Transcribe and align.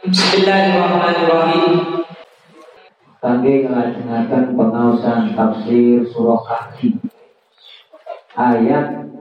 Bismillahirrahmanirrahim. 0.00 1.76
Kami 3.20 3.52
ngelajengaken 3.68 4.56
pengawasan 4.56 5.36
tafsir 5.36 6.08
surah 6.08 6.40
Kahfi 6.40 6.96
ayat 8.32 9.12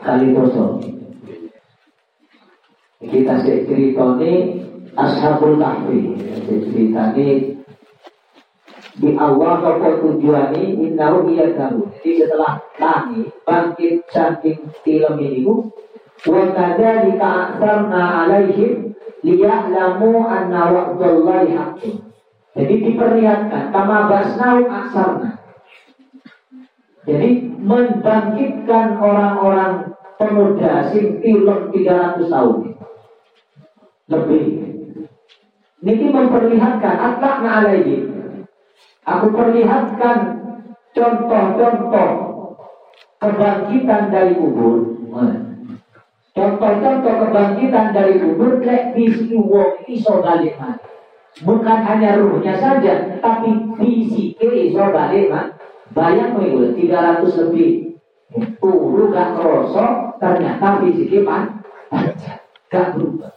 kali 0.00 0.32
doso. 0.32 0.80
Kita 3.04 3.44
cerita 3.44 4.16
ini 4.24 4.64
Ashabul 4.96 5.60
Kahfi. 5.60 6.16
Cerita 6.48 7.12
ini 7.12 7.60
di 8.96 9.12
awal 9.20 9.60
apa 9.60 10.00
tujuan 10.00 10.56
ini 10.56 10.96
innahu 10.96 11.28
kamu. 11.28 11.92
Jadi 12.00 12.24
setelah 12.24 12.64
kami 12.80 13.28
bangkit 13.44 14.08
saking 14.08 14.64
film 14.80 15.20
ini 15.20 15.44
wa 15.44 16.42
kadzalika 16.56 17.52
aksarna 17.52 18.24
alaihim 18.24 18.95
liya'lamu 19.26 20.22
anna 20.22 20.70
wa'dallahi 20.70 21.50
haqqun. 21.58 22.06
Jadi 22.54 22.74
diperlihatkan 22.86 23.74
kama 23.74 24.06
basnau 24.08 24.64
aksarna. 24.70 25.42
Jadi 27.04 27.52
membangkitkan 27.60 28.96
orang-orang 28.96 29.92
pemuda 30.16 30.88
sing 30.94 31.20
film 31.20 31.74
300 31.74 32.32
tahun 32.32 32.56
lebih. 34.08 34.44
Niki 35.84 36.06
memperlihatkan 36.08 36.94
atlakna 36.98 37.62
alaihim 37.62 38.16
Aku 39.06 39.30
perlihatkan 39.30 40.18
contoh-contoh 40.90 42.10
kebangkitan 43.22 44.10
dari 44.10 44.34
kubur. 44.34 44.98
Contoh-contoh 46.36 47.14
kebangkitan 47.16 47.96
dari 47.96 48.20
kubur 48.20 48.60
lek 48.60 48.92
visi 48.92 49.32
wong 49.32 49.88
iso 49.88 50.20
balik 50.20 50.60
Bukan 51.40 51.78
hanya 51.80 52.20
ruhnya 52.20 52.60
saja, 52.60 53.16
tapi 53.24 53.56
fisiknya 53.80 54.48
iso 54.68 54.84
balik 54.92 55.32
Bayang 55.96 56.36
itu 56.44 56.76
300 56.76 57.40
lebih. 57.40 57.96
Turu 58.60 59.08
gak 59.16 59.38
kerosok, 59.40 60.20
ternyata 60.20 60.84
fisiknya 60.84 61.24
pan, 61.24 61.42
gak 62.68 62.92
berubah. 62.92 63.32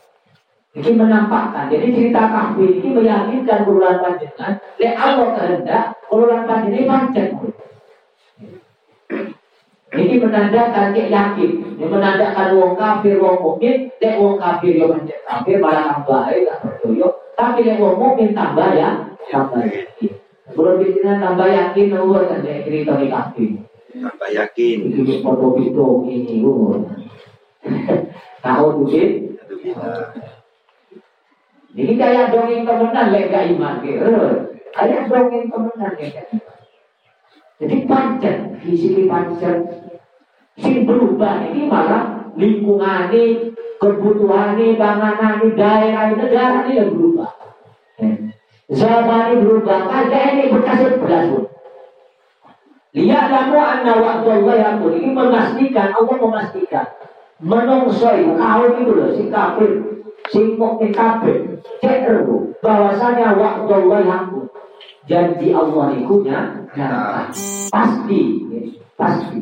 Ini 0.75 0.91
menampakkan. 0.99 1.71
Jadi 1.71 1.95
cerita 1.95 2.27
kahfi 2.27 2.83
ini 2.83 2.89
meyakinkan 2.99 3.63
urulan 3.63 4.03
panjenengan. 4.03 4.59
Lek 4.75 4.95
Allah 4.99 5.29
kehendak, 5.39 5.85
urulan 6.11 6.43
panjenengan 6.43 7.09
pancen. 7.09 7.27
Ini 9.89 10.21
menandakan 10.21 10.93
cek 10.93 11.09
yakin. 11.09 11.51
Ini 11.81 11.85
menandakan 11.89 12.53
wong 12.53 12.73
kafir, 12.77 13.17
wong 13.17 13.41
mukmin. 13.41 13.89
Lek 13.97 14.21
wong 14.21 14.37
kafir 14.37 14.77
yo 14.77 14.93
pancen 14.93 15.17
kafir, 15.25 15.57
malah 15.57 15.97
tambah 15.97 16.29
gak 16.29 16.59
percaya. 16.61 17.07
Tapi 17.33 17.59
lek 17.65 17.81
wong 17.81 17.95
mukmin 17.97 18.37
tambah 18.37 18.69
ya, 18.77 19.17
tambah 19.33 19.65
yakin. 19.65 20.11
Belum 20.53 20.77
bicara 20.81 21.17
tambah 21.17 21.47
yakin, 21.49 21.85
nomor 21.89 22.29
kan 22.29 22.45
cerita 22.45 23.01
di 23.01 23.07
kahfi. 23.09 23.45
Tambah 23.97 24.29
yakin. 24.29 24.77
Ini 24.93 25.13
foto 25.25 25.57
itu 25.65 25.87
ini, 26.05 26.37
Tahu 28.39 28.65
duit? 28.85 29.09
Jadi 31.69 31.93
kayak 31.97 32.33
dongeng 32.33 32.65
temenan 32.65 33.07
lega 33.13 33.39
iman. 33.57 33.81
Kayak 34.73 35.05
dongeng 35.09 35.45
temenan 35.49 35.91
lega 35.97 36.21
iman. 36.33 36.48
Jadi 37.59 37.77
pancen, 37.83 38.55
fisik 38.63 39.05
pancen. 39.11 39.67
Sing 40.55 40.87
berubah 40.87 41.51
ini 41.51 41.67
malah 41.67 42.31
ini, 43.11 43.51
kebutuhan 43.79 44.55
ini, 44.55 44.79
daerah 44.79 46.11
ini, 46.11 46.15
negara 46.15 46.63
ini 46.67 46.79
yang 46.79 46.91
berubah. 46.95 47.31
Zaman 48.69 49.23
ini 49.33 49.43
berubah, 49.43 49.79
kagak 49.91 50.25
ini 50.35 50.43
bekas 50.55 50.81
belas 51.03 51.25
anna 53.59 53.93
waktu 54.01 54.27
Allah 54.29 54.55
yang 54.55 54.81
ini 54.87 55.09
memastikan, 55.13 55.93
Allah 55.93 56.15
memastikan. 56.15 56.87
Menungsoi, 57.39 58.35
kau 58.35 58.63
itu 58.75 58.91
loh, 58.91 59.09
si 59.15 59.23
kafir 59.31 59.71
sing 60.27 60.59
mukmin 60.59 60.91
kabeh 60.91 61.57
cek 61.79 62.05
bahwasanya 62.59 63.33
yang 63.39 64.43
janji 65.05 65.53
Allah 65.53 65.95
itu 65.95 66.15
nyata 66.25 67.31
pasti. 67.71 68.21
Pasti. 68.97 69.37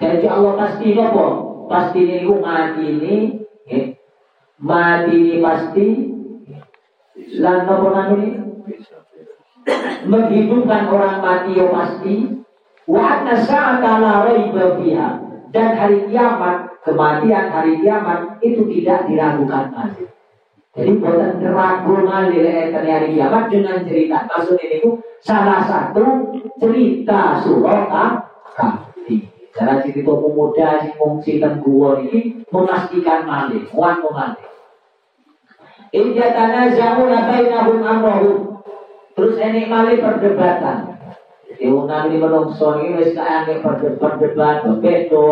Janji 0.00 0.26
Allah 0.28 0.52
pasti 0.56 0.96
apa 0.96 1.26
pasti 1.66 2.00
ini 2.06 2.24
mati 2.24 2.84
ini 2.86 3.16
mati 4.60 5.14
ini 5.16 5.36
pasti. 5.42 5.88
Lan 7.36 7.66
apa 7.66 8.16
ini 8.16 8.28
menghidupkan 10.06 10.82
orang 10.88 11.16
mati 11.20 11.58
yo 11.58 11.68
pasti. 11.74 12.14
Wa 12.86 13.02
anna 13.02 13.34
sa'ata 13.34 13.98
raiba 14.30 14.78
dan 15.50 15.74
hari 15.74 16.06
kiamat 16.06 16.70
kematian 16.86 17.50
hari 17.50 17.82
kiamat 17.82 18.38
itu 18.44 18.62
tidak 18.78 19.10
diragukan 19.10 19.74
lagi. 19.74 20.06
Jadi 20.76 20.92
buatan 21.00 21.40
ragu 21.40 22.04
lagi 22.04 22.36
hari 22.68 23.16
kiamat 23.16 23.48
dengan 23.48 23.80
cerita 23.88 24.28
maksud 24.28 24.60
ini 24.60 24.84
itu 24.84 25.00
salah 25.24 25.64
satu 25.64 26.36
cerita 26.60 27.40
surah 27.40 27.88
kahfi. 28.52 29.24
Cara 29.56 29.80
cerita 29.80 30.12
pemuda 30.12 30.84
si 30.84 30.92
fungsi 31.00 31.40
gua 31.64 31.96
ini 32.04 32.44
memastikan 32.52 33.24
malik, 33.24 33.72
wan 33.72 34.04
malik. 34.04 34.44
Inja 35.96 36.36
tanah 36.36 36.68
jamu 36.76 37.08
nabainahum 37.08 37.80
amrohum. 37.80 38.60
Terus 39.16 39.40
ini 39.40 39.64
malik 39.64 40.04
perdebatan. 40.04 40.92
Jadi 41.48 41.72
unang 41.72 42.12
ini 42.12 42.20
menungso 42.20 42.84
ini 42.84 43.00
wis 43.00 43.16
kayak 43.16 43.64
perdebatan, 43.64 44.76
bedo 44.84 45.24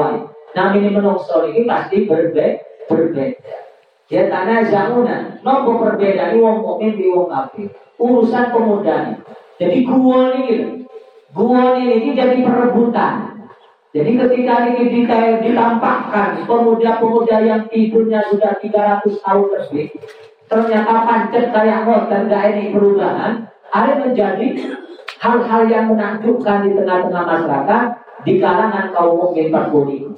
Nah 0.57 0.73
ini 0.73 0.89
menungso 0.89 1.45
ini 1.53 1.69
pasti 1.69 2.09
berbeda. 2.09 2.65
berbeda. 2.89 3.64
Ya 4.13 4.29
tanah 4.29 4.69
zamuna, 4.69 5.41
nopo 5.41 5.81
perbedaan 5.81 6.37
wong 6.37 6.61
mukmin 6.61 6.93
di 7.01 7.09
wong 7.09 7.33
kafir. 7.33 7.73
Urusan 7.97 8.53
pemuda 8.53 8.95
ini. 9.09 9.17
Jadi 9.57 9.79
gua 9.89 10.35
ini, 10.37 10.85
gua 11.33 11.79
ini 11.81 12.13
jadi 12.13 12.37
perebutan. 12.45 13.33
Jadi 13.95 14.11
ketika 14.19 14.55
ini 14.75 15.07
ditampakkan 15.41 16.43
pemuda-pemuda 16.45 17.37
yang 17.47 17.63
tidurnya 17.71 18.27
sudah 18.29 18.59
300 18.59 19.23
tahun 19.23 19.47
lebih, 19.55 19.87
ternyata 20.51 20.95
pancet 21.07 21.55
kayak 21.55 21.87
ngoten 21.87 22.27
gak 22.27 22.45
ini 22.53 22.75
perubahan, 22.75 23.47
ada 23.71 23.93
menjadi 24.03 24.75
hal-hal 25.23 25.63
yang 25.71 25.95
menakjubkan 25.95 26.69
di 26.69 26.71
tengah-tengah 26.77 27.25
masyarakat 27.25 27.85
di 28.27 28.33
kalangan 28.43 28.93
kaum 28.93 29.17
mukmin 29.17 29.49
ini. 29.49 30.11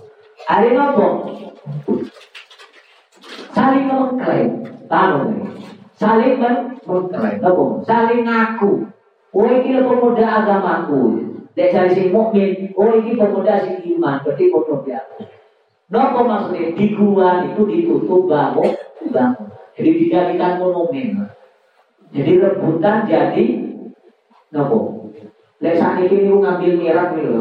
Ada 0.48 0.68
apa? 0.74 1.06
Saling 3.56 3.88
mengklaim. 3.88 4.68
Tahu 4.84 5.20
Saling 5.96 6.36
mengklaim. 6.84 7.40
Saling 7.88 8.20
ngaku. 8.28 8.84
Oh 9.32 9.48
ini 9.48 9.80
pemuda 9.80 10.44
agamaku. 10.44 11.24
Dek 11.56 11.72
cari 11.72 11.96
si 11.96 12.12
mukmin. 12.12 12.76
Oh 12.76 12.92
ini 12.92 13.16
pemuda 13.16 13.64
si 13.64 13.96
iman. 13.96 14.20
Berarti 14.20 14.52
bodoh 14.52 14.84
dia. 14.84 15.00
Nopo 15.88 16.28
maksudnya 16.28 16.74
di 16.74 16.98
gua 16.98 17.46
itu 17.46 17.62
ditutup 17.62 18.26
bangun, 18.26 18.74
bangun. 19.14 19.48
Jadi 19.78 19.90
dijadikan 20.02 20.58
monumen. 20.58 21.30
Jadi 22.10 22.32
rebutan 22.42 23.06
jadi 23.08 23.44
nopo. 24.52 25.08
Lek 25.64 25.80
saat 25.80 26.04
ini 26.04 26.28
ngambil 26.28 26.72
mirak 26.76 27.16
nih 27.16 27.24
loh. 27.24 27.40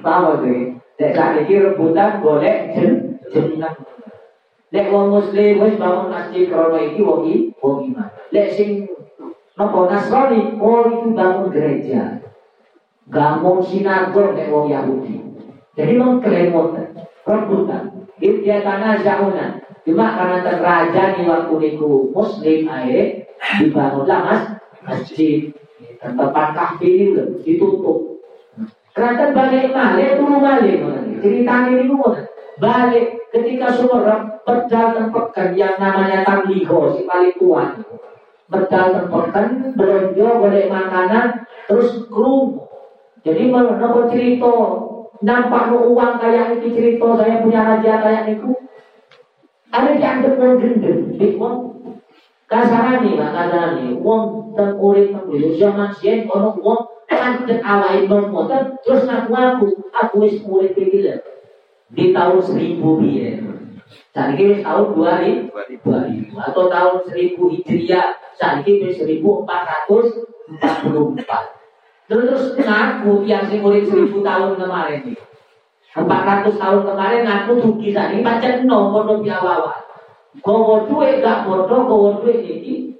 Tahu 0.00 0.30
sih. 0.40 0.80
Lek 0.96 1.12
sakniki 1.12 1.60
rebutan 1.60 2.24
golek 2.24 2.72
jen 2.72 3.20
jenengan. 3.28 3.76
Lek 4.70 4.86
wong 4.94 5.10
muslim 5.10 5.58
wis 5.66 5.74
bangun 5.74 6.14
masjid 6.14 6.46
krono 6.46 6.78
iki 6.78 7.02
wong 7.02 7.20
i 7.26 7.34
wong 7.58 7.90
iman. 7.90 8.06
Lek 8.30 8.54
sing 8.54 8.86
napa 9.58 9.90
Nasrani 9.90 10.54
oh 10.62 10.86
itu 10.86 11.10
bangun 11.10 11.50
gereja. 11.50 12.22
Bangun 13.10 13.58
sinagog 13.66 14.38
lek 14.38 14.46
wong 14.54 14.70
Yahudi. 14.70 15.18
Jadi 15.74 15.92
mengklaim 15.98 16.54
rebutan. 17.26 17.82
Dia 18.20 18.62
tanah 18.62 19.02
zauna. 19.02 19.58
Cuma 19.82 20.12
karena 20.14 20.38
terraja 20.44 21.02
nih 21.18 21.24
waktu 21.24 21.54
niku 21.56 22.12
muslim 22.12 22.68
akhirnya 22.68 23.24
dibangunlah 23.58 24.20
mas 24.22 24.42
masjid 24.84 25.48
tempat 25.98 26.52
kahfi 26.52 27.16
ditutup 27.42 28.10
Keratan 28.90 29.30
balik 29.32 29.70
malik, 29.70 30.18
turu 30.18 30.42
balik. 30.42 30.82
Ceritanya 31.22 31.78
ini 31.78 31.94
balik 32.58 33.19
ketika 33.30 33.66
semua 33.74 34.42
berjalan 34.42 35.14
pekan 35.14 35.54
yang 35.54 35.78
namanya 35.78 36.26
tabliho 36.26 36.94
si 36.94 37.06
paling 37.06 37.34
tua. 37.38 37.78
Berjalan 38.50 39.06
pekan, 39.06 39.48
belanja, 39.78 40.26
boleh 40.42 40.64
makanan, 40.66 41.46
terus 41.70 42.02
kru. 42.10 42.66
Jadi 43.22 43.46
menurut 43.46 44.10
cerita, 44.10 44.54
nampak 45.22 45.70
no 45.70 45.94
uang 45.94 46.18
kayak 46.18 46.58
ini 46.58 46.68
cerita 46.74 47.14
saya 47.14 47.46
punya 47.46 47.62
raja 47.62 48.02
kayak 48.02 48.24
itu. 48.34 48.50
Ada 49.70 49.94
dianggap 49.94 50.34
mau 50.34 50.58
gendeng, 50.58 51.14
Kasarane 52.50 53.14
lah 53.14 53.30
kasarane 53.30 53.94
wong 54.02 54.50
teng 54.58 54.74
urip 54.82 55.14
teng 55.14 55.54
zaman 55.54 55.94
siyen 55.94 56.26
ono 56.26 56.58
wong 56.58 56.82
pancet 57.06 57.62
awake 57.62 58.10
ngoten 58.10 58.74
terus 58.82 59.06
ngaku 59.06 59.30
aku 59.38 59.66
aku 59.94 60.14
wis 60.18 60.42
urip 60.42 60.74
di 61.94 62.12
tahun 62.14 62.42
1000 62.42 63.00
piye. 63.02 63.42
Saat 64.10 64.34
ini 64.38 64.62
tahun 64.62 64.94
2000, 64.94 65.50
2000 65.50 66.34
atau 66.34 66.66
tahun 66.66 66.98
1000 67.06 67.38
Hijriah, 67.38 68.18
saat 68.38 68.66
ini 68.66 68.90
1444. 68.90 69.38
Terus 72.10 72.58
ngaku 72.58 73.22
yang 73.22 73.46
sing 73.46 73.62
urip 73.62 73.86
1000 73.86 74.18
tahun 74.18 74.58
kemarin 74.58 75.06
nih. 75.06 75.14
400 75.94 76.54
tahun 76.54 76.80
kemarin 76.86 77.26
ngaku 77.26 77.50
rugi 77.66 77.90
saat 77.90 78.14
ini 78.14 78.22
pancen 78.22 78.62
nomor 78.66 79.10
awal 79.10 79.74
Kowo 80.38 80.86
duit 80.86 81.26
gak 81.26 81.42
bodoh, 81.42 81.90
kowo 81.90 82.22
duit 82.22 82.46
ini. 82.46 82.94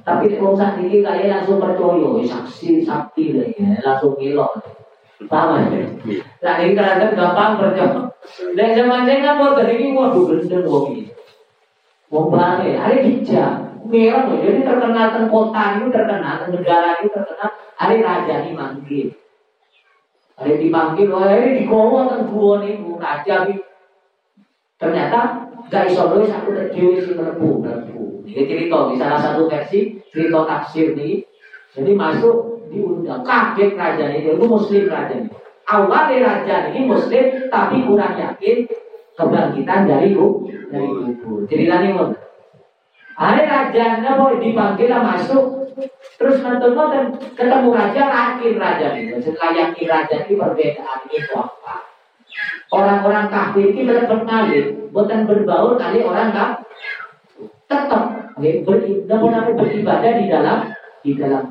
Tapi 0.00 0.40
kalau 0.40 0.56
saat 0.56 0.80
ini 0.80 1.04
kayak 1.04 1.44
langsung 1.44 1.60
percaya, 1.60 2.24
saksi 2.24 2.80
sakti 2.80 3.36
lah 3.36 3.44
ya, 3.52 3.76
langsung 3.84 4.16
ngelok. 4.16 4.56
Paham 5.24 5.72
ya? 5.72 5.88
Saat 6.44 6.58
ini 6.68 6.76
kadang 6.76 7.16
gampang 7.16 7.56
percaya. 7.56 8.04
Dan 8.52 8.68
zaman 8.76 9.08
saya 9.08 9.24
kan 9.24 9.34
mau 9.40 9.56
dari 9.56 9.80
ini 9.80 9.96
waduh 9.96 10.28
gendeng 10.28 10.68
wong 10.68 10.92
ini. 10.92 11.08
Wong 12.12 12.28
banget, 12.28 12.76
hari 12.76 12.96
dijam. 13.00 13.80
Merah 13.86 14.26
jadi 14.28 14.66
terkenal 14.66 15.14
tentang 15.14 15.30
kota 15.30 15.78
ini 15.78 15.94
terkenal, 15.94 16.42
tentang 16.42 16.52
negara 16.58 16.90
ini 17.00 17.08
terkenal. 17.08 17.50
Hari 17.78 17.96
raja 18.02 18.34
ini 18.44 18.52
manggil. 18.52 19.08
Hari 20.36 20.52
dipanggil, 20.58 21.08
hari 21.14 21.62
di 21.62 21.64
kowo 21.64 22.04
tentang 22.04 22.28
gua 22.28 22.60
nih, 22.60 22.76
raja 22.98 23.34
ini. 23.46 23.56
Ternyata 24.76 25.46
gak 25.66 25.90
iso 25.90 26.02
nulis 26.10 26.30
aku 26.30 26.54
terdiri 26.54 27.02
si 27.02 27.12
melebu 27.14 27.62
melebu 27.62 28.22
ini 28.26 28.42
cerita 28.46 28.78
di 28.90 28.94
salah 28.98 29.18
satu 29.18 29.50
versi 29.50 29.98
cerita 30.14 30.46
tafsir 30.46 30.94
nih 30.94 31.26
jadi 31.74 31.90
masuk 31.98 32.55
diundang. 32.70 33.22
Kaget 33.26 33.74
raja 33.74 34.04
ini 34.12 34.34
itu 34.34 34.44
muslim 34.46 34.86
raja 34.90 35.14
ini. 35.14 35.30
Awalnya 35.66 36.16
raja 36.22 36.56
ini 36.70 36.86
muslim 36.86 37.24
tapi 37.50 37.82
kurang 37.82 38.14
yakin 38.14 38.66
kebangkitan 39.16 39.88
dari 39.88 40.14
dari 40.70 40.88
kubur. 40.88 41.42
Jadi 41.48 41.64
tadi 41.66 41.86
mau 41.94 42.12
ada 43.16 43.42
raja 43.48 43.84
mau 44.12 44.36
dipanggil 44.36 44.92
masuk 44.92 45.72
terus 46.16 46.40
nonton 46.40 46.72
dan 46.76 47.04
ketemu 47.32 47.68
raja 47.72 48.02
yakin 48.06 48.54
raja 48.60 48.86
ini. 48.96 49.16
Setelah 49.20 49.52
yakin 49.52 49.86
raja 49.88 50.16
ini 50.24 50.34
perbedaan 50.36 51.00
itu 51.08 51.32
apa? 51.32 51.76
Orang-orang 52.66 53.30
kafir 53.30 53.72
ini 53.72 53.88
tetap 53.88 54.26
ngalir, 54.26 54.90
bukan 54.90 55.24
berbaur 55.24 55.78
kali 55.78 56.02
orang 56.04 56.34
kafir. 56.34 56.66
Tetap 57.66 58.02
beribadah, 58.36 59.54
beribadah 59.56 60.12
di 60.18 60.24
dalam 60.28 60.58
di 61.00 61.12
dalam 61.16 61.44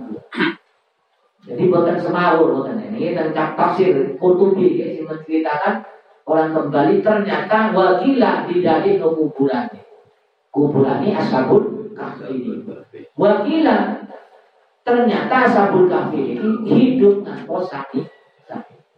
Jadi 1.45 1.69
bukan 1.69 1.97
semawur, 2.01 2.61
bukan 2.61 2.81
ini 2.89 3.13
dan 3.13 3.29
tafsir 3.33 4.17
Qurtubi 4.17 4.81
ya, 4.81 5.05
menceritakan 5.05 5.85
orang 6.25 6.49
kembali 6.57 7.05
ternyata 7.05 7.69
wakilah 7.69 8.49
di 8.49 8.65
dari 8.65 8.97
kuburan. 8.97 9.69
Kuburan 10.49 11.05
ini 11.05 11.13
kafir 11.93 12.33
ini. 12.33 12.65
Wakilah 13.13 14.09
ternyata 14.81 15.35
ashabul 15.45 15.85
kafir 15.85 16.41
ini 16.41 16.49
hidup 16.65 17.21
sakit. 17.45 18.05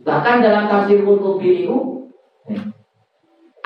Bahkan 0.08 0.36
dalam 0.40 0.72
tafsir 0.72 1.04
Qurtubi 1.04 1.68
itu 1.68 2.08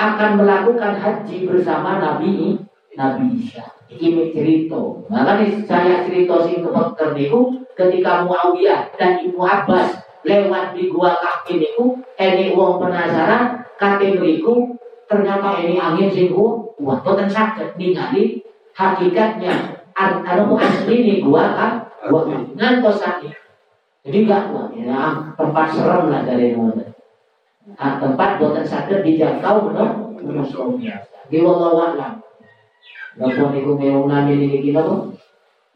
akan 0.02 0.42
melakukan 0.42 0.98
haji 0.98 1.46
bersama 1.46 2.02
Nabi 2.02 2.58
Nabi 2.98 3.26
Isa. 3.46 3.81
Ini 3.92 4.32
cerita. 4.32 4.80
Maka 5.12 5.44
saya 5.68 6.08
cerita 6.08 6.40
sing 6.48 6.64
kepekter 6.64 7.12
niku 7.12 7.60
ketika 7.76 8.24
Muawiyah 8.24 8.96
dan 8.96 9.20
Ibu 9.20 9.40
Abbas 9.44 10.00
lewat 10.24 10.78
di 10.78 10.88
gua 10.88 11.20
kaki 11.20 11.60
niku 11.60 12.00
ini 12.16 12.56
wong 12.56 12.80
penasaran 12.80 13.68
kate 13.76 14.16
mriku 14.16 14.80
ternyata 15.12 15.60
ini 15.60 15.76
angin 15.76 16.08
sing 16.08 16.32
kuat 16.32 17.04
boten 17.04 17.28
saged 17.28 17.76
ningali 17.76 18.40
hakikatnya. 18.72 19.84
Anu 20.00 20.56
asli 20.56 20.96
nih 21.04 21.18
gua 21.20 21.52
kan 21.52 21.72
gua 22.08 22.32
ngantos 22.56 23.04
sakit 23.04 23.36
jadi 24.02 24.26
gak 24.26 24.50
kuat 24.50 24.74
ya 24.74 25.14
tempat 25.38 25.68
serem 25.78 26.10
lah 26.10 26.26
dari 26.26 26.58
ngono 26.58 26.92
Nah, 27.78 28.02
tempat 28.02 28.42
buatan 28.42 28.66
sakit 28.66 29.06
dijangkau 29.06 29.70
menurut 29.70 30.18
menurut 30.18 30.82
Di 31.30 31.38
wallahu 31.40 31.78
a'lam. 31.94 32.20
Napa 33.20 33.52
niku 33.52 33.76
meung 33.76 34.08
nami 34.08 34.40
niki 34.40 34.72
kita 34.72 34.88
tuh 34.88 35.12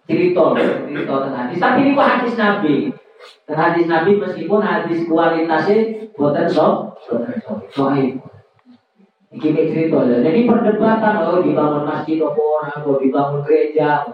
cerita 0.07 0.55
cerita 0.55 1.13
tentang 1.27 1.35
hadis. 1.35 1.57
Tapi 1.59 1.79
ini 1.83 1.91
hadis 1.97 2.33
Nabi. 2.39 2.75
Dan 3.45 3.55
hadis 3.57 3.85
Nabi 3.89 4.11
meskipun 4.21 4.61
hadis 4.61 5.03
kualitasnya 5.09 5.77
buatan 6.15 6.47
sok, 6.47 6.73
buatan 7.09 7.35
sok. 7.41 7.57
Soalnya 7.73 8.15
Iki 9.35 9.51
cerita 9.51 9.99
Jadi 10.07 10.47
perdebatan 10.47 11.27
oh 11.27 11.43
dibangun 11.43 11.83
masjid 11.83 12.23
apa 12.23 12.39
orang, 12.39 12.87
oh 12.87 12.97
dibangun 13.03 13.43
gereja. 13.43 14.07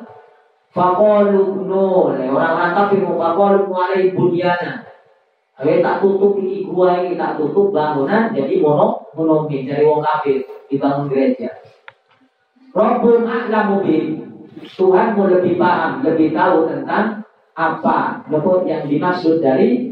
Fakolu 0.71 1.67
no, 1.67 2.09
orang-orang 2.15 2.73
kafir 2.73 3.03
mau 3.03 3.19
fakolu 3.19 3.69
alai 3.75 4.15
bunyana. 4.15 4.87
Oke, 5.61 5.83
tak 5.83 6.01
tutup 6.01 6.39
ini 6.41 6.65
gua 6.65 7.05
ini 7.05 7.19
tak 7.19 7.37
tutup 7.37 7.69
bangunan 7.69 8.33
jadi 8.33 8.57
mono 8.57 9.03
monomin 9.13 9.67
dari 9.67 9.85
wong 9.85 10.01
kafir 10.01 10.41
dibangun 10.71 11.11
gereja. 11.11 11.53
Rabbul 12.71 13.27
a'lamu 13.27 13.83
Tuhan 14.61 15.17
mau 15.17 15.27
lebih 15.27 15.59
paham, 15.59 16.05
lebih 16.05 16.31
tahu 16.31 16.71
tentang 16.71 17.25
apa 17.51 18.23
nopo 18.31 18.63
yang 18.63 18.87
dimaksud 18.87 19.43
dari 19.43 19.91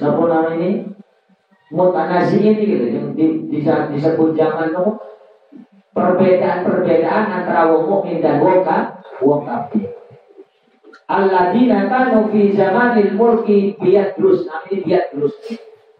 nopo 0.00 0.24
nama 0.24 0.56
ini 0.56 0.88
mutanasi 1.68 2.40
ini 2.40 2.62
gitu 2.64 2.86
yang 2.88 3.08
di, 3.12 3.26
bisa 3.52 3.92
disebut 3.92 4.32
zaman 4.38 4.72
nopo 4.72 5.04
perbedaan-perbedaan 5.92 7.24
antara 7.28 7.68
wong 7.68 7.84
mukmin 7.88 8.24
dan 8.24 8.40
wong 8.40 9.44
kafir. 9.44 9.92
Alladzina 11.12 11.92
kanu 11.92 12.32
fi 12.32 12.56
zamanil 12.56 13.12
mulki 13.12 13.76
terus 13.76 14.48
namanya 14.48 15.00
terus 15.12 15.36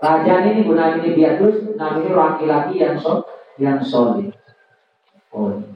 Raja 0.03 0.35
ini 0.51 0.67
guna 0.67 0.99
ini 0.99 1.15
terus 1.15 1.63
namanya 1.79 2.11
laki-laki 2.11 2.81
yang 2.81 2.99
so, 2.99 3.23
yang 3.55 3.79
solid. 3.79 4.35
Oh. 5.31 5.72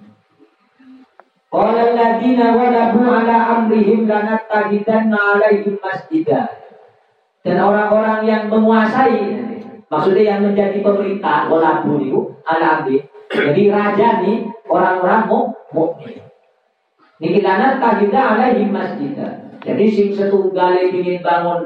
Qala 1.56 1.88
alladzina 1.88 2.53
walabu 2.53 3.00
ala 3.08 3.37
amrihim 3.56 4.04
lanattahidanna 4.04 5.16
alaihim 5.16 5.80
masjidah. 5.80 6.52
Dan 7.40 7.57
orang-orang 7.64 8.28
yang 8.28 8.52
menguasai 8.52 9.40
maksudnya 9.88 10.37
yang 10.37 10.40
menjadi 10.45 10.85
pemerintah 10.85 11.49
walabu 11.49 11.97
itu 11.97 12.21
ala. 12.45 12.85
Jadi 13.33 13.73
raja 13.73 14.21
nih 14.21 14.45
orang-orang 14.69 15.23
mau 15.25 15.49
mukmin. 15.73 16.21
Niki 17.16 17.40
lanat 17.40 17.80
tahida 17.80 18.37
alaihi 18.37 18.69
masjid. 18.69 19.16
Jadi 19.64 19.85
sing 19.88 20.12
setunggal 20.12 20.76
ingin 20.92 21.25
bangun 21.25 21.64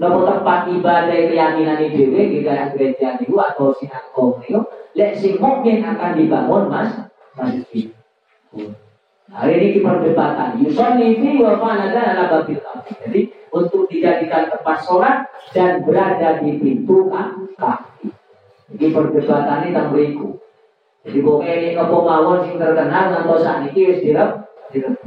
nopo 0.00 0.24
tempat 0.24 0.64
ibadah 0.72 1.12
keyakinan 1.28 1.84
itu 1.84 2.08
dewe 2.08 2.40
kita 2.40 2.72
gereja 2.72 3.20
niku 3.20 3.36
atau 3.40 3.76
sinagog 3.76 4.40
niku 4.40 4.64
lek 4.96 5.12
sing 5.16 5.36
mungkin 5.36 5.84
akan 5.84 6.16
dibangun 6.16 6.72
mas 6.72 6.90
masjid. 7.36 7.92
Hari 9.26 9.54
ini 9.58 9.78
perdebatan. 9.82 10.62
Yusolli 10.62 11.18
fi 11.18 11.42
wa 11.42 11.58
fa'ala 11.58 11.90
ala 11.90 12.24
babil 12.30 12.62
Jadi 13.02 13.20
untuk 13.50 13.90
dijadikan 13.90 14.46
tempat 14.46 14.86
sholat 14.86 15.26
dan 15.50 15.82
berada 15.82 16.38
di 16.38 16.54
pintu 16.62 17.10
kaki. 17.58 18.14
Ini 18.78 18.86
perdebatan 18.94 19.66
ini 19.66 19.74
tentang 19.74 19.90
beriku. 19.90 20.38
Jadi 21.06 21.18
pokoknya 21.22 21.54
ini 21.58 21.70
kepemawon 21.74 22.38
sing 22.46 22.58
terkenal 22.58 23.04
ngantos 23.14 23.46
ini 23.46 23.80
wis 23.86 24.02
direp 24.02 24.30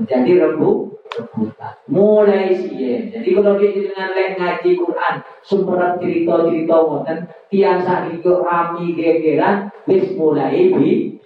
jadi 0.07 0.31
rebu 0.47 0.95
rebutan. 1.11 1.73
Mulai 1.91 2.55
sih 2.55 3.11
Jadi 3.11 3.27
kalau 3.35 3.59
kita 3.59 3.91
dengan 3.91 4.09
lain 4.15 4.31
ngaji 4.39 4.69
Quran, 4.79 5.15
sumber 5.43 5.99
cerita-cerita 5.99 6.75
ngoten, 6.75 7.17
tiang 7.51 7.83
itu 8.15 8.31
rami 8.39 8.95
gegeran, 8.95 9.67
wis 9.87 10.15
mulai 10.15 10.71
bi. 10.71 11.19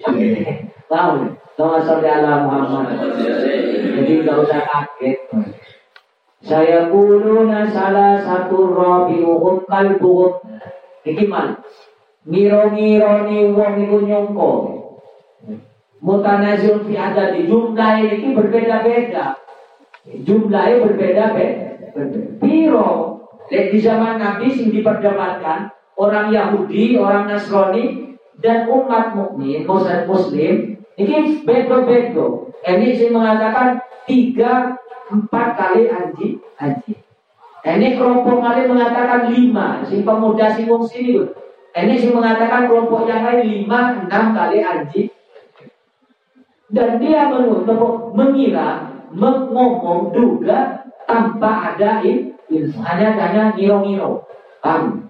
Tahu? 0.89 1.42
Nama 1.53 1.77
sholli 1.85 2.09
ala 2.09 2.49
Muhammad. 2.49 2.97
Jadi 3.93 4.13
nggak 4.25 4.37
usah 4.41 4.61
kaget. 4.65 5.19
Saya 6.43 6.91
kuluna 6.91 7.69
salah 7.69 8.19
satu 8.19 8.73
rabiuhum 8.73 9.63
kalbuhum. 9.69 10.41
Iki 11.05 11.29
man. 11.29 11.61
Ngiro-ngiro 12.23 13.27
ni 13.27 13.51
wong 13.51 13.73
iku 13.83 13.97
nyongko 14.07 14.51
mutanazil 16.03 16.83
fi 16.83 16.99
adadi 16.99 17.47
jumlah 17.47 18.03
ini 18.03 18.35
berbeda-beda 18.35 19.39
jumlahnya 20.03 20.83
berbeda-beda 20.83 21.69
piro 22.43 22.91
di 23.47 23.79
zaman 23.79 24.19
Nabi 24.19 24.51
sing 24.51 24.73
diperdebatkan 24.73 25.71
orang 25.95 26.33
Yahudi, 26.33 26.97
orang 26.99 27.29
Nasrani 27.29 28.17
dan 28.41 28.65
umat 28.65 29.13
mukmin, 29.13 29.63
muslim 30.09 30.72
Ini 30.93 31.41
bedo-bedo. 31.41 32.53
Ini 32.61 32.87
sih 32.93 33.09
mengatakan 33.09 33.81
tiga 34.05 34.77
empat 35.09 35.47
kali 35.57 35.89
anji 35.89 36.37
anji. 36.61 36.93
Ini 37.63 37.95
kelompok 37.97 38.43
kali 38.43 38.69
mengatakan 38.69 39.31
lima. 39.33 39.81
Si 39.87 40.05
pemuda 40.05 40.53
si 40.53 40.69
wong 40.69 40.85
sini. 40.85 41.23
Ini 41.73 41.93
sih 41.97 42.13
mengatakan 42.13 42.69
kelompok 42.69 43.09
yang 43.09 43.25
lain 43.25 43.41
lima 43.47 44.05
enam 44.05 44.25
kali 44.37 44.61
anji. 44.61 45.09
Dan 46.73 46.97
dia 47.01 47.29
menutup 47.29 48.13
mengira 48.17 48.89
mengomong 49.13 50.13
duga 50.13 50.89
tanpa 51.05 51.73
ada 51.73 52.01
ilmu. 52.01 52.77
Hanya 52.81 53.17
hanya 53.17 53.43
ngiro-ngiro. 53.53 54.25
Paham? 54.61 55.09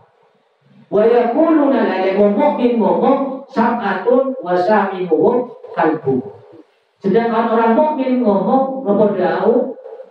Wa 0.93 1.03
yakuluna 1.07 1.89
la 1.89 2.13
mukmin 2.13 2.77
ngomong 2.77 3.32
sab'atun 3.51 4.37
wa 4.39 4.55
kalbu. 5.73 6.15
Sedangkan 7.03 7.51
orang 7.51 7.73
mukmin 7.75 8.23
ngomong 8.23 8.87
nomor 8.87 9.11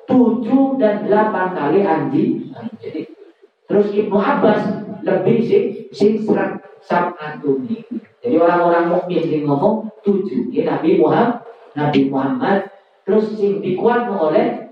tujuh 0.04 0.76
dan 0.76 1.08
delapan 1.08 1.56
kali 1.56 1.80
anjing. 1.86 2.52
Terus 3.64 3.88
Ibnu 3.94 4.18
Abbas 4.20 4.60
lebih 5.00 5.38
sih 5.40 5.62
sing 5.94 6.20
serat 6.20 6.60
sab'atun 6.84 7.64
Jadi 8.22 8.36
orang-orang 8.36 8.92
mukmin 8.92 9.24
yang 9.24 9.48
ngomong 9.48 9.88
tujuh. 10.04 10.52
Ya, 10.52 10.76
Nabi 10.76 11.00
Muhammad, 11.00 11.46
Nabi 11.72 12.12
Muhammad 12.12 12.68
terus 13.02 13.34
sing 13.34 13.64
dikuat 13.64 14.06
oleh 14.12 14.68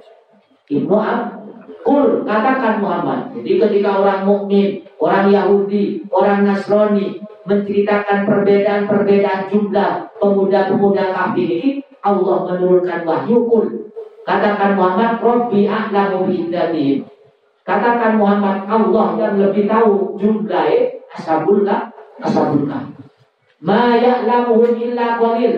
Ibnu 0.69 0.95
Abbas 0.95 1.41
Kul 1.81 2.29
katakan 2.29 2.85
Muhammad. 2.85 3.33
Jadi 3.33 3.57
ketika 3.57 4.05
orang 4.05 4.29
mukmin, 4.29 4.85
orang 5.01 5.33
Yahudi, 5.33 6.05
orang 6.13 6.45
Nasrani 6.45 7.25
menceritakan 7.49 8.29
perbedaan-perbedaan 8.29 9.49
jumlah 9.49 10.13
pemuda-pemuda 10.21 11.05
kafir 11.13 11.49
ini, 11.49 11.71
Allah 12.01 12.49
menurunkan 12.49 13.05
wahyu 13.05 13.45
kul. 13.49 13.67
Katakan 14.25 14.77
Muhammad, 14.77 15.21
Rabbi 15.21 15.65
a'lamu 15.65 16.29
bi'iddatihim. 16.29 17.09
Katakan 17.65 18.21
Muhammad, 18.21 18.69
Allah 18.69 19.07
yang 19.17 19.35
lebih 19.41 19.65
tahu 19.69 20.17
jumlah 20.21 20.69
ashabul 21.17 21.65
ashabul 22.21 22.69
Ma 23.61 23.97
ya'lamuhum 23.97 24.77
illa 24.81 25.21
qalil. 25.21 25.53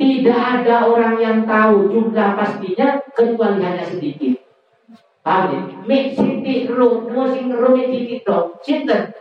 Tidak 0.00 0.40
ada 0.40 0.88
orang 0.88 1.20
yang 1.20 1.38
tahu 1.44 1.92
jumlah 1.92 2.34
pastinya 2.34 2.98
kecuali 3.12 3.60
hanya 3.60 3.84
sedikit. 3.84 4.40
Paham 5.22 5.54
ya? 5.54 5.60
Mik 5.86 6.18
siti 6.18 6.66
ru, 6.66 7.06
mau 7.06 7.30
sing 7.30 7.52
ru 7.54 7.78
mik 7.78 7.86
siti. 7.94 8.18
Sinten? 8.66 9.14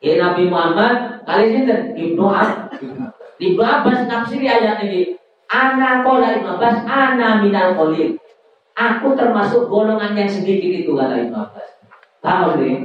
Ya 0.00 0.16
Nabi 0.16 0.48
Muhammad 0.48 1.20
kali 1.28 1.52
sinten? 1.52 1.92
Ibnu 1.92 2.24
Abbas. 2.24 2.80
Ibnu 3.36 3.60
Abbas 3.60 4.08
nafsiri 4.08 4.48
ayat 4.48 4.80
ini. 4.88 5.12
Ana 5.52 6.00
kola 6.00 6.40
Ibnu 6.40 6.56
Abbas, 6.56 6.88
ana 6.88 7.44
minal 7.44 7.76
kolil. 7.76 8.16
Aku 8.72 9.12
termasuk 9.12 9.68
golongan 9.68 10.16
yang 10.16 10.24
sedikit 10.24 10.72
itu 10.72 10.96
kata 10.96 11.28
Ibnu 11.28 11.36
Abbas. 11.36 11.68
Ya? 12.24 12.76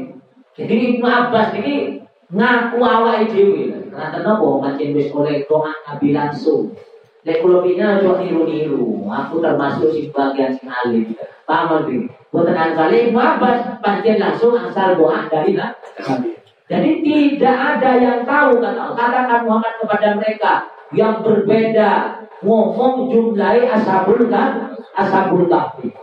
Jadi 0.60 0.76
Ibnu 1.00 1.08
Abbas 1.08 1.56
ini 1.56 2.04
ngaku 2.36 2.84
awal 2.84 3.24
dhewe. 3.32 3.72
Karena 3.96 4.12
kenapa 4.12 4.44
mancing 4.60 4.92
wis 4.92 5.08
oleh 5.16 5.48
doa 5.48 5.72
Nabi 5.88 6.12
langsung. 6.12 6.76
Lek 7.24 7.40
kula 7.40 7.64
pina 7.64 7.96
aja 7.96 8.20
niru-niru. 8.20 9.08
Aku 9.08 9.40
termasuk 9.40 9.96
si 9.96 10.12
bagian 10.12 10.52
sing 10.52 10.68
alim. 10.68 11.16
Paham 11.48 11.88
ya? 11.88 12.12
Bukan 12.28 12.76
kali 12.76 13.08
Ibnu 13.08 13.20
Abbas 13.24 13.80
pasti 13.80 14.20
langsung 14.20 14.60
asal 14.60 15.00
doa 15.00 15.32
dari 15.32 15.56
Nabi. 15.56 16.35
Jadi 16.66 17.06
tidak 17.06 17.58
ada 17.78 17.92
yang 18.02 18.20
tahu 18.26 18.58
kata 18.58 18.98
katakan 18.98 19.46
Muhammad 19.46 19.74
kepada 19.78 20.08
mereka 20.18 20.54
yang 20.98 21.22
berbeda 21.22 21.90
ngomong 22.42 23.14
jumlahi 23.14 23.70
ashabul 23.70 24.26
kan 24.34 24.74
ashabul 24.98 25.46
kahfi. 25.46 25.94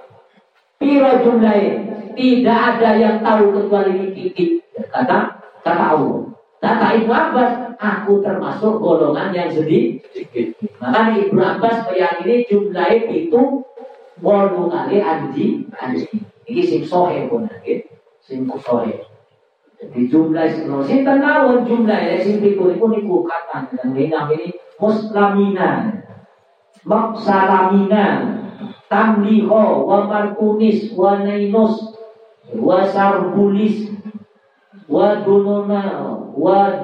Piro 0.78 1.18
jumlahi 1.26 1.82
tidak 2.14 2.58
ada 2.78 2.90
yang 2.94 3.16
tahu 3.26 3.50
kecuali 3.58 3.90
ini 3.98 4.08
titik 4.14 4.50
kata 4.90 5.42
kata 5.66 5.84
Allah. 5.98 6.30
Kata 6.62 6.94
Ibnu 6.94 7.10
Abbas, 7.10 7.74
aku 7.82 8.22
termasuk 8.22 8.78
golongan 8.78 9.34
yang 9.34 9.50
sedikit. 9.50 10.54
Maka 10.78 11.10
Ibnu 11.10 11.42
Abbas 11.42 11.90
meyakini 11.90 12.46
jumlahnya 12.46 13.10
itu 13.10 13.66
wolu 14.22 14.70
kali 14.70 15.02
anji 15.02 15.66
anji 15.74 16.06
ini 16.46 16.62
sing 16.62 16.82
sohe 16.86 17.26
pun 17.26 17.50
sing 18.22 18.46
sohe 18.62 18.94
jadi 19.82 20.00
jumlah 20.06 20.46
sing 20.46 20.70
sing 20.86 21.00
tenawon 21.02 21.66
jumlah 21.66 21.98
ya 21.98 22.22
sing 22.22 22.38
pitu 22.38 22.70
iku 22.70 22.86
niku 22.86 23.26
katan. 23.26 23.66
Dan 23.82 23.98
ini 24.30 24.54
muslamina 24.78 25.90
maksalamina 26.86 28.06
tamliho 28.86 29.82
wa 29.82 30.06
markunis 30.06 30.94
wa 30.94 31.18
nainus 31.26 31.98
wa 32.54 32.86
sarbulis 32.86 33.90
wa 34.86 35.18
dununa 35.26 35.82
wa 36.30 36.78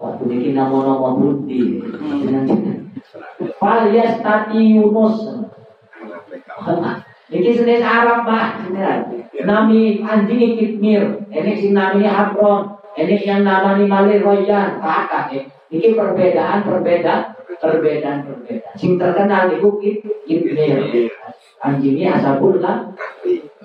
waktu 0.00 0.24
ini 0.32 0.56
nama-nama 0.56 1.14
bunti 1.14 1.78
Fal 3.62 3.90
yastati 3.94 4.58
Yunus. 4.74 5.46
Ini 7.32 7.50
senes 7.54 7.82
Arab 7.82 8.26
pak, 8.26 8.66
nami 9.40 10.04
anjing 10.04 10.60
kitmir, 10.60 11.24
ini 11.32 11.52
si 11.56 11.72
namanya 11.72 12.12
Habron, 12.12 12.76
ini 13.00 13.16
yang 13.24 13.48
namanya 13.48 13.88
Malir 13.88 14.20
Royan, 14.20 14.76
kakak 14.76 15.32
ya. 15.32 15.42
Ini 15.72 15.96
perbedaan, 15.96 16.68
perbedaan, 16.68 17.32
perbedaan, 17.56 18.18
perbedaan. 18.28 18.76
Sing 18.76 19.00
terkenal 19.00 19.48
itu 19.56 19.68
kitmir, 20.28 21.08
anjingnya 21.64 22.20
asabul 22.20 22.60
kan. 22.60 22.92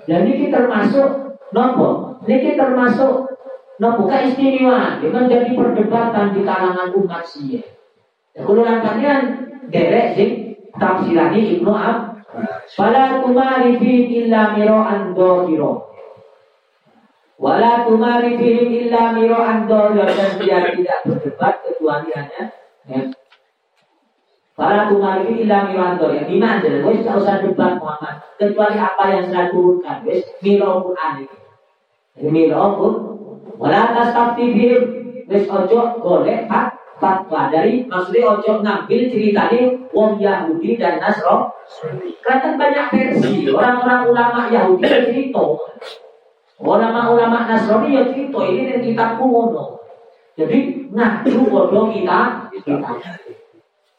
Dan 0.08 0.24
ini 0.24 0.48
termasuk 0.48 1.36
nopo, 1.52 2.16
ini 2.24 2.56
termasuk 2.56 3.28
nopo 3.76 4.08
keistimewaan, 4.08 5.04
dengan 5.04 5.28
jadi 5.28 5.52
perdebatan 5.52 6.32
di 6.32 6.40
kalangan 6.48 6.88
umat 6.96 7.28
sih. 7.28 7.60
Kalau 8.32 8.64
kalian 8.64 9.20
derek 9.68 10.16
sing 10.16 10.30
tafsirani 10.80 11.60
Ibnu 11.60 11.72
Ab 11.76 12.07
Fala 12.76 13.24
tumari 13.24 13.80
fi 13.80 13.92
illa 14.20 14.52
miro'an 14.52 15.16
dohiro 15.16 15.88
Wala 17.40 17.88
tumari 17.88 18.36
fi 18.36 18.50
illa 18.84 19.16
miro'an 19.16 19.64
dohiro 19.64 20.04
Dan 20.04 20.36
dia 20.36 20.60
tidak 20.76 21.00
berdebat 21.08 21.54
kecuali 21.64 22.12
hanya 22.12 22.52
ya. 22.84 23.00
Fala 24.52 24.92
tumari 24.92 25.24
fi 25.24 25.34
illa 25.48 25.72
miro'an 25.72 25.96
dohiro 25.96 26.28
Di 26.28 26.36
mana? 26.36 26.84
Wes 26.84 27.00
tak 27.00 27.16
usah 27.16 27.40
debat 27.40 27.80
Muhammad. 27.80 28.20
Kecuali 28.36 28.76
apa 28.76 29.04
yang 29.08 29.24
saya 29.32 29.48
turunkan. 29.48 30.04
Wes 30.04 30.28
miro 30.44 30.84
Quran 30.84 31.24
ini. 31.24 31.36
Quran 32.44 32.92
Wala 33.58 33.80
tastafti 33.96 34.44
bihim 34.52 34.82
Wes 35.26 35.44
ojo 35.48 36.00
golek 36.04 36.44
hak 36.48 36.77
fatwa. 36.98 37.48
Dari 37.48 37.86
maksudnya 37.86 38.38
ojo 38.38 38.60
ngambil 38.60 39.00
ceritanya 39.10 39.62
wong 39.94 40.18
Yahudi 40.18 40.76
dan 40.76 41.00
Nasro 41.00 41.54
kan 42.22 42.54
banyak 42.58 42.86
versi. 42.92 43.48
Orang-orang 43.48 44.10
ulama 44.10 44.40
Yahudi 44.52 44.84
ya 44.84 45.00
cerita. 45.06 45.44
Ulama-ulama 46.58 47.46
Nasrani 47.46 47.94
ya 47.94 48.02
cerita 48.10 48.40
ini 48.42 48.62
dan 48.66 48.82
kitabku 48.82 49.24
ngono 49.30 49.78
jadi 50.38 50.86
ngaku 50.94 51.50
bodoh 51.50 51.90
kita 51.90 52.46
kita. 52.54 52.90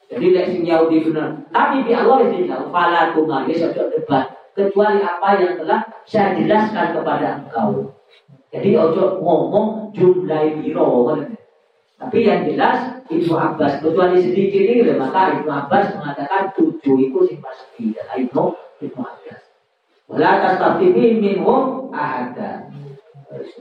Jadi 0.09 0.25
leksi 0.31 0.63
Yahudi 0.63 1.11
benar 1.11 1.35
tapi 1.51 1.83
di 1.83 1.91
Allah 1.91 2.23
itu 2.23 2.47
tidak 2.47 2.71
fala 2.71 3.11
kumari 3.11 3.59
ojo 3.59 3.83
debat. 3.91 4.31
Kecuali 4.55 5.03
apa 5.03 5.39
yang 5.39 5.59
telah 5.59 5.83
saya 6.07 6.35
jelaskan 6.39 6.95
kepada 6.95 7.43
engkau. 7.43 7.91
Jadi 8.55 8.71
ojo 8.75 9.19
ngomong 9.19 9.91
jumlah 9.91 10.63
biro 10.63 11.11
tapi 11.99 12.23
yang 12.23 12.47
jelas 12.47 13.03
Ibnu 13.11 13.35
Abbas 13.35 13.83
kecuali 13.83 14.23
sedikit 14.23 14.63
ini 14.63 14.95
maka 14.95 15.35
Ibnu 15.35 15.51
Abbas 15.51 15.99
mengatakan 15.99 16.55
tujuh 16.55 16.95
itu 16.95 17.19
sih 17.27 17.37
pasti 17.43 17.91
dan 17.91 18.07
Ibnu 18.15 18.55
Ibnu 18.79 19.01
Abbas. 19.03 19.41
Wala 20.07 20.31
tastafifi 20.39 21.19
minhum 21.19 21.91
ahada. 21.91 22.71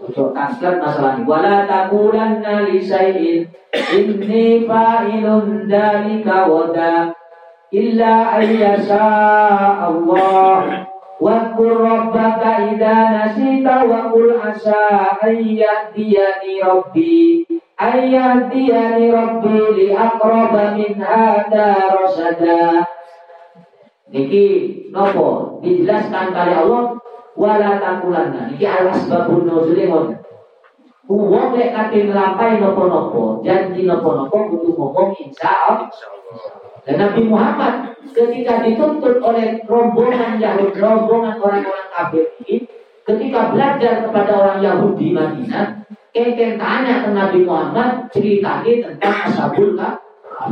Untuk 0.01 0.33
translate 0.33 0.81
masalah 0.81 1.21
ini. 1.21 1.29
Wala 1.29 1.67
taqulanna 1.69 2.65
li 2.71 2.79
syai'in 2.81 3.51
inni 3.93 4.65
fa'ilun 4.65 5.69
dzalika 5.69 6.49
wada 6.49 7.13
illa 7.75 8.39
ayyasha 8.39 9.03
Allah. 9.83 10.87
Qur 11.19 11.75
rabbaka 11.83 12.71
idza 12.71 12.97
nasita 13.11 13.83
wa 13.83 14.15
qul 14.15 14.39
asa 14.39 15.19
ayyahdiyani 15.27 16.63
rabbi 16.63 17.43
ayyadiyani 17.79 19.07
rabbi 19.15 19.59
li 19.79 19.87
aqraba 19.95 20.75
min 20.75 20.99
hada 20.99 21.95
rasada. 21.95 22.85
Niki 24.11 24.45
nopo? 24.91 25.61
Dijelaskan 25.63 26.35
kali 26.35 26.53
Allah 26.59 26.99
wala 27.39 27.71
takulanna. 27.79 28.51
Niki 28.51 28.67
alas 28.67 29.07
babun 29.07 29.47
nuzuli 29.47 29.87
ngoten 29.87 30.29
Uang 31.09 31.57
lek 31.57 31.73
kate 31.73 32.05
nglampahi 32.05 32.61
nopo-nopo, 32.61 33.41
janji 33.41 33.89
nopo-nopo 33.89 34.53
kudu 34.53 34.77
ngomong 34.77 35.17
insya 35.17 35.57
Allah. 35.65 35.89
Dan 36.85 37.01
Nabi 37.01 37.25
Muhammad 37.25 37.97
ketika 38.13 38.61
dituntut 38.61 39.17
oleh 39.25 39.65
rombongan 39.65 40.37
Yahudi, 40.37 40.77
rombongan 40.77 41.41
orang-orang 41.41 41.89
kafir 41.97 42.29
ini, 42.45 42.69
ketika 43.09 43.57
belajar 43.57 44.05
kepada 44.05 44.33
orang 44.37 44.61
Yahudi 44.61 45.17
Madinah, 45.17 45.78
enten 46.19 46.59
tanya 46.59 47.07
ke 47.07 47.09
Nabi 47.15 47.39
Muhammad 47.47 48.11
ceritanya 48.11 48.73
tentang 48.83 49.17
Ashabul 49.31 49.79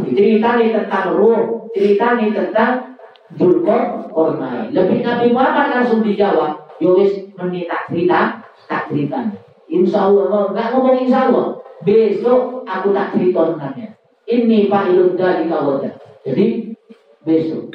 ceritanya 0.02 0.66
tentang 0.82 1.14
Ruh, 1.14 1.70
ceritanya 1.74 2.26
tentang 2.34 2.72
Dulkor 3.34 4.10
Ormai. 4.14 4.70
Lebih 4.70 5.02
Nabi 5.02 5.34
Muhammad 5.34 5.66
langsung 5.74 6.02
dijawab, 6.02 6.78
Yowis 6.78 7.26
meminta 7.34 7.86
cerita, 7.90 8.38
tak 8.70 8.90
ceritanya. 8.90 9.34
Insya 9.66 10.06
Allah, 10.10 10.54
nggak 10.54 10.68
ngomong 10.74 10.96
insya 11.02 11.30
Allah. 11.30 11.58
Besok 11.82 12.62
aku 12.66 12.94
tak 12.94 13.14
ceritakannya. 13.14 13.98
Ini 14.26 14.66
Pak 14.66 14.90
Ilun 14.90 15.14
dari 15.14 15.46
kawasan. 15.46 15.94
Jadi 16.26 16.74
besok 17.22 17.70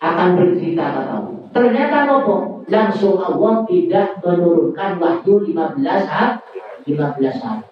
akan 0.00 0.28
bercerita 0.36 0.84
katamu. 0.96 1.32
Ternyata 1.52 2.08
nopo 2.08 2.59
langsung 2.70 3.18
Allah 3.18 3.66
tidak 3.66 4.22
menurunkan 4.22 5.02
wahyu 5.02 5.42
15 5.42 6.06
hari. 6.06 6.38
15 6.86 7.42
hari. 7.42 7.66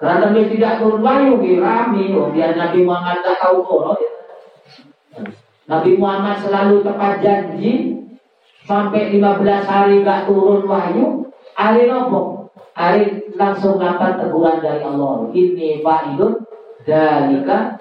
Karena 0.00 0.32
dia 0.32 0.44
tidak 0.48 0.72
turun 0.80 1.04
wahyu, 1.04 1.36
rame. 1.60 2.16
Oh, 2.16 2.32
biar 2.32 2.56
Nabi 2.56 2.88
Muhammad 2.88 3.20
tak 3.20 3.36
tahu 3.44 3.60
kok. 3.60 4.00
Ya. 4.00 4.10
Nabi 5.68 6.00
Muhammad 6.00 6.40
selalu 6.40 6.82
tepat 6.82 7.20
janji 7.20 8.00
sampai 8.64 9.12
15 9.14 9.68
hari 9.68 10.02
gak 10.02 10.26
turun 10.26 10.64
wahyu, 10.64 11.28
hari 11.54 11.86
nopo? 11.86 12.48
Hari 12.74 13.28
langsung 13.36 13.76
dapat 13.76 14.18
teguran 14.18 14.64
dari 14.64 14.80
Allah. 14.80 15.28
Ini 15.30 15.84
fa'idun 15.84 16.32
dalika 16.88 17.76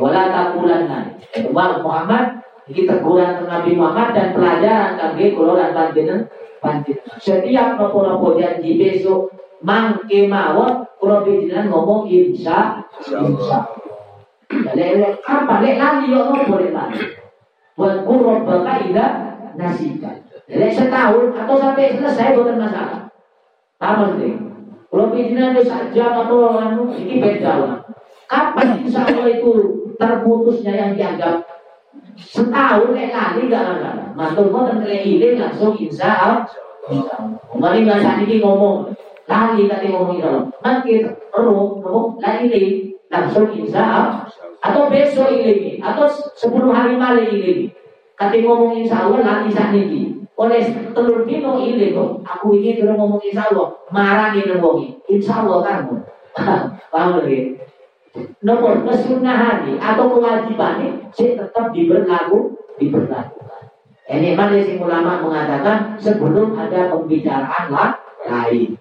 wala 0.00 0.22
takulanna. 0.32 1.12
Itu 1.36 1.52
Muhammad 1.52 2.37
ini 2.68 2.84
teguran 2.84 3.48
Nabi 3.48 3.72
Muhammad 3.72 4.12
dan 4.12 4.36
pelajaran 4.36 5.00
kami 5.00 5.32
kalau 5.32 5.56
dan 5.56 5.72
panjenengan 5.72 6.28
panjenengan. 6.60 7.16
Setiap 7.16 7.80
nopo-nopo 7.80 8.36
janji 8.36 8.76
besok 8.76 9.32
mangke 9.64 10.28
mawon 10.28 10.84
kalau 11.00 11.24
panjenengan 11.24 11.72
ngomong 11.72 12.04
insya 12.04 12.84
insya. 13.08 13.58
Lek 14.48 15.24
apa 15.24 15.54
lek 15.64 15.80
lagi 15.80 16.12
yo 16.12 16.28
boleh 16.44 16.70
lagi. 16.76 17.16
Buat 17.72 18.04
kurang 18.04 18.44
bapak 18.44 18.84
nasibah. 19.56 20.14
Jadi 20.48 20.72
setahun 20.72 21.36
atau 21.36 21.56
sampai 21.60 21.96
selesai 21.96 22.36
bukan 22.36 22.56
masalah. 22.56 23.08
Apa 23.80 24.16
sih? 24.16 24.34
Kalau 24.88 25.12
pikiran 25.12 25.52
itu 25.52 25.68
saja 25.68 26.04
atau 26.24 26.56
anu 26.56 26.88
ini 26.96 27.20
beda 27.20 27.52
lah. 27.60 27.76
Kapan 28.28 28.80
insya 28.84 29.04
Allah 29.04 29.28
itu 29.28 29.52
terputusnya 30.00 30.72
yang 30.72 30.92
dianggap 30.96 31.44
setahun 32.18 32.94
kayak 32.94 33.14
lali 33.14 33.42
gak 33.50 33.64
ada. 33.78 33.90
Mau 34.14 34.66
terkena 34.66 34.96
ini 34.98 35.38
langsung 35.38 35.74
insya 35.78 36.08
Allah. 36.18 36.44
Kemarin 37.52 37.84
nggak 37.84 38.00
saat 38.00 38.18
ini 38.24 38.40
ngomong 38.40 38.92
lali 39.28 39.68
tadi 39.70 39.86
ngomong 39.92 40.18
insya 40.18 40.28
Allah. 40.34 40.46
Nanti 40.64 40.90
roh 41.06 41.78
ngomong 41.80 42.18
lali 42.18 42.92
langsung 43.08 43.48
insya 43.54 43.82
Allah. 43.82 44.24
Atau 44.58 44.90
besok 44.90 45.30
ini 45.30 45.78
atau 45.78 46.10
sepuluh 46.34 46.74
hari 46.74 46.98
malam 46.98 47.30
ini. 47.30 47.70
Kati 48.18 48.42
ngomong 48.42 48.74
insya 48.74 49.06
Allah 49.06 49.22
nanti 49.22 49.54
saat 49.54 49.70
ini. 49.74 50.18
Oleh 50.38 50.62
telur 50.94 51.26
dino 51.26 51.58
ini 51.62 51.94
kok. 51.94 52.22
Aku 52.26 52.54
ini 52.58 52.78
terus 52.78 52.94
ngomong 52.98 53.22
insya 53.22 53.46
Allah. 53.50 53.74
Marah 53.94 54.34
ini 54.34 54.58
ngomong. 54.58 55.06
Insya 55.06 55.46
Allah 55.46 55.62
kamu. 55.62 55.94
Paham 56.92 57.10
lagi? 57.22 57.58
Nomor 58.40 58.86
kesunahan 58.86 59.68
atau 59.76 60.06
kewajiban 60.16 61.04
sih 61.12 61.36
tetap 61.36 61.70
diberlaku, 61.74 62.56
diberlakukan. 62.80 63.62
Ini 64.08 64.32
mana 64.32 64.64
si 64.64 64.80
ulama 64.80 65.20
mengatakan 65.20 66.00
sebelum 66.00 66.56
ada 66.56 66.88
pembicaraan 66.88 67.68
lah 67.68 68.00
lain. 68.24 68.78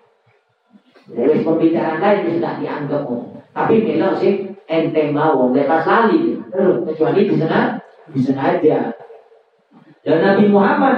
Jadi 1.11 1.43
pembicaraan 1.43 1.99
lain 1.99 2.39
sudah 2.39 2.53
dianggap 2.59 3.03
Tapi 3.51 3.75
kalau 3.83 4.15
sih 4.15 4.55
ente 4.67 5.11
mau 5.11 5.51
lepas 5.51 5.83
lali 5.87 6.37
terus 6.51 6.83
kecuali 6.83 7.27
sana 7.35 7.79
di 8.11 8.19
sana 8.19 8.55
aja 8.55 8.93
dan 10.07 10.23
Nabi 10.23 10.47
Muhammad, 10.47 10.97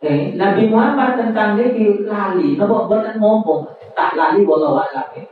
eh, 0.00 0.32
Nabi 0.32 0.72
Muhammad 0.72 1.20
tentang 1.20 1.60
dia 1.60 1.76
lali, 2.08 2.56
nabo 2.56 2.88
buatan 2.88 3.20
ngomong, 3.20 3.68
tak 3.92 4.16
lali 4.16 4.48
walau 4.48 4.80
lagi. 4.80 5.28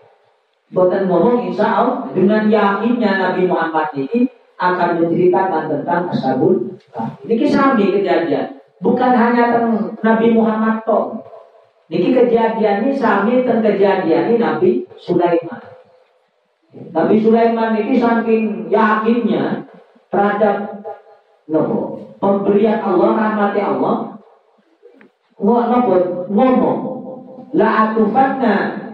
Buatan 0.69 1.09
ngomong 1.09 1.49
insya 1.49 1.81
Allah 1.81 2.13
dengan 2.13 2.45
yakinnya 2.53 3.17
Nabi 3.17 3.49
Muhammad 3.49 3.89
ini 3.97 4.29
akan 4.61 5.01
menceritakan 5.01 5.65
tentang 5.73 6.13
ashabul 6.13 6.77
Ini 7.25 7.35
kisah 7.41 7.73
kejadian. 7.79 8.61
Bukan 8.85 9.13
hanya 9.17 9.49
tentang 9.49 9.97
Nabi 10.05 10.27
Muhammad 10.37 10.85
toh. 10.85 11.25
Niki 11.89 12.13
kejadian 12.13 12.85
ini 12.85 12.93
sami 12.93 13.49
tentang 13.49 13.65
kejadian 13.65 14.29
ini 14.29 14.37
Nabi 14.37 14.71
Sulaiman. 15.01 15.63
Nabi 16.93 17.17
Sulaiman 17.17 17.73
ini 17.81 17.97
saking 17.97 18.69
yakinnya 18.69 19.65
terhadap 20.13 20.85
nopo 21.49 22.05
pemberian 22.21 22.85
Allah, 22.85 23.17
rahmati 23.17 23.61
Allah, 23.63 23.97
ngomong, 26.29 26.81
la 27.57 27.69
atufanna 27.89 28.88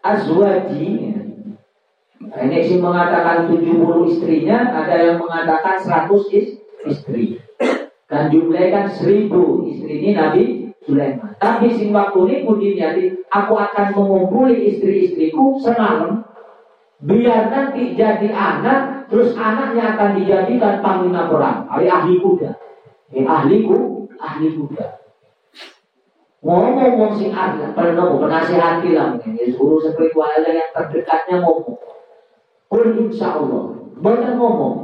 azwaji 0.00 1.10
ini 2.20 2.58
sih 2.62 2.78
mengatakan 2.78 3.48
70 3.48 4.12
istrinya, 4.12 4.70
ada 4.70 4.96
yang 4.96 5.16
mengatakan 5.18 5.80
100 5.80 6.30
is, 6.36 6.60
istri. 6.86 7.40
Dan 8.06 8.28
jumlahnya 8.28 8.68
kan 8.70 8.86
1000 8.92 9.32
istri 9.70 9.92
ini 10.04 10.10
Nabi 10.14 10.42
Sulaiman. 10.84 11.34
Tapi 11.40 11.74
sing 11.74 11.90
waktu 11.90 12.18
ini 12.28 12.36
pun 12.44 12.58
aku 13.30 13.54
akan 13.56 13.86
mengumpuli 13.94 14.74
istri-istriku 14.74 15.58
semalam 15.62 16.26
biar 17.00 17.48
nanti 17.48 17.96
jadi 17.96 18.28
anak 18.28 19.08
terus 19.08 19.32
anaknya 19.32 19.96
akan 19.96 20.20
dijadikan 20.20 20.84
panglima 20.84 21.32
perang 21.32 21.64
ahli 21.72 21.88
ahli 21.88 22.20
kuda 22.20 22.52
eh, 23.16 23.24
ahli 23.24 23.64
ku 23.64 24.04
ahli 24.20 24.52
kuda 24.52 24.99
ngomong 26.40 26.76
ngomong 26.76 27.12
sing 27.20 27.30
ahli 27.36 27.68
pernah 27.76 28.16
penasihati 28.16 28.96
lah 28.96 29.16
mungkin. 29.16 29.36
Ya 29.36 29.46
guru 29.52 29.76
spiritual 29.80 30.40
yang 30.40 30.72
terdekatnya 30.72 31.44
ngomong. 31.44 31.76
Kul 32.70 32.96
insya 32.96 33.36
Allah 33.36 33.76
benar 34.00 34.34
ngomong. 34.40 34.76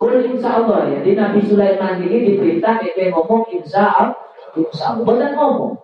Kul 0.00 0.24
insya 0.24 0.64
Allah 0.64 0.88
ya. 0.88 0.98
Di 1.04 1.12
Nabi 1.12 1.44
Sulaiman 1.44 2.00
ini 2.00 2.32
diperintah 2.32 2.80
dia 2.80 3.12
ngomong 3.12 3.52
insya 3.52 3.92
Allah 3.92 4.16
insya 4.56 4.96
Allah 4.96 5.36
ngomong. 5.36 5.76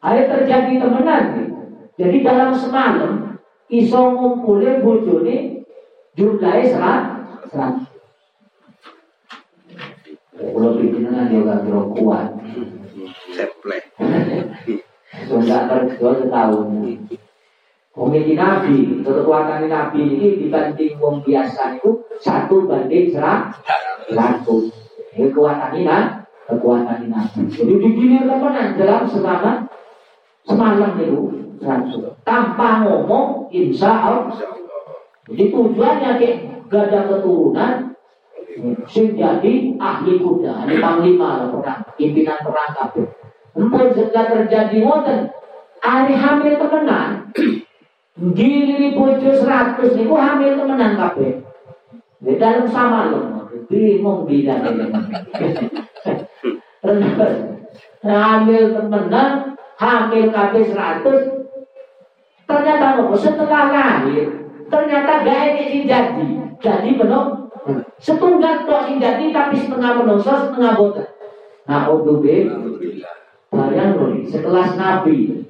Ada 0.00 0.32
terjadi 0.32 0.80
temenan 0.80 1.24
jadi 2.00 2.24
dalam 2.24 2.56
semalam 2.56 3.36
iso 3.68 4.00
ngumpulin 4.16 4.80
bojone 4.80 5.68
jumlahnya 6.16 6.64
serat 6.72 7.02
serat. 7.52 7.74
Kalau 10.40 10.80
pimpinan 10.80 11.28
dia 11.28 11.44
gak 11.44 11.68
kuat 11.92 12.40
seplek 13.60 13.92
sudah 15.28 15.60
kerja 15.68 16.08
setahun. 16.16 16.68
Komedi 17.90 18.32
Nabi, 18.38 19.02
kekuatan 19.04 19.68
Nabi 19.68 20.00
ini 20.16 20.28
dibanding 20.46 20.96
wong 20.96 21.20
biasa 21.26 21.76
itu 21.76 22.00
satu 22.22 22.64
banding 22.64 23.12
serat 23.12 23.52
satu. 24.08 24.70
Kekuatan 25.12 25.76
ini 25.76 25.98
kekuatan 26.48 27.10
Nabi. 27.10 27.50
Jadi 27.52 27.74
digilir 27.76 28.24
teman 28.24 28.78
dalam 28.78 29.04
selama 29.10 29.52
semalam 30.46 30.92
itu 31.02 31.20
langsung. 31.60 32.14
Tanpa 32.24 32.86
ngomong 32.86 33.52
insya 33.52 33.92
Allah. 34.08 34.38
Jadi 35.26 35.52
tujuannya 35.52 36.10
kayak 36.16 36.36
gak 36.70 36.88
ada 36.88 37.00
keturunan 37.10 37.90
sing 38.90 39.14
jadi 39.14 39.52
ahli 39.78 40.18
kuda 40.18 40.66
ini 40.66 40.82
panglima 40.82 41.46
pimpinan 41.94 42.38
perang 42.42 42.70
empun 43.56 43.90
setelah 43.94 44.26
terjadi 44.30 44.78
wonten 44.84 45.30
hari 45.82 46.14
hamil 46.14 46.54
temenan. 46.60 47.10
Gili 48.20 48.92
bojo 48.92 49.30
seratus 49.32 49.96
niku 49.96 50.14
hamil 50.18 50.60
temenan 50.60 50.92
kabeh. 50.98 51.40
Di 52.20 52.36
dalam 52.36 52.68
sama 52.68 53.08
loh 53.08 53.48
bingung 53.70 54.28
beda 54.28 54.60
hamil 58.04 58.62
temenan 58.76 59.56
hamil 59.80 60.24
kabeh 60.28 60.62
seratus. 60.68 61.20
Ternyata 62.50 62.98
nopo 62.98 63.14
setelah 63.14 63.70
lahir, 63.70 64.26
ternyata 64.66 65.22
gak 65.22 65.54
ini 65.54 65.62
sing 65.70 65.82
jadi. 65.86 66.28
Jadi 66.58 66.98
benar 66.98 67.46
setunggal 68.02 68.66
tok 68.66 68.90
sing 68.90 68.98
jadi 68.98 69.30
tapi 69.30 69.54
setengah 69.54 70.02
menungso 70.02 70.34
setengah 70.50 70.74
boten. 70.74 71.06
Nah, 71.70 71.86
untuk 71.94 72.26
Bayang 73.50 73.98
loh, 73.98 74.14
sekelas 74.30 74.78
nabi. 74.78 75.46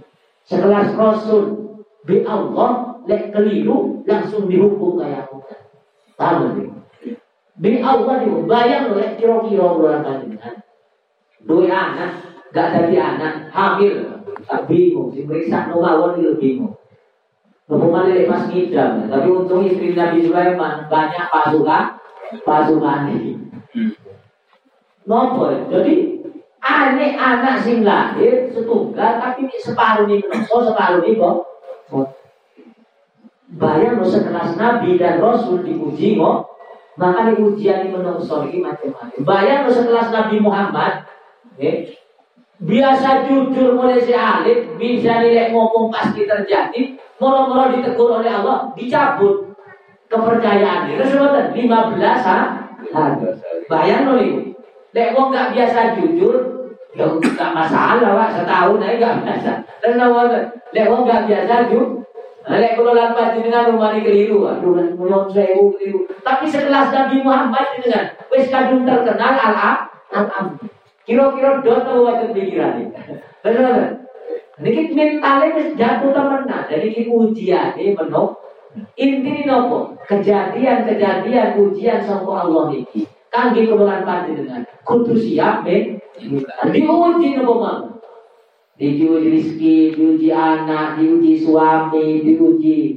sekelas 0.49 0.97
Rasul 0.97 1.77
bi 2.09 2.25
Allah 2.25 3.01
lek 3.05 3.31
keliru 3.31 4.03
langsung 4.09 4.49
dihukum 4.49 4.99
kayak 4.99 5.29
aku. 5.29 5.45
Tahu 6.17 6.45
nih. 6.57 6.69
Bi 7.61 7.73
Allah 7.85 8.25
dihukum. 8.25 8.49
Bayang 8.49 8.97
lek 8.97 9.21
kira-kira 9.21 9.67
bulan 9.77 10.01
panjenengan. 10.01 10.65
Dua 11.45 11.69
anak 11.69 12.13
gak 12.53 12.69
jadi 12.77 12.97
anak 12.99 13.49
hamil 13.55 14.21
tak 14.45 14.67
bingung 14.67 15.15
si 15.15 15.23
meriksa 15.25 15.71
nomawon 15.71 16.21
itu 16.21 16.35
bingung 16.37 16.75
Hukuman 17.71 18.11
ini 18.11 18.27
pas 18.27 18.51
ngidam, 18.51 19.07
tapi 19.07 19.31
untung 19.31 19.63
istri 19.63 19.95
Nabi 19.95 20.27
Sulaiman 20.27 20.91
banyak 20.91 21.31
pasukan, 21.31 22.03
pasukan 22.43 23.15
ini. 23.15 23.39
Nopo, 25.07 25.55
jadi 25.71 26.19
aneh 26.71 27.19
anak 27.19 27.59
sing 27.59 27.83
lahir 27.83 28.47
setunggal 28.55 29.19
tapi 29.19 29.51
separuh 29.59 30.07
ini 30.07 30.23
menungso 30.23 30.71
separuh 30.71 31.03
ini 31.03 31.19
kok. 31.19 31.37
Bayang 33.51 33.99
lo 33.99 34.07
sekelas 34.07 34.55
Nabi 34.55 34.95
dan 34.95 35.19
Rasul 35.19 35.67
diuji 35.67 36.15
kok, 36.15 36.55
maka 36.95 37.35
ujian 37.35 37.83
ini 37.83 37.91
menungso 37.91 38.47
ini 38.47 38.63
macam-macam. 38.63 39.19
Bayang 39.27 39.67
lo 39.67 39.71
sekelas 39.75 40.15
Nabi 40.15 40.37
Muhammad, 40.39 41.03
eh, 41.59 41.91
biasa 42.63 43.27
jujur 43.27 43.75
mulai 43.75 43.99
si 43.99 44.15
alim, 44.15 44.79
bisa 44.79 45.19
nilai 45.19 45.51
ngomong 45.51 45.91
pasti 45.91 46.31
terjadi, 46.31 46.95
moro-moro 47.19 47.75
ditegur 47.75 48.23
oleh 48.23 48.31
Allah, 48.31 48.71
dicabut 48.79 49.51
kepercayaan. 50.07 50.95
Itu 50.95 51.05
sebetulnya 51.07 51.51
15 51.51 52.23
hari. 52.23 53.27
Bayang 53.71 54.03
loh 54.11 54.19
ini. 54.19 54.51
Lek 54.91 55.15
wong 55.15 55.31
gak 55.31 55.55
biasa 55.55 55.95
jujur, 56.03 56.60
ya 56.97 57.07
gak 57.21 57.55
masalah 57.55 58.11
pak, 58.19 58.31
setahun 58.35 58.83
aja 58.83 58.97
gak 58.99 59.17
biasa. 59.23 59.53
Dan 59.81 59.93
nama 59.95 60.27
lek 60.75 60.89
wong 60.91 61.07
gak 61.07 61.25
biasa 61.31 61.71
jujur, 61.71 62.01
Nah, 62.41 62.57
lek 62.57 62.73
kalau 62.73 62.97
lambat 62.97 63.37
dengan 63.37 63.69
rumah 63.69 63.93
ini 63.93 64.01
keliru, 64.01 64.49
aduh, 64.49 64.97
mulon 64.97 65.29
sewu 65.29 65.77
keliru. 65.77 66.09
Tapi 66.25 66.49
setelah 66.49 66.89
Nabi 66.89 67.21
Muhammad 67.21 67.77
dengan 67.77 68.17
wis 68.33 68.49
kadung 68.49 68.89
terkenal 68.89 69.37
al 69.37 69.55
al 70.09 70.25
Kira-kira 71.05 71.61
dot 71.61 71.85
atau 71.85 72.07
waktu 72.09 72.33
pikiran 72.33 72.81
ini. 72.81 72.97
Benar 73.45 73.99
Niki 74.61 74.93
mentalnya 74.93 75.57
wis 75.57 75.73
jatuh 75.77 76.13
temenan. 76.13 76.65
Jadi 76.69 76.87
iki 76.93 77.03
ujian 77.13 77.77
ini 77.77 77.97
menok. 77.97 78.41
Inti 78.97 79.45
nopo? 79.45 79.97
Kejadian-kejadian 80.11 81.57
ujian 81.61 82.01
sama 82.05 82.45
Allah 82.45 82.73
niki. 82.73 83.05
Kangge 83.31 83.69
kululan 83.69 84.03
dengan 84.03 84.67
kudu 84.85 85.15
siap 85.15 85.63
ben. 85.63 86.00
Diuji 86.21 87.31
mang? 87.41 88.01
Diuji 88.81 89.29
rezeki, 89.29 89.77
diuji 89.93 90.33
anak, 90.33 90.97
diuji 90.97 91.45
suami, 91.45 92.25
diuji 92.25 92.97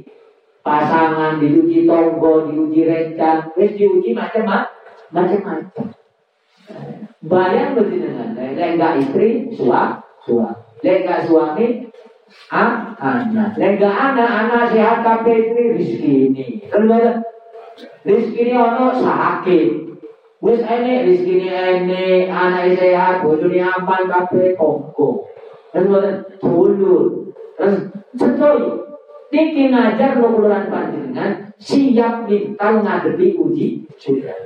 pasangan, 0.64 1.36
diuji 1.36 1.84
tonggo, 1.84 2.48
diuji 2.48 2.88
rencang, 2.88 3.52
wis 3.52 3.76
diuji 3.76 4.16
macam-macam. 4.16 4.72
Macam-macam. 5.12 5.86
Bayang 7.24 7.76
dengan 7.76 8.32
Lega 8.36 8.88
istri, 8.96 9.52
suami, 9.52 10.00
suami. 10.24 10.56
Lega 10.80 11.16
suami, 11.28 11.88
ah, 12.48 12.96
anak. 12.96 13.60
Lega 13.60 13.90
anak, 13.92 14.30
anak 14.44 14.64
sehat 14.72 15.04
kape 15.04 15.32
istri, 15.32 15.62
rizki 15.76 16.12
ini. 16.32 16.46
Kan 16.72 16.88
Rizki 18.04 18.48
ini 18.48 18.54
ono 18.56 18.92
sakit. 19.00 19.83
Wis 20.44 20.60
rizki 20.60 21.40
ini 21.40 21.48
ini, 21.48 22.28
anak 22.28 22.76
sehat, 22.76 23.24
bojone 23.24 23.64
aman 23.64 24.02
kape 24.12 24.52
kongko. 24.60 25.24
Dan 25.72 25.88
dulur. 26.36 27.32
Terus 27.56 27.88
setuju. 28.12 28.84
Niki 29.32 29.72
ngajar 29.72 30.22
lo 30.22 30.30
panjenengan 30.46 31.50
siap 31.58 32.30
minta 32.30 32.70
ngadepi 32.70 33.34
uji 33.34 33.82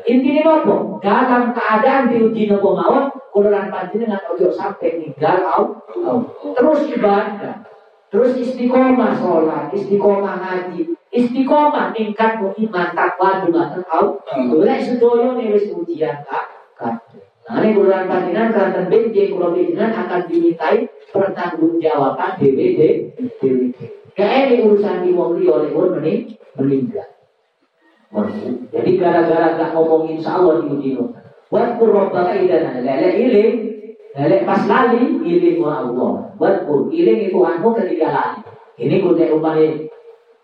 Intinya 0.08 0.64
apa? 0.64 0.74
Dalam 1.04 1.52
keadaan 1.52 2.08
diuji 2.08 2.48
nopo 2.48 2.72
mawon, 2.72 3.12
kuluran 3.28 3.68
panjenengan 3.68 4.22
ojo 4.32 4.48
sampai 4.48 5.02
ninggal 5.02 5.44
au. 5.50 5.62
Terus 6.56 6.88
ibadah. 6.94 7.68
Terus 8.08 8.40
istiqomah 8.40 9.20
sholat, 9.20 9.68
istiqomah 9.76 10.40
ngaji, 10.40 10.96
istiqomah 11.12 11.97
tingkat 11.97 12.40
iman 12.40 12.88
takwa 12.92 13.44
dumateng 13.44 13.85
au. 13.88 14.21
Boleh 14.27 14.79
sedoyo 14.83 15.37
nih 15.37 15.57
wis 15.57 15.73
ujian 15.73 16.25
kak. 16.29 16.47
Nah 17.49 17.64
ini 17.64 17.73
kuluran 17.73 18.05
panjenengan 18.05 18.53
karena 18.53 18.81
benci 18.92 19.33
kulo 19.33 19.57
akan 19.57 20.21
dimintai 20.29 20.85
pertanggungjawaban 21.09 22.37
DWD 22.37 22.81
DWD. 23.16 23.79
Kayak 24.12 24.53
ini 24.53 24.55
urusan 24.68 25.09
di 25.09 25.16
wong 25.16 25.40
liya 25.40 25.57
oleh 25.57 25.71
wong 25.73 25.97
meninggal. 26.61 27.09
Jadi 28.68 28.90
gara-gara 29.01 29.57
gak 29.57 29.73
ngomong 29.73 30.12
insya 30.12 30.40
Allah 30.40 30.64
di 30.64 30.68
uji 30.77 30.90
Buat 31.49 31.81
rabbaka 31.81 32.37
idan 32.37 32.85
lele 32.85 33.09
iling, 33.25 33.57
lele 34.12 34.37
pas 34.44 34.68
lali 34.68 35.16
iling 35.25 35.57
wa 35.64 35.81
Allah. 35.81 36.12
Buat 36.37 36.68
iling 36.92 37.33
itu 37.33 37.38
anmu 37.40 37.73
ketika 37.73 38.12
lali. 38.12 38.40
Ini 38.77 39.01
kuda 39.01 39.33
umane 39.33 39.88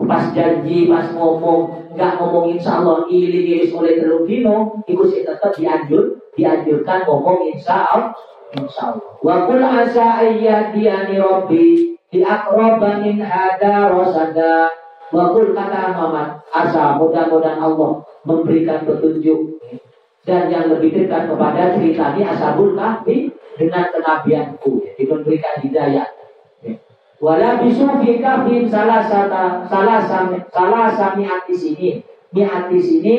pas 0.07 0.31
janji, 0.33 0.87
pas 0.89 1.09
ngomong, 1.13 1.93
nggak 1.95 2.13
ngomong 2.21 2.55
insya 2.55 2.81
Allah 2.81 3.09
iling 3.09 3.47
iris 3.59 3.73
oleh 3.75 4.01
telur 4.01 4.25
dino, 4.25 4.83
itu 4.89 5.05
sih 5.11 5.23
tetap 5.25 5.53
dianjur, 5.57 6.21
dianjurkan 6.35 7.05
ngomong 7.09 7.51
insya 7.53 7.85
Allah. 7.89 8.13
Insya 8.55 8.95
Allah. 8.95 9.09
Wa 9.21 9.37
kul 9.51 9.63
asa 9.63 10.23
ayyadiyani 10.23 11.17
rabbi 11.19 11.95
di 12.15 12.21
akroba 12.23 13.03
min 13.03 13.19
hada 13.19 13.91
rosada 13.91 14.71
Wakul 15.15 15.55
kata 15.55 15.95
Muhammad 15.95 16.43
Asa 16.51 16.99
mudah-mudahan 16.99 17.63
Allah 17.63 18.03
memberikan 18.27 18.83
petunjuk 18.83 19.63
Dan 20.27 20.51
yang 20.51 20.73
lebih 20.75 20.91
dekat 20.91 21.31
kepada 21.31 21.77
cerita 21.79 22.19
ini 22.19 22.23
Ashabul 22.27 22.75
Kahfi 22.75 23.31
dengan 23.55 23.95
kenabianku 23.95 24.83
Jadi 24.83 25.03
memberikan 25.07 25.55
hidayah 25.63 26.07
Wala 27.25 27.57
bisu 27.65 27.89
fi 28.05 28.21
kahfin 28.21 28.69
salah 28.69 29.01
sata 29.01 29.65
salah 29.65 30.05
sami 30.05 30.37
salah 30.53 30.93
sami 30.93 31.25
ati 31.25 31.57
sini 31.57 32.05
ati 32.37 32.77
sini 32.77 33.15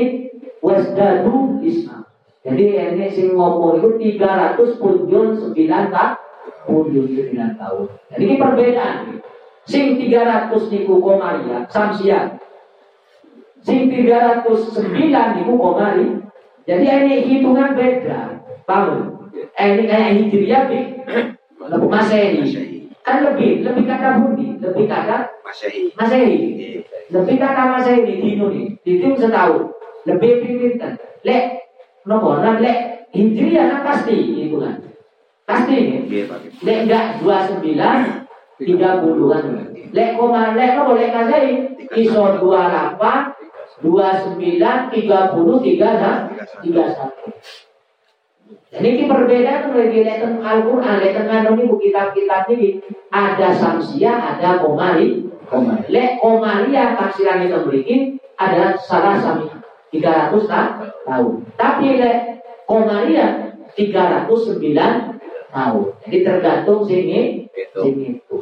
wasdadu 0.62 1.58
isma. 1.66 2.06
Jadi 2.46 2.78
ini 2.78 3.10
sing 3.10 3.34
ngomong 3.34 3.82
itu 3.82 4.22
300 4.22 4.78
punjul 4.78 5.34
9 5.34 5.58
tak 5.90 6.22
Mundur 6.70 7.10
9 7.10 7.34
tahun. 7.58 7.86
Jadi 8.14 8.22
ini 8.22 8.36
perbedaan. 8.38 9.18
Sing 9.66 9.98
300 9.98 10.54
niku 10.70 11.02
komaria, 11.02 11.66
samsian. 11.66 12.38
Sing 13.66 13.90
309 13.90 14.86
niku 15.42 15.54
komari. 15.58 16.22
Jadi 16.70 16.86
ini 16.86 17.14
hitungan 17.26 17.74
beda. 17.74 18.46
Paham? 18.70 19.26
Ini 19.58 19.84
kayak 19.90 20.12
hijriah 20.22 20.64
lebih 20.70 21.90
masehi. 21.90 22.46
Kan 23.06 23.22
lebih, 23.22 23.62
lebih 23.62 23.86
kata 23.86 24.18
budi, 24.18 24.58
lebih 24.58 24.90
kata 24.90 25.30
masehi. 25.46 25.94
Masehi. 25.94 26.82
Lebih 27.14 27.36
kata 27.38 27.78
masehi 27.78 28.02
di 28.02 28.14
dino 28.18 28.50
nih, 28.50 28.74
di 28.82 28.92
dino 28.98 29.14
setahun. 29.14 29.70
Lebih 30.10 30.42
pinter. 30.42 30.98
Lek, 31.22 31.70
nomor, 32.10 32.42
lek 32.42 33.10
hijriah 33.14 33.70
kan 33.70 33.82
pasti 33.86 34.16
hitungan. 34.18 34.82
Pasti. 35.46 36.02
Lek 36.66 36.78
enggak 36.90 37.22
29 37.22 38.26
30-an. 38.58 39.46
Lek 39.94 40.10
koma 40.18 40.58
lek 40.58 40.74
apa 40.74 40.92
lek 40.98 41.14
kasih 41.14 41.46
iso 42.02 42.42
28 42.42 43.86
29 43.86 44.42
30 44.42 44.98
3 44.98 46.66
31. 46.66 47.75
Jadi 48.46 48.88
ini 48.92 49.04
perbedaan 49.10 49.74
lagi 49.74 50.00
lek 50.04 50.22
Al-Qur'an 50.22 51.02
lek 51.02 51.16
tengah 51.18 51.50
ini 51.56 51.64
kitab-kitab 51.66 52.44
ini 52.54 52.70
ada 53.10 53.50
samsia, 53.56 54.14
ada 54.36 54.62
komari. 54.62 55.26
Lek 55.90 56.20
komaria 56.20 56.94
tafsiran 56.94 57.48
itu 57.48 57.58
memiliki 57.66 57.96
ada 58.36 58.76
salah 58.78 59.18
sami 59.18 59.48
300 59.96 61.08
tahun. 61.08 61.34
Tapi 61.56 61.88
lek 61.98 62.18
komaria 62.68 63.56
309 63.74 65.16
tahu. 65.56 65.80
Jadi 66.04 66.18
tergantung 66.22 66.84
sini 66.84 67.48
sini 67.56 68.20
itu. 68.20 68.38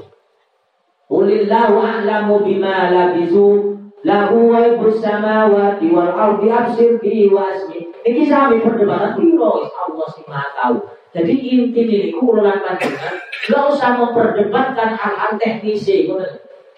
Qulillahu 1.06 1.78
a'lamu 1.78 2.42
bima 2.42 2.89
labisu 2.89 3.78
lahu 4.02 4.50
waibus 4.50 4.98
samawati 4.98 5.94
wal 5.94 6.10
ardi 6.10 6.50
absir 6.50 6.98
bi 6.98 7.30
wa 7.30 7.54
asmi. 7.54 7.92
Ini 8.04 8.22
sami 8.28 8.60
perdebatan 8.60 9.16
piro 9.16 9.63
Allah 9.63 10.08
sih 10.12 10.24
maha 10.28 10.48
tahu. 10.60 10.76
Jadi 11.13 11.34
inti 11.39 11.82
ini 11.86 12.10
kurulan 12.18 12.60
panjenengan, 12.66 13.22
gak 13.48 13.63
usah 13.70 14.02
memperdebatkan 14.02 14.98
hal-hal 14.98 15.38
teknis 15.38 15.86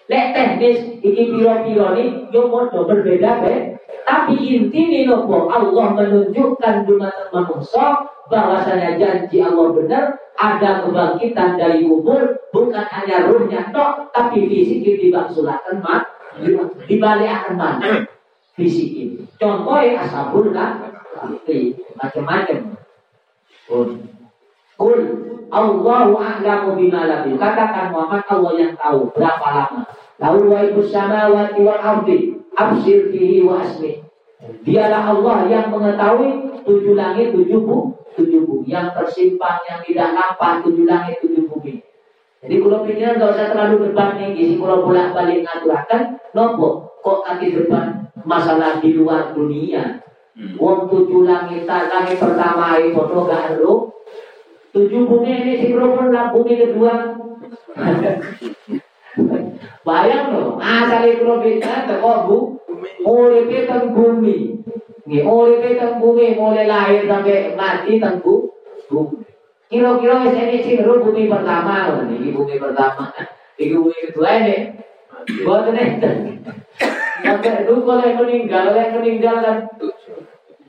Lek 0.06 0.24
teknis 0.36 1.02
ini 1.02 1.22
piro-piro 1.34 1.96
ini 1.98 2.30
yo 2.30 2.46
podo 2.46 2.86
berbeda 2.86 3.42
be. 3.42 3.74
Tapi 4.06 4.38
inti 4.38 5.02
nopo 5.02 5.50
Allah 5.50 5.98
menunjukkan 5.98 6.86
dunia 6.86 7.10
manusia 7.34 8.06
bahwasanya 8.30 8.94
janji 8.98 9.42
Allah 9.42 9.74
benar 9.74 10.04
ada 10.36 10.84
kebangkitan 10.84 11.56
dari 11.56 11.86
kubur 11.86 12.38
bukan 12.52 12.86
hanya 12.92 13.26
ruhnya 13.26 13.72
tok 13.72 14.12
tapi 14.12 14.46
fisik 14.46 14.84
dibangsulakan 14.84 15.80
mat 15.80 16.04
dibalik 16.84 17.30
akan 17.30 17.54
mana 17.56 17.88
fisik 18.58 18.90
ini 18.92 19.16
contohnya 19.40 20.04
asabul 20.04 20.52
kan 20.52 20.85
macam-macam 21.96 22.76
Kul 24.76 24.98
Allahu 25.46 26.18
a'lamu 26.18 26.74
bima 26.74 27.06
labil. 27.06 27.38
Katakan 27.38 27.94
Muhammad 27.94 28.26
Allah 28.28 28.52
yang 28.58 28.72
tahu 28.74 29.08
berapa 29.14 29.46
lama. 29.46 29.82
Lahu 30.18 30.50
wa 30.50 30.58
ibu 30.62 30.82
samawati 30.84 31.62
wal 31.62 31.78
ardi. 31.80 32.34
Absir 32.56 33.14
fihi 33.14 33.46
wa 33.46 33.62
asmi. 33.62 34.02
Dialah 34.66 35.16
Allah 35.16 35.46
yang 35.48 35.70
mengetahui 35.70 36.60
tujuh 36.66 36.98
langit, 36.98 37.30
tujuh 37.32 37.62
bumi, 37.62 37.94
tujuh 38.18 38.42
bumi. 38.42 38.66
Yang 38.68 38.96
tersimpan, 39.00 39.62
yang 39.70 39.80
tidak 39.86 40.08
nampak, 40.18 40.66
tujuh 40.66 40.84
langit, 40.84 41.22
tujuh 41.22 41.46
bumi. 41.46 41.80
Jadi 42.42 42.54
kalau 42.62 42.84
pikiran 42.84 43.18
gak 43.18 43.32
usah 43.32 43.48
terlalu 43.54 43.76
debat 43.90 44.08
nih, 44.18 44.30
jadi 44.36 44.54
kalau 44.60 44.76
bolak 44.86 45.08
balik 45.16 45.40
ngaturakan, 45.42 46.02
nopo 46.36 46.68
kok 47.00 47.18
nanti 47.26 47.46
debat 47.54 47.86
masalah 48.26 48.78
di 48.82 48.92
luar 48.92 49.32
dunia. 49.32 50.04
Hmm. 50.36 50.52
Wong 50.60 50.92
tujuh 50.92 51.24
langit, 51.24 51.64
langit 51.64 52.20
pertama 52.20 52.76
itu 52.76 52.92
foto 52.92 53.24
gak 53.24 53.56
ada, 53.56 53.72
tujuh 54.68 55.08
bumi 55.08 55.32
ini 55.32 55.52
sinkron 55.64 56.12
lah 56.12 56.28
bumi 56.28 56.60
kedua. 56.60 57.16
Bayang 59.86 60.36
loh, 60.36 60.60
asal 60.60 61.08
itu 61.08 61.24
bisa 61.40 61.88
teko 61.88 62.28
bu, 62.28 62.36
mulai 63.00 63.48
tentang 63.48 63.96
bumi, 63.96 64.60
nih 65.08 65.24
mulai 65.24 65.62
tentang 65.72 66.04
bumi, 66.04 66.36
mulai 66.36 66.68
lahir 66.68 67.08
sampai 67.08 67.56
mati 67.56 67.96
tentang 67.96 68.20
bumi. 68.20 69.24
Kira-kira 69.72 70.20
ini 70.20 70.60
sinkron 70.60 71.00
bumi 71.00 71.32
pertama, 71.32 71.96
nih 72.12 72.28
bumi 72.28 72.60
pertama, 72.60 73.08
ini 73.56 73.72
bumi 73.72 74.12
kedua 74.12 74.36
ini. 74.44 74.84
Buat 75.48 75.72
ini, 75.72 75.96
sampai 77.24 77.64
dulu 77.64 77.88
kalau 77.88 78.04
meninggal, 78.04 78.76
yang 78.76 79.00
meninggal 79.00 79.36
kan, 79.40 79.58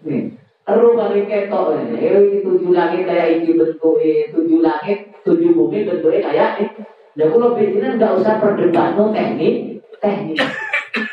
nih 0.08 0.24
Ero 0.68 1.00
balik 1.00 1.32
ketok 1.32 1.80
ini, 1.80 1.96
eh 1.96 2.44
tujuh 2.44 2.76
langit 2.76 3.08
kayak 3.08 3.40
ini 3.40 3.56
bentuk 3.56 4.04
eh 4.04 4.28
tujuh 4.36 4.60
langit, 4.60 5.16
tujuh 5.24 5.56
bumi 5.56 5.88
bentuknya 5.88 6.28
kayak 6.28 6.60
ini. 6.60 6.84
Dan 7.16 7.32
kalau 7.32 7.56
bikinnya 7.56 7.96
nggak 7.96 8.20
usah 8.20 8.36
perdebat 8.36 9.00
no 9.00 9.16
teknik, 9.16 9.80
teknik. 10.04 10.36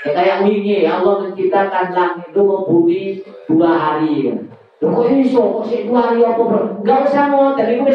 Ya, 0.03 0.11
kayak 0.11 0.43
wingi 0.43 0.83
Allah 0.83 1.23
menciptakan 1.23 1.95
langit 1.95 2.35
itu 2.35 2.43
bumi 2.43 3.23
dua 3.47 3.71
hari. 3.79 4.27
Ya. 4.27 4.35
kok 4.83 5.07
ini 5.07 5.23
so, 5.31 5.63
kok 5.63 5.71
sih 5.71 5.87
dua 5.87 6.03
hari 6.03 6.27
apa 6.27 6.43
bro? 6.43 6.83
Nggak 6.83 6.99
usah 7.07 7.25
mau, 7.31 7.55
tapi 7.55 7.79
gue 7.79 7.95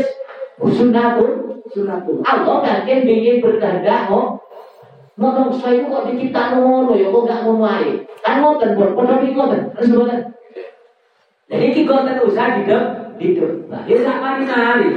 sunat 0.63 1.19
tuh, 1.19 1.59
sunat 1.75 2.07
tuh. 2.07 2.23
Allah 2.23 2.63
kan 2.63 2.87
ingin 2.87 3.43
berkehendak 3.43 4.07
mau 4.07 4.39
Ngomong 5.19 5.51
saya 5.59 5.83
kok 5.83 6.07
diciptakan 6.07 6.63
ngono 6.63 6.95
ya, 6.95 7.11
kok 7.11 7.23
nggak 7.27 7.41
ngono 7.43 7.67
aja. 7.67 7.93
Kan 8.23 8.39
ngoten, 8.39 8.79
buat 8.79 8.95
iki 9.19 9.35
ngoten. 9.35 9.75
Terus 9.75 9.91
ngoten. 9.91 10.38
Jadi 11.49 11.67
tiga 11.73 12.05
usaha 12.21 12.61
hidup 12.61 13.09
hidup. 13.19 13.67
Nah, 13.67 13.83
dia 13.83 14.01
tak 14.01 14.17
mari 14.23 14.43
nari. 14.47 14.89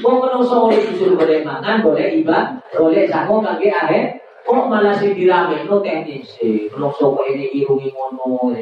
Mau 0.00 0.22
menungso 0.22 0.70
oleh 0.70 0.80
disuruh 0.80 1.18
boleh 1.18 1.42
makan, 1.42 1.82
boleh 1.82 2.22
ibadah, 2.22 2.62
boleh 2.72 3.04
sango 3.10 3.42
kaki 3.42 3.68
ahe. 3.68 4.00
Kok 4.44 4.68
malah 4.68 4.92
sih 4.94 5.16
dirame 5.16 5.64
no 5.66 5.80
teknis 5.80 6.36
sih. 6.38 6.70
Menungso 6.70 7.16
kok 7.16 7.26
ini 7.28 7.50
irungi 7.64 7.90
ngono, 7.90 8.52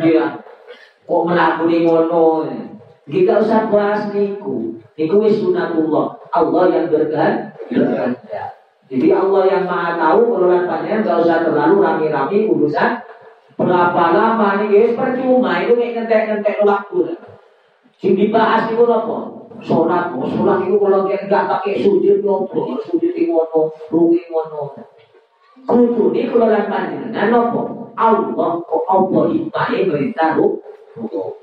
dia 0.00 0.38
kok 1.02 1.22
melakuni 1.26 1.84
ngono. 1.84 2.48
Kita 3.06 3.42
usah 3.42 3.66
bahas 3.68 4.08
niku. 4.14 4.78
Niku 4.94 5.16
wis 5.26 5.42
sunatullah. 5.42 6.14
Allah 6.32 6.64
yang 6.70 6.86
berkehendak. 6.88 7.50
Jadi 8.92 9.08
Allah 9.08 9.42
yang 9.48 9.64
maha 9.64 9.96
tahu 9.96 10.36
kalau 10.36 10.68
panjang 10.68 11.00
nggak 11.00 11.24
usah 11.24 11.42
terlalu 11.48 11.80
rame-rame 11.80 12.44
urusan 12.44 13.00
Berapa 13.62 14.04
lama 14.10 14.48
nih 14.58 14.66
guys 14.74 14.92
percuma 14.98 15.62
itu 15.62 15.78
kayak 15.78 15.92
ngentek-ngentek 15.94 16.66
waktu. 16.66 17.14
Sing 18.02 18.18
dibahas 18.18 18.66
itu 18.66 18.82
apa? 18.82 19.18
Sholat, 19.62 20.10
oh, 20.18 20.26
sholat 20.26 20.66
itu 20.66 20.74
kalau 20.74 21.06
dia 21.06 21.22
nggak 21.22 21.46
pakai 21.46 21.78
sujud 21.78 22.26
nopo, 22.26 22.82
sujud 22.82 23.14
di 23.14 23.30
ngono, 23.30 23.70
rugi 23.94 24.26
ngono. 24.26 24.74
Kudu 25.62 26.10
ini 26.10 26.26
kalau 26.26 26.50
lan 26.50 26.66
panjenengan 26.66 27.30
nopo? 27.30 27.94
Allah 27.94 28.58
kok 28.66 28.84
apa 28.90 29.20
hikmahnya 29.30 29.86
berita 29.86 30.34
ru? 30.34 30.58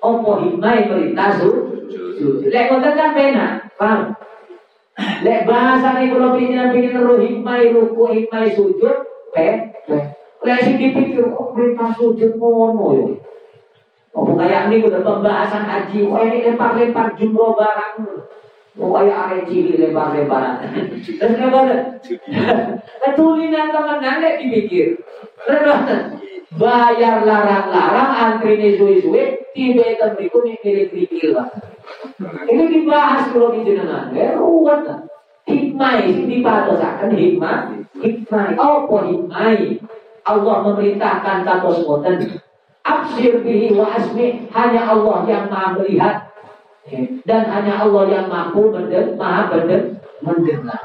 Apa 0.04 0.32
hikmahnya 0.44 0.92
berita 0.92 1.26
sujud? 1.40 2.44
Lek 2.52 2.68
ngoten 2.68 2.94
kan 3.00 3.16
pena, 3.16 3.48
paham? 3.80 4.20
Lek 5.24 5.48
bahasa 5.48 5.96
nih 5.96 6.12
kalau 6.12 6.36
pikiran 6.36 6.76
pikiran 6.76 7.08
ru 7.08 7.16
hikmah, 7.24 7.72
ruku 7.72 8.04
hikmah 8.20 8.52
sujud, 8.52 8.96
pe, 9.32 9.48
pe. 9.88 10.19
Lek 10.40 10.60
sing 10.64 10.76
dipikir 10.80 11.28
kok 11.36 11.52
perintah 11.52 11.92
sujud 12.00 12.40
ngono 12.40 12.86
ya. 12.96 13.08
Oh 14.16 14.26
kayak 14.34 14.74
ini 14.74 14.88
udah 14.88 15.06
pembahasan 15.06 15.70
haji, 15.70 16.10
oh 16.10 16.18
ini 16.26 16.42
lempar-lempar 16.48 17.14
jumroh 17.20 17.54
barang. 17.54 18.08
Oh 18.80 18.96
kayak 18.96 19.18
are 19.20 19.40
cili 19.46 19.78
lempar-lemparan. 19.78 20.66
Terus 21.04 21.36
kenapa? 21.36 22.00
Ketulinan 23.04 23.70
teman 23.70 24.00
lek 24.02 24.40
dipikir. 24.42 24.98
Terus 25.46 25.82
bayar 26.58 27.22
larang-larang 27.22 28.12
antri 28.18 28.58
nih 28.58 28.82
suwe-suwe 28.82 29.54
tiba 29.54 29.86
itu 29.86 30.08
berikut 30.18 30.42
nih 30.48 30.58
kiri 30.64 31.30
lah. 31.30 31.52
Ini 32.50 32.64
dibahas 32.74 33.30
kalau 33.30 33.54
di 33.54 33.62
jenengan, 33.62 34.10
ya 34.16 34.34
ruwet 34.34 34.82
lah. 34.88 35.00
Hikmah 35.46 36.06
ini 36.06 36.42
dipatosakan 36.42 37.14
hikmah, 37.14 37.74
hikmah. 38.02 38.58
Oh, 38.58 38.86
hikmah. 38.86 39.58
Allah 40.30 40.56
memerintahkan 40.62 41.42
kata 41.42 41.70
ngoten 41.82 42.16
absir 42.86 43.42
bihi 43.42 43.74
wa 43.74 43.90
asmi 43.98 44.46
hanya 44.54 44.82
Allah 44.94 45.26
yang 45.26 45.46
maha 45.50 45.82
melihat. 45.82 46.16
Dan 47.26 47.44
hanya 47.46 47.86
Allah 47.86 48.04
yang 48.10 48.26
mampu 48.30 48.70
mendengar 48.70 49.14
maha 49.18 49.58
mendengar. 50.22 50.82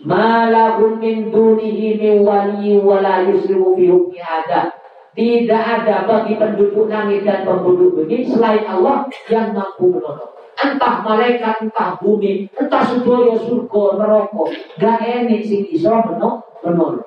Malahum 0.00 1.02
min 1.02 1.30
dunihi 1.30 1.98
min 1.98 2.22
wali 2.22 2.78
wala 2.78 3.26
yusrimu 3.26 3.74
hukmi 3.74 4.22
ada 4.22 4.80
tidak 5.10 5.62
ada 5.82 6.06
bagi 6.06 6.38
penduduk 6.38 6.86
langit 6.86 7.26
dan 7.26 7.42
penduduk 7.42 7.98
bumi 7.98 8.24
selain 8.24 8.62
Allah 8.64 9.10
yang 9.26 9.50
mampu 9.50 9.98
menolong. 9.98 10.32
Entah 10.60 11.00
malaikat, 11.02 11.66
entah 11.66 11.96
bumi, 11.98 12.46
entah 12.52 12.84
sedaya 12.84 13.34
surga, 13.36 13.84
neraka, 13.96 14.42
gak 14.76 14.98
enak 15.02 15.42
sing 15.42 15.66
iso 15.72 15.90
menolong. 16.62 17.04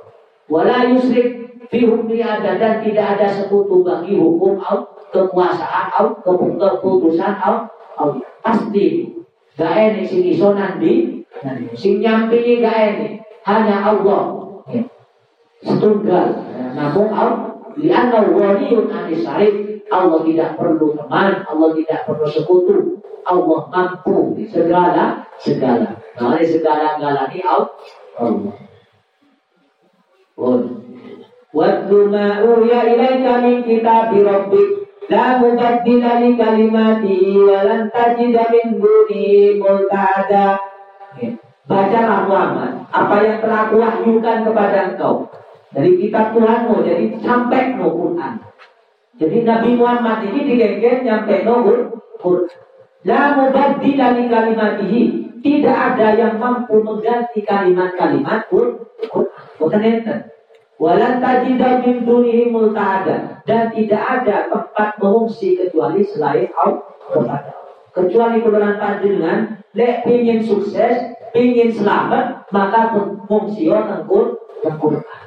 Wala 0.52 0.92
yusrik 0.92 1.43
fi 1.74 2.22
ada 2.22 2.62
dan 2.62 2.86
tidak 2.86 3.18
ada 3.18 3.28
sekutu 3.34 3.82
bagi 3.82 4.14
hukum 4.14 4.62
au 4.62 4.86
kekuasaan 5.10 5.90
au 5.98 6.22
keputusan 6.22 7.34
au 7.42 8.22
pasti. 8.46 9.10
Gak 9.58 9.74
enak 9.74 10.06
sing 10.06 10.22
iso 10.22 10.54
nanti 10.54 11.26
sing 11.74 11.98
nyampingi 11.98 12.62
gak 12.62 12.78
enak 12.94 13.26
hanya 13.50 13.90
Allah. 13.90 14.22
Setunggal. 15.66 16.38
Namun 16.78 17.10
au 17.10 17.30
lianna 17.74 18.22
waliyun 18.30 18.94
anisarif 18.94 19.82
Allah 19.90 20.22
tidak 20.26 20.58
perlu 20.58 20.94
teman 20.94 21.42
Allah 21.42 21.70
tidak 21.74 22.06
perlu 22.06 22.30
sekutu. 22.30 23.02
Allah 23.26 23.66
mampu 23.74 24.38
segala 24.46 25.26
segala. 25.42 25.98
Nah 26.22 26.38
segala 26.46 27.02
galanya 27.02 27.46
Allah. 27.50 28.54
Allah 30.38 30.83
Waddu 31.54 32.10
ma'uya 32.10 32.82
ilaika 32.90 33.46
min 33.46 33.62
kitabi 33.62 34.26
rabbik 34.26 34.84
La 35.12 35.38
mubaddila 35.38 36.24
li 36.24 36.34
kalimatihi 36.40 37.36
wa 37.44 37.60
lan 37.62 37.92
di. 37.94 39.60
min 39.60 39.86
ada. 39.92 40.58
Baca 41.14 41.30
Bacalah 41.64 42.20
Muhammad 42.28 42.72
apa 42.92 43.16
yang 43.24 43.38
telah 43.40 43.72
kuwahyukan 43.72 44.38
kepada 44.44 44.78
engkau 44.92 45.32
dari 45.72 45.96
kitab 45.96 46.36
Tuhanmu, 46.36 46.84
jadi 46.84 47.06
sampai 47.24 47.80
no 47.80 47.88
Quran. 47.94 48.34
Jadi 49.16 49.38
Nabi 49.48 49.70
Muhammad 49.80 50.28
ini 50.28 50.40
digenggam 50.44 51.08
sampai 51.08 51.48
no 51.48 51.64
Quran. 52.20 52.52
di 53.04 53.36
mubaddila 53.38 54.08
kalimat 54.16 54.24
kalimatihi 54.28 55.02
tidak 55.44 55.78
ada 55.94 56.08
yang 56.16 56.36
mampu 56.40 56.80
mengganti 56.84 57.44
kalimat-kalimat 57.44 58.48
Quran. 58.50 58.84
Bukan 59.62 59.82
enten. 59.84 60.33
Walan 60.84 61.24
tajida 61.24 61.80
min 61.80 62.04
dunihi 62.04 62.52
multahada 62.52 63.40
dan 63.48 63.72
tidak 63.72 64.04
ada 64.04 64.52
tempat 64.52 65.00
mengungsi 65.00 65.56
kecuali 65.56 66.04
selain 66.04 66.52
Allah. 66.60 67.40
Kecuali 67.96 68.44
kebenaran 68.44 68.84
panjenengan, 68.84 69.64
lek 69.72 70.04
ingin 70.04 70.44
sukses, 70.44 71.16
ingin 71.32 71.72
selamat, 71.72 72.52
maka 72.52 73.00
mengungsi 73.00 73.72
tengkur 73.72 74.44
Quran. 74.60 75.24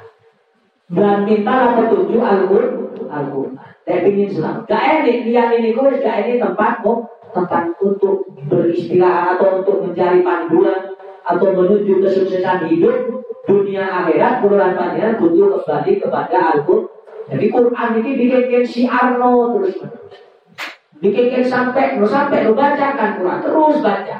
Dan 0.93 1.25
mintalah 1.25 1.73
petunjuk 1.73 2.21
Al-Quran. 2.21 2.93
Al-Quran. 3.09 3.57
Lek 3.89 3.99
ingin 4.13 4.29
selamat. 4.37 4.61
Gak 4.69 5.09
ini, 5.09 5.33
lihat 5.33 5.57
ini 5.57 5.73
kau 5.73 5.89
gak 5.89 6.17
ini 6.21 6.37
tempat 6.37 6.85
tempat 7.33 7.73
untuk 7.81 8.29
beristirahat 8.45 9.41
atau 9.41 9.65
untuk 9.65 9.89
mencari 9.89 10.21
panduan 10.21 10.93
atau 11.25 11.49
menuju 11.49 11.97
kesuksesan 12.05 12.69
hidup 12.69 13.25
dunia 13.47 13.87
akhirat 13.87 14.43
kulolan 14.43 14.75
panjenengan 14.75 15.15
butuh 15.17 15.63
kembali 15.63 15.91
kepada 16.03 16.37
Al-Quran. 16.53 16.91
Jadi 17.27 17.45
Quran 17.51 17.89
ini 18.03 18.11
bikin 18.15 18.63
si 18.63 18.81
Arno 18.87 19.55
terus 19.55 19.79
menerus. 19.79 20.15
Bikin 20.97 21.43
sampai 21.43 21.99
lo 21.99 22.07
sampai 22.07 22.47
lo 22.47 22.55
bacakan 22.55 23.19
Quran 23.19 23.39
terus 23.43 23.75
baca 23.83 24.17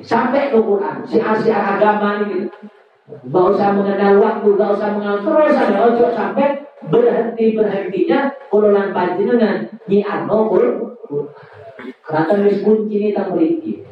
sampai 0.00 0.48
lo 0.48 0.60
Quran 0.64 1.04
si 1.04 1.20
asia 1.20 1.76
agama 1.76 2.24
ini 2.24 2.48
Gak 3.12 3.44
usah 3.44 3.76
mengenal 3.76 4.16
waktu, 4.24 4.56
gak 4.56 4.72
usah 4.72 4.88
mengenal 4.96 5.20
terus 5.20 5.52
ada 5.52 5.76
ojo 5.84 6.06
sampai 6.16 6.64
berhenti 6.88 7.52
berhentinya 7.52 8.32
kulolan 8.48 8.94
panjenengan 8.94 9.68
ni 9.84 10.00
Arno 10.00 10.48
Quran. 10.48 10.88
Wis 12.46 12.64
kunci 12.64 12.94
ini 12.96 13.08
tak 13.12 13.34
berhenti. 13.34 13.84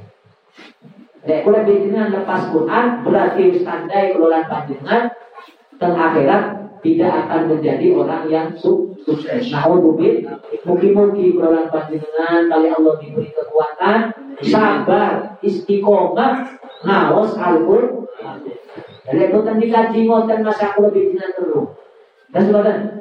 Nek 1.21 1.45
kula 1.45 1.69
lepas 2.09 2.49
Quran 2.49 3.05
berarti 3.05 3.53
wis 3.53 3.61
tandai 3.61 4.17
kelolaan 4.17 4.49
panjenengan 4.49 5.13
teng 5.77 5.93
akhirat 5.93 6.45
tidak 6.81 7.13
akan 7.29 7.41
menjadi 7.53 7.87
orang 7.93 8.25
yang 8.33 8.49
sukses. 8.57 9.53
Nah, 9.53 9.69
mungkin 9.69 10.25
mugi-mugi 10.65 11.37
kelolaan 11.37 11.69
panjenengan 11.69 12.49
kali 12.49 12.73
Allah 12.73 12.95
diberi 13.05 13.29
kekuatan, 13.37 14.01
sabar, 14.41 15.37
istiqomah, 15.45 16.57
ngawas 16.89 17.37
Al-Qur'an. 17.37 18.41
Itu 19.11 19.39
tadi 19.45 19.67
kaji 19.69 20.01
ngoten 20.09 20.41
masa 20.41 20.73
kula 20.73 20.89
panjenengan 20.89 21.37
terus. 21.37 21.69
Dan 22.31 22.43
sebagainya 22.47 23.00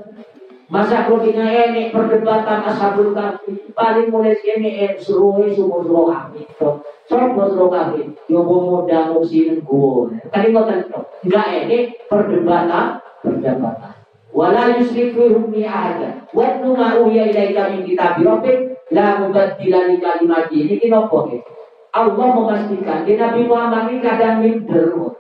Masa 0.69 1.09
krotika 1.09 1.49
ini 1.49 1.89
perdebatan 1.89 2.61
ashabul 2.61 3.17
kafi 3.17 3.73
paling 3.73 4.13
mulai 4.13 4.37
sini 4.37 4.85
eh 4.85 4.93
suruh 5.01 5.41
suruh 5.49 5.81
suruh 5.81 6.13
kami 6.13 6.45
itu. 6.45 6.69
Sopo 7.09 7.41
suruh 7.49 7.73
kami 7.73 8.13
yang 8.29 8.45
muda 8.45 9.09
musim 9.09 9.65
gue. 9.65 10.13
Tadi 10.29 10.53
nggak 10.53 10.93
tahu. 10.93 11.01
Enggak 11.25 11.47
ini 11.65 11.89
perdebatan 12.05 13.01
perdebatan. 13.25 13.97
Wala 14.29 14.77
yusrif 14.77 15.17
fi 15.17 15.33
hukmi 15.33 15.65
ahada. 15.65 16.29
Wa 16.37 16.61
nu 16.61 16.77
ma 16.77 17.01
uya 17.01 17.33
ilaika 17.33 17.73
min 17.73 17.89
kitab 17.89 18.21
rabbik 18.21 18.77
la 18.93 19.25
mubaddila 19.25 19.89
li 19.89 19.97
kalimati. 19.97 20.69
Ini 20.69 20.77
kenapa 20.77 21.33
gitu? 21.33 21.49
Allah 21.89 22.27
memastikan 22.37 23.09
di 23.09 23.17
Nabi 23.17 23.49
Muhammad 23.49 23.89
ini 23.89 24.05
kadang 24.05 24.45
minder. 24.45 25.17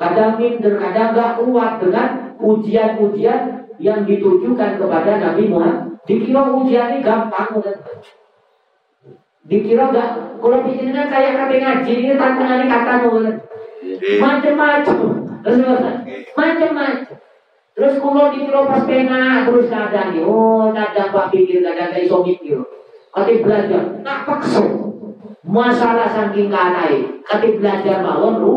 Kadang 0.00 0.40
minder, 0.40 0.80
kadang 0.80 1.12
gak 1.12 1.44
kuat 1.44 1.78
dengan 1.78 2.08
ujian-ujian 2.40 3.61
yang 3.82 4.06
ditujukan 4.06 4.78
kepada 4.78 5.18
Nabi 5.18 5.50
Muhammad. 5.50 5.98
Dikira 6.06 6.54
ujian 6.54 6.94
ini 6.94 6.98
gampang. 7.02 7.58
Dikira 9.42 9.90
gak, 9.90 10.38
kalau 10.38 10.62
bikinnya 10.62 11.10
kayak 11.10 11.34
kata 11.34 11.54
ngaji 11.58 11.92
ini 11.98 12.14
tantangan 12.14 12.62
ini 12.62 12.70
kata 12.70 12.92
macam-macam. 14.22 14.98
Macam-macam. 16.38 17.18
Terus 17.72 17.94
kalau 17.98 18.28
dikira 18.30 18.60
pas 18.68 18.84
pena 18.84 19.48
terus 19.48 19.66
kadang 19.72 20.12
nih, 20.12 20.22
oh 20.22 20.70
kadang 20.76 21.08
pak 21.08 21.32
pikir 21.32 21.64
kadang 21.64 21.90
kayak 21.90 22.04
iso 22.04 22.20
mikir. 22.20 22.60
Kati 23.12 23.44
belajar, 23.44 24.00
nak 24.04 24.24
paksa. 24.28 24.62
Masalah 25.42 26.08
saking 26.12 26.48
kanai, 26.48 27.20
kati 27.24 27.60
belajar 27.60 28.00
mawon 28.04 28.34
lu, 28.40 28.54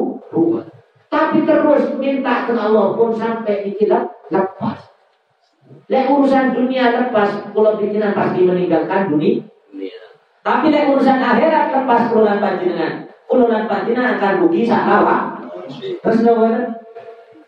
Tapi 1.07 1.47
terus 1.47 1.95
minta 1.95 2.43
ke 2.43 2.53
Allah 2.55 2.91
pun 2.95 3.15
sampai 3.15 3.63
dikira 3.67 4.03
lepas. 4.31 4.94
Lek 5.85 6.09
urusan 6.09 6.57
dunia 6.57 6.89
lepas, 6.89 7.45
kalau 7.53 7.77
pikiran 7.77 8.17
pasti 8.17 8.41
meninggalkan 8.41 9.13
dunia. 9.13 9.45
Tapi 10.45 10.69
lek 10.69 10.89
urusan 10.93 11.17
akhirat 11.17 11.73
lepas 11.73 12.01
kululan 12.09 12.37
panjenengan, 12.37 13.09
kululan 13.25 13.65
panjenengan 13.65 14.17
akan 14.17 14.33
rugi 14.45 14.65
sahawa. 14.65 15.41
Terus 15.73 16.21
nggak 16.21 16.77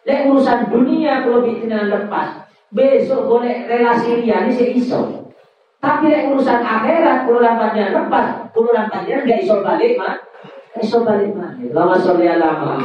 Lek 0.07 0.23
urusan 0.31 0.71
dunia 0.71 1.25
kalau 1.25 1.43
pikiran 1.43 1.91
lepas, 1.91 2.47
besok 2.71 3.27
boleh 3.27 3.67
relasi 3.67 4.23
dia 4.23 4.47
ini 4.47 4.79
iso. 4.79 5.33
Tapi 5.77 6.09
lek 6.09 6.29
urusan 6.33 6.61
akhirat 6.61 7.25
kululan 7.25 7.57
panjenengan 7.57 8.05
lepas, 8.05 8.25
kululan 8.53 8.89
panjenengan 8.89 9.29
gak 9.29 9.41
iso 9.45 9.55
balik 9.61 9.93
mah. 9.97 10.15
Iso 10.77 11.01
balik 11.01 11.33
mah. 11.33 11.57
Lama 11.73 11.97
sore 11.97 12.25
lama. 12.37 12.77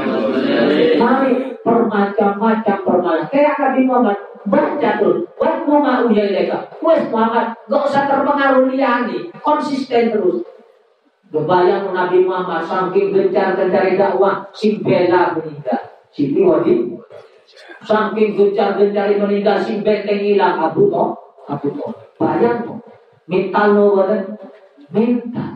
Mari 0.97 1.52
permacam-macam 1.63 2.77
permacam. 2.83 3.27
Kayak 3.31 3.57
Nabi 3.59 3.81
Muhammad 3.87 4.19
baca 4.47 4.91
terus. 4.99 5.19
Buat 5.39 5.57
mau 5.67 6.11
ya 6.11 6.25
mereka. 6.27 6.59
Wes 6.83 7.07
Muhammad, 7.11 7.55
gak 7.71 7.83
usah 7.87 8.05
terpengaruh 8.11 8.67
liani, 8.71 9.31
konsisten 9.43 10.11
terus. 10.11 10.43
Kebayang 11.33 11.97
Nabi 11.97 12.29
Muhammad 12.29 12.61
saking 12.61 13.09
gencar-gencar 13.09 13.97
dakwah, 13.97 14.45
si 14.53 14.83
Bella 14.85 15.33
meninggal. 15.33 15.81
Si 16.13 16.29
wajib. 16.37 17.01
Saking 17.81 18.37
gencar-gencar 18.37 19.17
meninggal, 19.17 19.57
si 19.65 19.81
Benteng 19.81 20.21
hilang. 20.21 20.61
Abu 20.61 20.93
toh, 20.93 21.17
Abu 21.49 21.73
toh. 21.73 21.95
Bayang 22.21 22.69
toh. 22.69 22.79
Mental 23.25 23.67
no 23.73 23.97
Mental. 24.93 25.53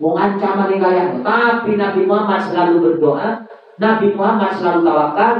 Mau 0.00 0.16
ancaman 0.16 0.72
yang 0.72 0.80
kayak 0.80 1.20
tapi 1.20 1.76
Nabi 1.76 2.08
Muhammad 2.08 2.40
selalu 2.40 2.80
berdoa, 2.80 3.44
Nabi 3.80 4.12
Muhammad 4.12 4.52
selalu 4.60 4.84
tawakal, 4.84 5.34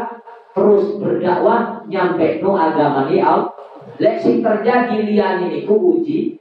terus 0.56 0.96
berdakwah 0.96 1.84
nyampe 1.84 2.40
no 2.40 2.56
agama 2.56 3.04
ini 3.12 3.20
out. 3.20 3.52
Lek 4.00 4.16
sing 4.24 4.40
terjadi 4.40 4.96
lian 5.04 5.44
ini 5.44 5.68
ku 5.68 5.76
uji 6.00 6.40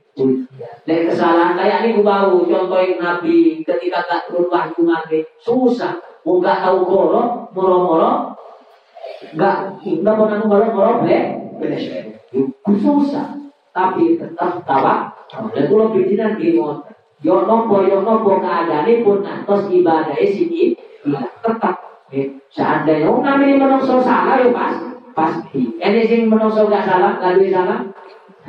Lek 0.88 1.12
kesalahan 1.12 1.60
kayak 1.60 1.84
ini 1.84 2.00
ku 2.00 2.02
bau 2.08 2.40
contohin 2.48 3.04
Nabi 3.04 3.68
ketika 3.68 4.00
gak 4.08 4.32
turun 4.32 4.48
wahyu 4.48 4.80
maghrib 4.88 5.28
susah. 5.44 6.00
Mau 6.24 6.40
gak 6.40 6.64
tahu 6.64 6.88
koro, 6.88 7.52
moro-moro, 7.52 8.36
gak 9.36 9.80
nggak 9.84 10.16
mau 10.16 10.28
nanggung 10.28 10.52
moro-moro 10.52 11.04
blek, 11.04 11.36
ku 12.64 12.72
susah. 12.80 13.36
Tapi 13.76 14.16
tetap 14.16 14.64
tawa. 14.64 15.12
Dan 15.52 15.68
kalau 15.68 15.92
bikinan 15.92 16.40
di 16.40 16.56
Yo 17.20 17.44
nopo 17.44 17.84
yo 17.84 18.00
nopo 18.00 18.40
keadaan 18.40 18.88
pun 19.04 19.20
nantos 19.20 19.68
ibadah 19.68 20.16
sini 20.24 20.72
tetap 21.44 21.89
Seandainya 22.50 23.06
oh 23.06 23.22
kami 23.22 23.54
ini 23.54 23.62
menungso 23.62 24.02
salah 24.02 24.42
ya 24.42 24.50
pas 24.50 24.74
pasti. 25.14 25.78
Ini 25.78 26.02
sing 26.10 26.26
menungso 26.26 26.66
gak 26.66 26.90
salah, 26.90 27.22
duwe 27.22 27.54
salah. 27.54 27.86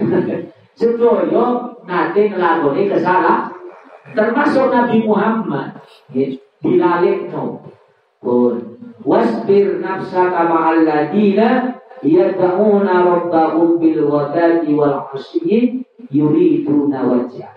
Sedoyo 0.78 1.76
nanti 1.84 2.32
ngelakoni 2.32 2.88
kesalah. 2.88 3.52
Termasuk 4.16 4.72
Nabi 4.72 5.04
Muhammad. 5.04 5.76
Dilalik 6.60 7.28
no. 7.28 7.60
Pun. 8.20 8.80
Wasbir 9.04 9.80
nafsaka 9.80 10.44
ma'alladina 10.48 11.80
yad'una 12.04 12.94
rabbahum 13.04 13.80
bil 13.80 14.08
wadati 14.08 14.72
wal 14.76 15.08
asyi 15.12 15.84
yuriduna 16.08 17.00
wajah. 17.04 17.52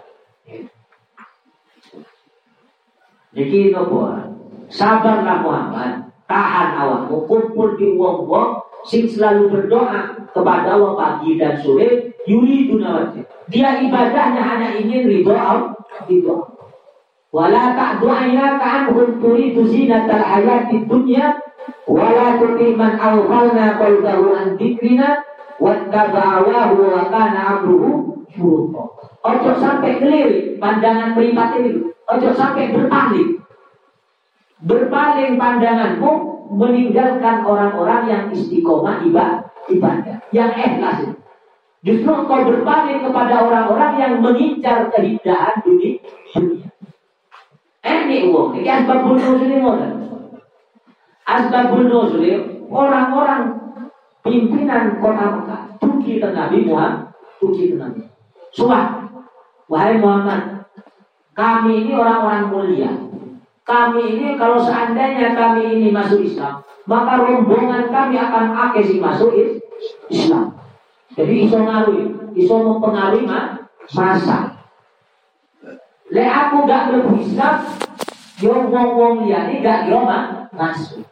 Jadi 3.34 3.74
nopo 3.74 4.33
Sabarlah 4.74 5.46
Muhammad, 5.46 6.10
tahan 6.26 6.74
awakmu, 6.82 7.30
kumpul 7.30 7.78
di 7.78 7.94
wong-wong 7.94 8.58
sing 8.82 9.06
selalu 9.06 9.54
berdoa 9.54 10.18
kepada 10.34 10.74
Allah 10.74 10.94
pagi 10.98 11.38
dan 11.38 11.62
sore, 11.62 12.18
yuri 12.26 12.74
dunawati. 12.74 13.22
Dia 13.54 13.86
ibadahnya 13.86 14.42
hanya 14.42 14.70
ingin 14.82 15.06
ridho 15.06 15.38
Allah. 15.38 15.78
Ridho 16.10 16.58
Wala 17.34 17.74
ta'du'ayna 17.78 18.62
ka'anhum 18.62 19.18
turidu 19.18 19.66
zinatal 19.66 20.22
hayati 20.22 20.86
dunya 20.86 21.34
wala 21.90 22.38
tuti 22.38 22.78
man 22.78 22.94
awfalna 23.02 23.74
qalbahu 23.82 24.38
an 24.38 24.54
dzikrina 24.54 25.18
wattaba'awahu 25.58 26.78
wa 26.94 27.10
kana 27.10 27.58
amruhu. 27.58 28.22
Ojo 29.24 29.52
sampai 29.58 29.98
keliru 30.02 30.62
pandangan 30.62 31.18
meripat 31.18 31.58
ini. 31.62 31.90
Ojo 32.10 32.30
sampai 32.34 32.70
berpaling 32.70 33.43
berpaling 34.64 35.36
pandanganmu 35.36 36.12
meninggalkan 36.56 37.44
orang-orang 37.44 38.02
yang 38.08 38.24
istiqomah 38.32 39.04
ibadah, 39.04 40.18
yang 40.32 40.52
ikhlas. 40.56 41.20
Justru 41.84 42.12
kau 42.32 42.48
berpaling 42.48 43.04
kepada 43.04 43.44
orang-orang 43.44 43.92
yang 44.00 44.14
mengincar 44.24 44.88
keindahan 44.96 45.60
dunia. 45.68 46.00
Ini 47.84 48.32
uang, 48.32 48.56
ini 48.56 48.70
asbabun 48.72 49.20
ini 49.44 49.60
Asbabun 51.24 51.92
nuzul 51.92 52.24
orang-orang 52.72 53.60
pimpinan 54.24 55.04
kota 55.04 55.40
Mekah, 55.40 55.62
tuki 55.84 56.20
ke 56.24 56.28
Nabi 56.32 56.64
Muhammad, 56.64 57.12
tuki 57.44 57.76
Nabi. 57.76 58.08
Suah, 58.56 59.04
wahai 59.68 60.00
Muhammad, 60.00 60.68
kami 61.36 61.84
ini 61.84 61.92
orang-orang 61.96 62.48
mulia, 62.48 62.92
kami 63.64 64.20
ini 64.20 64.28
kalau 64.36 64.60
seandainya 64.60 65.32
kami 65.36 65.80
ini 65.80 65.88
masuk 65.88 66.20
Islam, 66.20 66.60
maka 66.84 67.16
rombongan 67.24 67.88
kami 67.88 68.20
akan 68.20 68.52
akesi 68.52 69.00
masuk 69.00 69.32
Islam. 70.12 70.60
Jadi 71.16 71.48
iso 71.48 71.58
ngaruhi, 71.64 72.04
iso 72.36 72.56
mempengaruhi 72.60 73.24
masa. 73.96 74.60
Le 76.12 76.24
aku 76.28 76.68
gak 76.68 76.92
mlebu 76.92 77.16
Islam, 77.24 77.64
yo 78.44 78.68
wong-wong 78.68 79.24
liyane 79.26 79.64
gak 79.64 79.88
yo 79.88 80.04
masuk. 80.52 81.08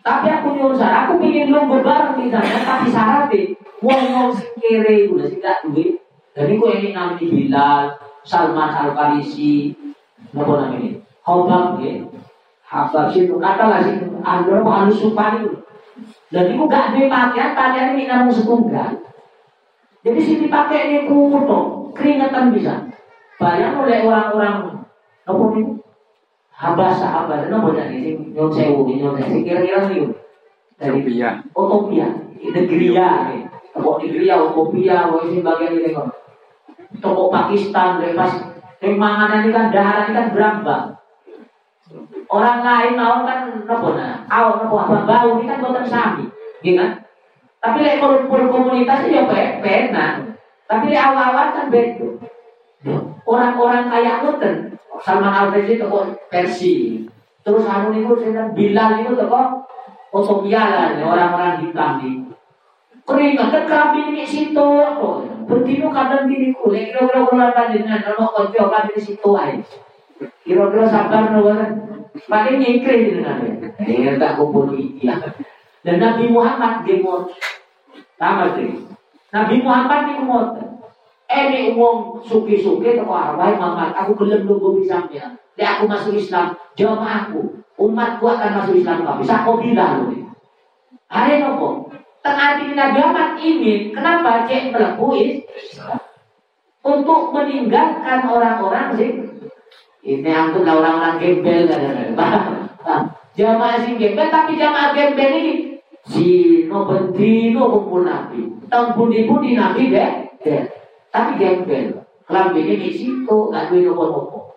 Tapi 0.00 0.26
aku 0.30 0.54
nyuruh 0.54 0.78
aku 0.78 1.18
pengen 1.18 1.50
nunggu 1.50 1.82
bareng 1.82 2.14
misalnya, 2.14 2.62
tapi 2.62 2.86
syaratnya 2.88 3.58
wong-wong 3.82 4.30
sing 4.32 4.54
kere 4.62 5.10
iku 5.10 5.18
sing 5.20 5.42
gak. 5.42 5.66
Jadi 6.36 6.52
kok 6.60 6.72
ini 6.72 6.88
namanya 6.92 7.26
Bilal, 7.26 7.82
Salman 8.22 8.70
Al 8.70 8.92
Farisi, 8.92 9.72
napa 10.36 10.68
namanya? 10.68 11.05
Hobab 11.26 11.82
ya. 11.82 12.06
Habab 12.66 13.10
itu 13.14 13.34
kata 13.38 13.64
lah 13.66 13.80
sih, 13.82 13.98
anda 14.22 14.62
mau 14.62 14.74
halus 14.82 14.98
supani 14.98 15.46
itu. 15.46 15.58
Dan 16.30 16.50
itu 16.50 16.62
gak 16.66 16.94
duwe 16.94 17.06
pakaian, 17.06 17.54
pakaian 17.54 17.94
ini 17.94 18.10
namun 18.10 18.30
setunggal. 18.30 19.06
Jadi 20.02 20.18
sih 20.22 20.36
dipakai 20.42 20.90
ini 20.90 20.98
kuto, 21.06 21.90
keringetan 21.94 22.50
bisa. 22.50 22.86
Bayang 23.38 23.86
oleh 23.86 24.02
orang-orang, 24.02 24.82
apa 25.26 25.42
itu? 25.54 25.76
habasa 26.56 27.04
habasa 27.04 27.52
no 27.52 27.68
bosan 27.68 27.92
sing 27.92 28.32
nyon 28.32 28.48
sewu 28.48 28.88
nyon 28.88 29.20
sing 29.20 29.44
kira-kira 29.44 29.84
dari 29.84 30.00
Utopia 30.00 31.44
Utopia 31.52 32.08
negeri 32.40 32.96
toko 33.76 34.00
negeri 34.00 34.24
ya 34.24 34.40
Utopia 34.40 35.12
sing 35.28 35.44
bagian 35.44 35.76
ini 35.76 35.92
toko 36.96 37.28
Pakistan 37.28 38.00
dari 38.00 38.16
pas 38.16 38.32
yang 38.80 38.96
manganan 38.96 39.44
ini 39.44 39.52
kan 39.52 39.68
daharan 39.68 40.08
ini 40.08 40.16
kan 40.16 40.26
berambang 40.32 40.84
orang 42.26 42.58
lain 42.62 42.92
mau 42.98 43.22
kan 43.22 43.50
nopo? 43.66 43.94
Nah. 43.94 44.26
Aw 44.26 44.46
nopo? 44.62 44.76
Apa 44.78 45.06
bau? 45.06 45.28
Ini 45.38 45.50
kan 45.50 45.58
bukan 45.62 45.86
sami. 45.86 46.24
Gitu 46.62 46.78
kan? 46.78 47.06
Tapi 47.62 47.78
lek 47.82 47.98
kumpul 47.98 48.46
komunitas 48.46 49.10
ya 49.10 49.26
pena 49.26 50.22
tapi 50.66 50.90
lek 50.90 51.02
awal-awal 51.02 51.46
kan 51.54 51.66
beda. 51.70 52.08
Orang-orang 53.26 53.90
kayak 53.90 54.22
ngoten. 54.22 54.78
Salman 55.02 55.34
Al 55.34 55.50
Farisi 55.52 55.76
toko 55.78 56.14
Persi. 56.30 57.04
Terus 57.42 57.66
anu 57.66 57.94
niku 57.94 58.18
sinten 58.18 58.54
Bilal 58.54 59.02
niku 59.02 59.18
toko 59.18 59.66
Otopia 60.14 60.94
orang-orang 61.02 61.60
hitam 61.66 62.00
nih. 62.00 62.14
Keringat 63.06 63.48
kan 63.54 63.62
kerambi 63.68 64.00
ini 64.10 64.24
situ. 64.26 64.68
Bentino 65.46 65.94
kadang 65.94 66.26
gini 66.26 66.50
ku, 66.50 66.74
kira-kira 66.74 67.22
kula 67.22 67.54
panjenengan 67.54 68.02
ono 68.18 68.34
kanca 68.34 68.66
kan 68.66 68.90
di 68.90 68.98
situ 68.98 69.30
ae. 69.38 69.62
Kira-kira 70.42 70.90
sabar 70.90 71.30
no 71.30 71.46
Paling 72.24 72.56
nyingkre 72.56 73.12
dengan 73.12 73.44
Ini 73.76 74.16
tak 74.16 74.40
kumpul 74.40 74.72
iki. 74.72 75.04
Dan 75.84 76.00
Nabi 76.00 76.32
Muhammad 76.32 76.88
gemot. 76.88 77.36
Sama 78.16 78.56
sih. 78.56 78.72
Nabi 79.28 79.60
Muhammad 79.60 80.00
niku 80.08 80.22
ngoten. 80.24 80.68
Ini 81.26 81.74
uang 81.76 82.22
suki-suki 82.22 82.96
teko 82.96 83.10
arwah 83.10 83.52
mamat 83.58 83.92
aku 83.92 84.16
belum 84.16 84.46
nunggu 84.46 84.80
bisa 84.80 85.04
ya. 85.12 85.34
Dia 85.58 85.76
aku 85.76 85.90
masuk 85.90 86.14
Islam, 86.14 86.54
jawab 86.78 87.02
aku. 87.02 87.60
Umatku 87.76 88.24
akan 88.24 88.62
masuk 88.62 88.80
Islam 88.80 89.04
kau 89.04 89.20
bisa 89.20 89.44
kau 89.44 89.60
bilang. 89.60 90.08
Hari 91.12 91.44
nopo. 91.44 91.92
Tengah 92.24 92.62
di 92.62 92.74
Nabi 92.74 92.98
Muhammad 92.98 93.30
ini 93.38 93.74
kenapa 93.94 94.48
cek 94.48 94.74
melebu 94.74 95.06
untuk 96.86 97.20
meninggalkan 97.34 98.20
orang-orang 98.26 98.94
sih 98.94 99.10
ini 100.06 100.30
anggaplah 100.30 100.78
orang-orang 100.78 101.18
gembel 101.18 101.66
jamaah 103.34 103.82
sing 103.82 103.98
gembel 103.98 104.30
tapi 104.30 104.54
jamaah 104.54 104.94
gembel 104.94 105.30
ini 105.34 105.54
si 106.06 106.26
no 106.70 106.86
bentino 106.86 107.66
kumpul 107.66 108.06
nabi 108.06 108.46
tahun 108.70 108.94
pundi-pundi 108.94 109.58
nabi 109.58 109.90
deh 109.90 110.12
tapi 111.16 111.40
gembel. 111.40 112.04
Kelambingnya 112.26 112.76
di 112.76 112.90
situ, 112.92 113.36
nggak 113.48 113.72
duit 113.72 113.86
nopo-nopo. 113.88 114.52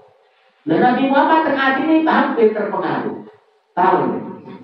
Dan 0.67 0.83
Nabi 0.83 1.07
Muhammad 1.07 1.47
tengah 1.47 1.79
ini 1.85 2.03
hampir 2.03 2.51
terpengaruh. 2.51 3.23
Tahu 3.77 4.01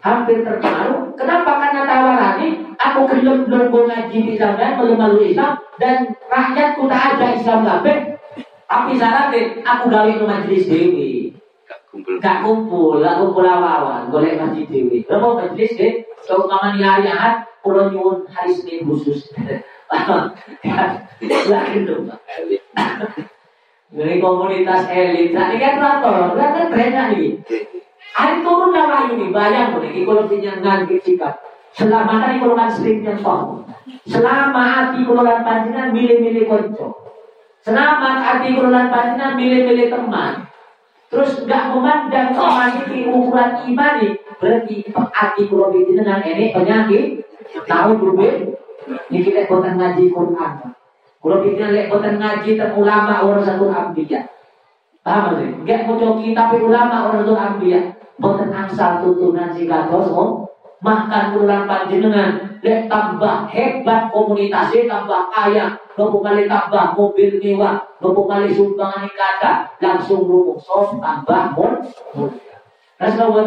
Hampir 0.01 0.43
terpengaruh. 0.43 1.13
Kenapa? 1.15 1.51
Karena 1.61 1.81
tawarani, 1.87 2.47
aku 2.77 2.99
belum 3.09 3.47
belum 3.47 3.73
ngaji 3.73 4.17
di 4.25 4.33
belum 4.35 4.97
malu 4.97 5.21
Islam, 5.21 5.55
dan 5.79 6.13
rakyatku 6.29 6.83
tak 6.89 7.01
ada 7.15 7.27
Islam 7.37 7.59
kabeh. 7.63 8.14
Tapi 8.65 8.91
syaratnya, 8.97 9.61
aku 9.61 9.83
gawe 9.93 10.11
ke 10.11 10.25
majelis 10.25 10.65
dewi. 10.65 11.31
Gak 12.19 12.43
kumpul, 12.43 12.99
gak 12.99 13.21
kumpul 13.21 13.45
awal-awal, 13.45 14.09
golek 14.11 14.35
masjid 14.41 14.65
dewi. 14.67 15.05
Berapa 15.05 15.47
majelis 15.47 15.77
deh? 15.77 15.93
Kalau 16.25 16.49
kamu 16.49 16.81
hari 16.81 17.07
ahad, 17.07 17.45
pulau 17.61 17.93
nyuwun 17.93 18.25
hari 18.33 18.51
Senin 18.51 18.89
khusus. 18.89 19.29
Lagi 21.49 21.77
dong. 21.85 22.09
Dari 23.95 24.17
komunitas 24.19 24.89
elit, 24.91 25.31
nah 25.31 25.53
ini 25.53 25.61
kan 25.61 25.79
rator, 25.79 26.35
kan 26.35 26.67
trennya 26.73 27.13
nih. 27.15 27.37
Hari 28.17 28.43
turun 28.43 28.73
nama 28.73 29.07
ini, 29.13 29.29
bayang 29.29 29.77
nih, 29.79 30.03
kalau 30.03 30.25
pinjangan 30.25 30.89
sikap. 30.89 31.39
Selama 31.75 32.23
tadi 32.23 32.39
kalau 32.39 32.55
kan 32.55 32.71
sering 32.71 33.03
nyentong. 33.03 33.67
Selama 34.07 34.63
hati 34.63 35.03
kalau 35.03 35.23
kan 35.27 35.43
panjinan 35.43 35.91
milih-milih 35.91 36.47
konco. 36.47 37.04
Selama 37.65 38.21
hati 38.21 38.53
kalau 38.53 38.69
kan 38.69 38.93
panjinan 38.93 39.41
milih-milih 39.41 39.89
teman. 39.89 40.45
Terus 41.09 41.49
gak 41.49 41.73
memandang 41.73 42.37
teman 42.37 42.69
ini 42.85 43.09
ukuran 43.09 43.65
iman 43.65 43.91
nih. 44.05 44.13
Berarti 44.37 44.75
hati 44.93 45.41
kalau 45.49 45.73
dengan 45.73 46.21
ini 46.21 46.53
penyakit. 46.53 47.25
Tahu 47.65 47.89
berbeda. 47.97 48.53
Ini 49.09 49.17
kita 49.25 49.49
boten 49.49 49.81
ngaji 49.81 50.13
Quran. 50.13 50.53
Kalau 51.17 51.37
kita 51.41 51.73
lihat 51.73 51.89
boten 51.89 52.21
ngaji 52.21 52.53
tentang 52.53 52.77
ulama 52.77 53.25
orang 53.25 53.41
satu 53.41 53.65
ambiya. 53.73 54.29
Paham? 55.01 55.65
Gak 55.65 55.89
mau 55.89 56.21
kitab 56.21 56.53
ulama 56.61 57.09
orang 57.09 57.25
satu 57.25 57.33
ambiya. 57.33 57.97
Boten 58.21 58.53
angsal 58.53 59.01
tutunan 59.01 59.57
si 59.57 59.65
kados 59.65 60.13
om. 60.13 60.45
Makan 60.85 61.41
ulang 61.41 61.65
panjenengan, 61.65 62.61
lihat 62.61 62.85
tambah 62.85 63.49
hebat 63.49 64.13
komunitasnya, 64.13 64.85
tambah 64.85 65.33
kaya, 65.33 65.73
kali 65.97 66.45
tambah 66.45 66.93
mobil 66.93 67.41
mewah, 67.41 67.81
kali 67.97 68.53
sumbangan 68.53 69.09
kata, 69.09 69.65
langsung 69.81 70.29
so 70.61 71.01
tambah 71.01 71.57
mon. 71.57 71.81
Terus 73.01 73.17
nopo 73.17 73.41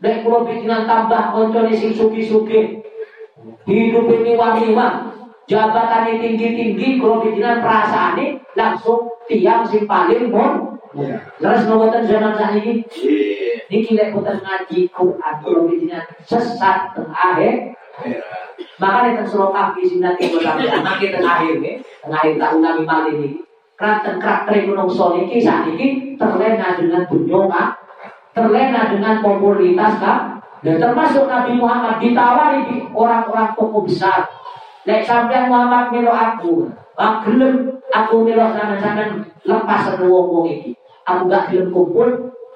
Lek 0.00 0.24
kalau 0.24 0.48
bikinan 0.48 0.88
tambah 0.88 1.28
koncone 1.36 1.76
sing 1.76 1.92
suki-suki, 1.92 2.80
hidup 3.68 4.08
ini 4.08 4.32
wah 4.32 4.56
jabatan 5.44 6.08
ini 6.08 6.14
tinggi-tinggi 6.24 6.88
kalau 6.96 7.20
dijinan 7.20 7.60
perasaan 7.60 8.16
ini 8.16 8.40
langsung 8.56 9.12
tiang 9.28 9.68
si 9.68 9.84
paling 9.84 10.32
terus 11.38 11.60
ngobatan 11.70 12.02
zaman 12.02 12.34
ini 12.58 12.82
ini 13.70 13.78
kita 13.86 14.10
putar 14.10 14.42
ngaji 14.42 14.90
Quran 14.90 15.34
kalau 15.38 15.70
dijinan 15.70 16.02
sesat 16.26 16.90
tengah 16.90 17.14
akhir 17.14 17.78
maka 18.80 19.12
itu 19.12 19.22
suruh 19.28 19.52
kaki 19.52 19.84
sinat 19.84 20.16
itu 20.16 20.40
sampai 20.40 20.72
nanti 20.72 21.12
tengah 21.12 21.44
akhir 21.44 21.60
ya. 21.60 21.76
Tengah 22.00 22.16
akhir 22.16 22.34
tak 22.40 22.50
ulangi 22.56 22.84
malih 22.88 23.14
ini. 23.20 23.30
Keraton 23.76 24.16
karakter 24.20 24.56
gunung 24.64 24.88
soliki 24.88 25.40
saat 25.40 25.68
ini 25.68 26.16
terlena 26.16 26.76
dengan 26.76 27.04
dunia 27.08 27.76
terlena 28.36 28.92
dengan 28.92 29.20
popularitas 29.24 30.00
kan 30.00 30.40
dan 30.60 30.76
termasuk 30.76 31.24
Nabi 31.28 31.56
Muhammad 31.56 31.96
ditawari 32.00 32.60
di 32.68 32.76
orang-orang 32.92 33.56
tokoh 33.56 33.84
besar. 33.84 34.28
Nek 34.84 35.04
sampai 35.04 35.48
Muhammad 35.48 35.92
melo 35.92 36.12
aku, 36.12 36.68
aku 36.96 37.16
gelem 37.28 37.80
aku 37.92 38.24
melo 38.24 38.48
sana-sana 38.52 39.12
lepas 39.44 39.96
wong-wong 40.00 40.48
iki. 40.48 40.70
Aku 41.10 41.26
gak 41.26 41.50
gelem 41.50 41.74
kumpul, 41.74 42.08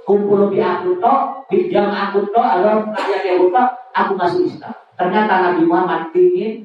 kumpul 0.06 0.46
lebih 0.46 0.62
aku 0.62 1.02
tok, 1.02 1.42
di 1.50 1.66
jam 1.66 1.90
aku 1.90 2.22
tok, 2.30 2.46
atau 2.46 2.86
rakyat 2.94 3.22
yang 3.26 3.50
tok, 3.50 3.68
aku 3.90 4.12
masuk 4.14 4.46
Islam. 4.46 4.74
Ternyata 4.94 5.34
Nabi 5.50 5.62
Muhammad 5.66 6.14
ingin 6.14 6.62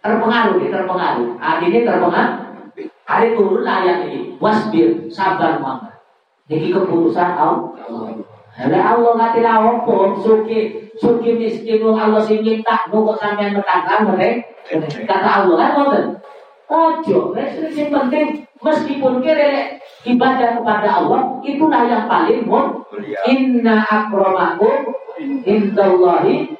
terpengaruh, 0.00 0.56
dia 0.56 0.72
terpengaruh. 0.72 1.28
Akhirnya 1.36 1.80
terpengaruh. 1.84 2.48
Hari 3.04 3.36
turun 3.36 3.64
ayat 3.64 4.08
ini, 4.08 4.36
wasbir, 4.40 5.08
sabar 5.12 5.60
Muhammad. 5.60 6.00
Jadi 6.48 6.72
keputusan 6.72 7.36
Allah. 7.36 7.76
Lah 8.58 8.82
Allah 8.90 9.12
ngati 9.14 9.38
la 9.38 9.62
opo 9.62 10.18
suki 10.18 10.90
suki 10.98 11.38
miskin 11.38 11.78
Allah 11.94 12.18
sing 12.18 12.42
minta 12.42 12.90
kok 12.90 13.14
sampean 13.22 13.54
mereka 13.54 14.42
kata 15.06 15.28
Allah 15.30 15.54
kan 15.54 15.70
ngoten. 15.78 16.04
Ojo, 16.68 17.32
sing 17.72 17.88
penting 17.88 18.47
meskipun 18.62 19.20
kira 19.22 19.78
ibadah 20.06 20.60
kepada 20.60 20.88
Allah 21.02 21.20
itulah 21.42 21.82
yang 21.86 22.04
paling 22.10 22.46
mulia. 22.46 23.20
Inna 23.28 23.82
akramakum 23.86 24.94
indallahi. 25.44 26.54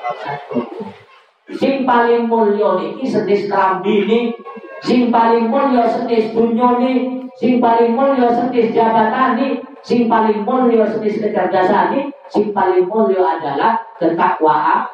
Sing 1.48 1.88
paling 1.88 2.28
mulia 2.28 2.76
niki 2.76 3.08
senis 3.08 3.48
krambine, 3.48 4.36
sing 4.84 5.08
paling 5.08 5.48
mulia 5.48 5.88
senis 5.88 6.36
dunyane, 6.36 7.24
sing 7.40 7.56
paling 7.56 7.96
mulia 7.96 8.28
senis 8.28 8.76
jabatane, 8.76 9.64
Sing 9.86 10.10
paling 10.10 10.42
mulia 10.42 10.84
senis 10.90 11.22
kecerdasan 11.22 12.10
sing 12.28 12.50
paling 12.50 12.84
mulia 12.90 13.38
adalah 13.38 13.78
ketakwaan. 13.96 14.90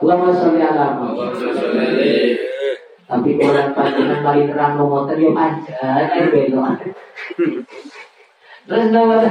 Allahumma 0.00 0.34
sholli 0.34 0.60
ala 0.64 0.98
Tapi 3.14 3.38
orang 3.38 3.70
panjenengan 3.78 4.26
mari 4.26 4.42
terang 4.50 4.74
ngoten 4.74 5.22
yo 5.22 5.30
aja, 5.38 6.10
ae 6.10 6.26
belok. 6.34 6.82
Terus 8.66 8.86
nomor 8.90 9.22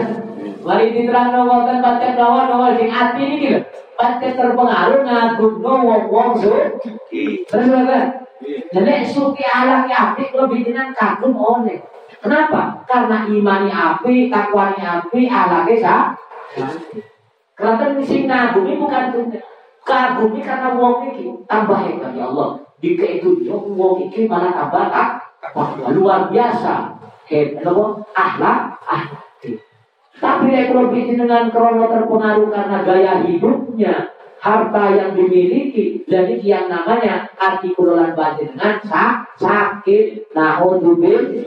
Mari 0.64 0.96
diterang 0.96 1.36
nomor 1.36 1.68
kan 1.68 1.84
baca 1.84 2.08
nomor 2.16 2.72
sing 2.80 2.88
ati 2.88 3.20
ini 3.28 3.36
gitu. 3.44 3.60
Baca 4.00 4.24
terpengaruh 4.24 5.04
ngagut 5.04 5.54
nomor 5.60 6.08
wong 6.08 6.32
so. 6.40 6.56
Terus 7.52 7.68
nomor 7.68 8.24
Jadi 8.44 9.08
suki 9.08 9.44
alam 9.48 9.88
api 9.88 10.36
lebih 10.36 10.68
dengan 10.68 10.92
kagum 10.92 11.32
oleh. 11.32 11.80
Kenapa? 12.20 12.84
Karena 12.84 13.24
imani 13.28 13.72
api, 13.72 14.28
takwani 14.28 14.84
api, 14.84 15.32
alake 15.32 15.80
sah. 15.80 16.12
Karena 17.56 18.00
sing 18.04 18.28
ngagumi 18.28 18.76
bukan 18.76 19.32
kagumi 19.88 20.40
karena 20.44 20.76
wong 20.76 21.08
iki 21.12 21.32
tambah 21.48 21.88
hebat 21.88 22.12
ya 22.16 22.28
Allah. 22.32 22.63
Jika 22.84 23.06
itu 23.08 23.48
wong 23.48 24.12
iki 24.12 24.28
malah 24.28 24.52
tambah 24.52 24.92
tak 24.92 25.10
luar 25.96 26.28
biasa. 26.28 27.00
Hebat 27.32 27.64
akhlak, 28.12 28.60
akhlak. 28.84 29.24
Tapi 30.20 30.52
ekonomi 30.52 31.16
dengan 31.16 31.48
krono 31.48 31.88
terpengaruh 31.88 32.52
karena 32.52 32.78
gaya 32.84 33.14
hidupnya, 33.24 34.12
harta 34.40 34.84
yang 34.94 35.12
dimiliki, 35.16 36.04
jadi 36.06 36.36
yang 36.44 36.68
namanya 36.68 37.28
artikulan 37.40 38.12
dengan 38.16 38.80
sak, 38.84 39.36
sakit, 39.40 40.32
nahodzubil, 40.36 41.44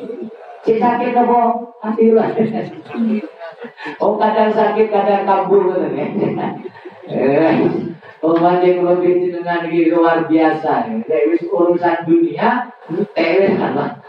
si 0.65 0.73
sakit 0.81 1.13
apa? 1.15 1.41
Hati. 1.85 2.05
Oh 3.99 4.21
kadang 4.21 4.53
sakit, 4.53 4.93
kadang 4.93 5.25
kabur 5.25 5.73
gitu 5.73 6.37
kan. 6.37 6.53
Oh 8.27 8.35
macam 8.35 8.83
lebih 8.83 9.31
dengan 9.31 9.71
luar 9.71 10.27
biasa. 10.27 10.91
Jadi 11.07 11.47
urusan 11.47 12.03
dunia, 12.11 12.75
tewe 13.15 13.55
kan 13.55 14.03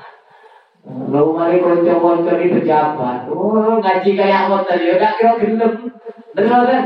Lalu 0.87 1.29
mari 1.37 1.61
konco-konco 1.61 2.31
ini 2.33 2.57
pejabat. 2.57 3.29
Oh, 3.29 3.77
ngaji 3.77 4.09
kayak 4.17 4.49
ngoten 4.49 4.79
ya 4.81 4.93
gak 4.97 5.13
kira 5.21 5.33
gelem. 5.37 5.73
Bener 6.33 6.61
kan? 6.65 6.83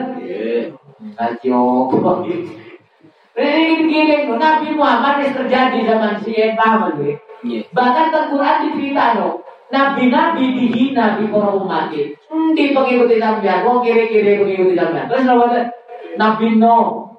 Ngaji 1.15 1.47
opo 1.55 2.27
Ini 3.31 3.87
gini, 3.87 4.27
Nabi 4.27 4.67
Muhammad 4.75 5.23
ini 5.23 5.31
terjadi 5.31 5.87
zaman 5.87 6.19
si 6.19 6.35
Paham 6.59 6.99
Bahkan 7.71 8.07
Al-Quran 8.11 8.57
dicerita 8.67 9.15
no. 9.15 9.39
Nabi-nabi 9.71 10.51
dihina 10.51 11.15
di 11.15 11.31
para 11.31 11.55
umat 11.55 11.95
ini. 11.95 12.11
Di 12.51 12.75
pengikuti 12.75 13.15
sampean, 13.23 13.63
wong 13.63 13.79
kiri-kiri 13.79 14.43
pengikuti 14.43 14.75
sampean. 14.75 15.07
Terus 15.07 15.23
Nabi 16.19 16.59
Nuh, 16.59 17.10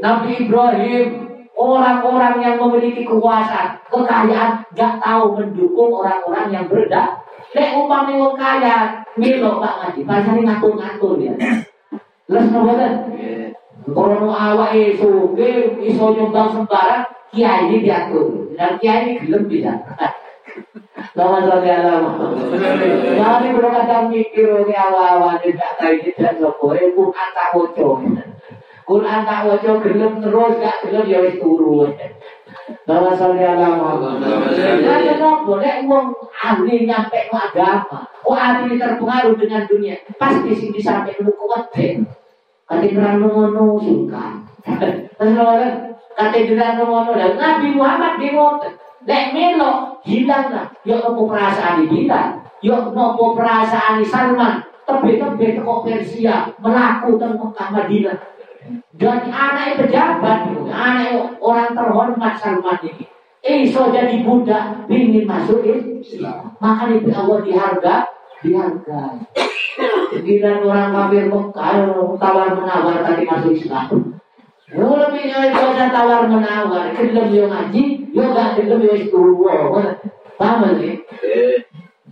Nabi 0.00 0.30
Ibrahim, 0.46 1.30
Orang-orang 1.60 2.40
yang 2.40 2.56
memiliki 2.56 3.04
kekuasaan, 3.04 3.84
kekayaan, 3.92 4.64
gak 4.72 4.96
tahu 4.96 5.36
mendukung 5.36 5.92
orang-orang 5.92 6.48
yang 6.48 6.64
berdak. 6.64 7.20
Lek 7.52 7.76
umpamanya 7.76 8.16
wong 8.16 8.34
kaya, 8.40 8.76
milo 9.20 9.60
Pak 9.60 9.74
Ngaji, 9.76 10.00
pasane 10.08 10.40
ngatur-ngatur 10.40 11.20
ya. 11.20 11.36
Les 12.32 12.46
noboten? 12.48 12.92
Krono 13.92 14.32
awake 14.32 14.96
suge 14.96 15.76
iso 15.84 16.16
nyumbang 16.16 16.48
sembarang, 16.48 17.04
kiai 17.28 17.68
ini 17.68 17.84
diatur. 17.84 18.56
Dan 18.56 18.80
kiai 18.80 19.04
ini 19.04 19.12
gelem 19.20 19.44
bisa. 19.44 19.76
Sama 21.12 21.44
saja 21.44 21.72
alam. 21.84 22.04
Jadi 23.20 23.46
kalau 23.52 23.70
kadang 23.76 24.08
mikir 24.08 24.48
ini 24.64 24.74
awal-awal 24.78 25.36
tahu 25.36 25.92
ini 25.92 26.10
dan 26.16 26.40
sopo, 26.40 26.72
bukan 26.72 27.28
tak 27.36 27.52
bocor. 27.52 28.00
Quran 28.90 29.22
tak 29.22 29.46
waca 29.46 29.70
gelem 29.86 30.18
terus 30.18 30.58
gak 30.58 30.82
gelem 30.82 31.06
ya 31.06 31.18
wis 31.22 31.38
turu. 31.38 31.86
Salah 32.82 33.14
sholli 33.14 33.46
ala 33.46 33.78
Muhammad. 33.78 34.18
Lah 34.82 35.14
nopo 35.14 35.62
nek 35.62 35.86
wong 35.86 36.10
ahli 36.34 36.90
nyampe 36.90 37.30
ke 37.30 37.36
agama, 37.38 38.02
kok 38.02 38.34
ahli 38.34 38.74
terpengaruh 38.74 39.38
dengan 39.38 39.62
dunia, 39.70 39.94
pasti 40.18 40.50
sing 40.58 40.74
disampaikan 40.74 41.22
ku 41.22 41.38
kuwate. 41.38 42.02
Kate 42.66 42.86
kerana 42.90 43.22
ngono 43.30 43.78
sungkan. 43.78 44.42
Terus 45.14 45.74
kate 46.18 46.38
kerana 46.50 46.82
ngono 46.82 47.14
lah 47.14 47.30
Nabi 47.38 47.68
Muhammad 47.78 48.18
di 48.18 48.34
ngoten. 48.34 48.74
Nek 49.06 49.24
melo 49.32 50.02
hilang 50.02 50.50
lah, 50.50 50.66
yo 50.82 50.98
nopo 50.98 51.30
perasaan 51.30 51.86
hilang. 51.86 52.42
Yo 52.58 52.90
nopo 52.90 53.38
perasaan 53.38 54.02
Salman, 54.02 54.66
tebe-tebe 54.82 55.62
kok 55.62 55.82
Persia 55.86 56.50
melaku 56.58 57.14
teng 57.22 57.38
Mekah 57.38 57.68
Madinah. 57.70 58.29
Dan 59.00 59.32
anak 59.32 59.80
pejabat, 59.80 60.52
anak 60.68 61.40
orang 61.40 61.72
terhormat 61.72 62.36
Salman 62.36 62.76
ini. 62.84 63.08
Iso 63.40 63.88
jadi 63.88 64.20
budak, 64.20 64.84
ingin 64.92 65.24
masuk 65.24 65.64
Islam. 65.64 66.52
Maka 66.60 66.92
itu 66.92 67.08
Allah 67.08 67.40
diharga, 67.40 67.96
dihargai. 68.44 69.24
Giliran 70.12 70.68
orang 70.68 70.92
kafir 70.92 71.32
Mekah 71.32 71.72
tawar 72.20 72.52
menawar 72.52 73.00
tadi 73.00 73.24
masuk 73.24 73.56
Islam. 73.56 73.88
Yo 74.68 74.86
lebih 75.00 75.32
nyawa 75.32 75.48
itu 75.48 75.86
tawar 75.96 76.22
menawar, 76.28 76.84
kelem 76.92 77.28
yo 77.32 77.48
ngaji, 77.48 77.82
yo 78.12 78.24
gak 78.36 78.60
kelem 78.60 78.84
yo 78.84 78.92
isturu. 79.00 79.48
Paham 80.36 80.76
sih? 80.76 81.00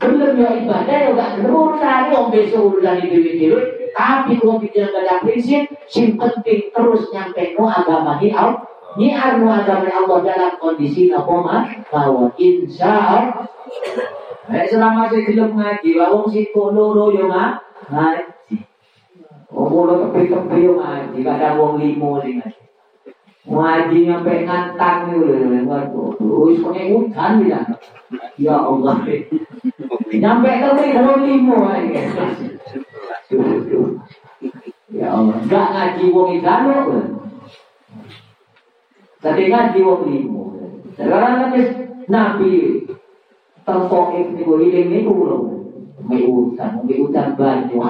Belum 0.01 0.33
yo 0.41 0.49
ibadah 0.65 0.99
yo 1.05 1.11
gak 1.13 1.31
kelem 1.37 1.53
urusan 1.53 2.01
yo 2.17 2.21
besok 2.33 2.63
urusan 2.73 3.05
itu 3.05 3.17
itu. 3.37 3.78
Tapi 3.99 4.39
kalau 4.39 4.63
kita 4.63 4.95
nggak 4.95 5.03
ada 5.11 5.15
prinsip, 5.27 5.67
sing 5.91 6.15
penting 6.15 6.71
terus 6.71 7.11
nyampe 7.11 7.59
no 7.59 7.67
agama 7.67 8.23
ni 8.23 8.31
Allah. 8.31 8.63
Ni 8.95 9.11
arno 9.11 9.51
agama 9.51 9.91
Allah 9.91 10.19
dalam 10.23 10.53
kondisi 10.63 11.11
nakoma 11.11 11.67
bahwa 11.91 12.31
insya 12.39 12.87
Allah. 12.95 13.51
Selama 14.71 15.11
saya 15.11 15.27
gelap 15.27 15.51
ngaji, 15.51 15.99
wong 15.99 16.31
situ 16.31 16.63
loro 16.71 17.11
yo 17.11 17.27
ngaji. 17.27 18.55
Wong 19.51 19.71
loro 19.75 20.15
tepi-tepi 20.15 20.63
yo 20.63 20.79
ngaji, 20.79 21.19
kadang 21.27 21.59
wong 21.59 21.75
limo 21.83 22.23
sing 22.23 22.39
ngaji. 22.39 22.63
Ngaji 23.51 23.99
nyampe 24.07 24.33
ngantang 24.47 25.11
lho, 25.11 25.27
waduh, 25.67 26.15
wis 26.47 26.63
kok 26.63 26.79
hutan 26.79 27.33
ya. 27.51 27.61
Ya 28.39 28.57
Allah. 28.63 29.03
Nyampe 30.23 30.51
tepi 30.55 30.87
wong 30.95 31.21
limo 31.27 31.67
aja. 31.67 32.03
Ya 34.89 35.13
Allah, 35.13 35.37
gak 35.45 35.69
ngaji 35.69 36.05
wong 36.17 36.29
idano. 36.41 36.73
Tapi 39.21 39.43
ngaji 39.53 39.79
wong 39.85 40.03
limo. 40.09 40.43
Sekarang 40.97 41.53
kan 41.53 41.53
Nabi 42.09 42.53
tengkok 43.69 44.17
niku 44.33 44.57
iling 44.65 44.89
niku 44.89 45.13
lho. 45.29 45.39
Mai 46.09 46.25
utan, 46.25 46.81
mai 46.89 46.97
utan 47.05 47.37
banyu. 47.37 47.85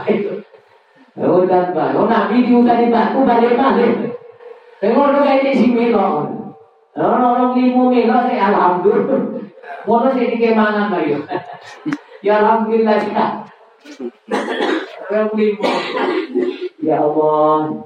Utan 1.19 1.75
banyu. 1.75 1.99
Oh, 2.03 2.07
Nabi 2.07 2.47
diutani 2.47 2.95
batu 2.95 3.27
balik-balik. 3.27 4.15
Tengok 4.79 5.11
lu 5.15 5.19
kayak 5.27 5.55
si 5.55 5.71
Milo. 5.75 6.31
Orang-orang 6.95 7.59
limo 7.59 7.91
Milo 7.91 8.23
saya 8.27 8.55
alhamdulillah. 8.55 9.23
Mau 9.87 10.03
saya 10.03 10.31
di 10.31 10.39
ke 10.39 10.55
mana 10.55 10.91
bayu? 10.91 11.23
Ya 12.23 12.43
alhamdulillah 12.43 12.99
ya. 13.07 13.27
Ya 16.85 16.97
Allah. 17.01 17.81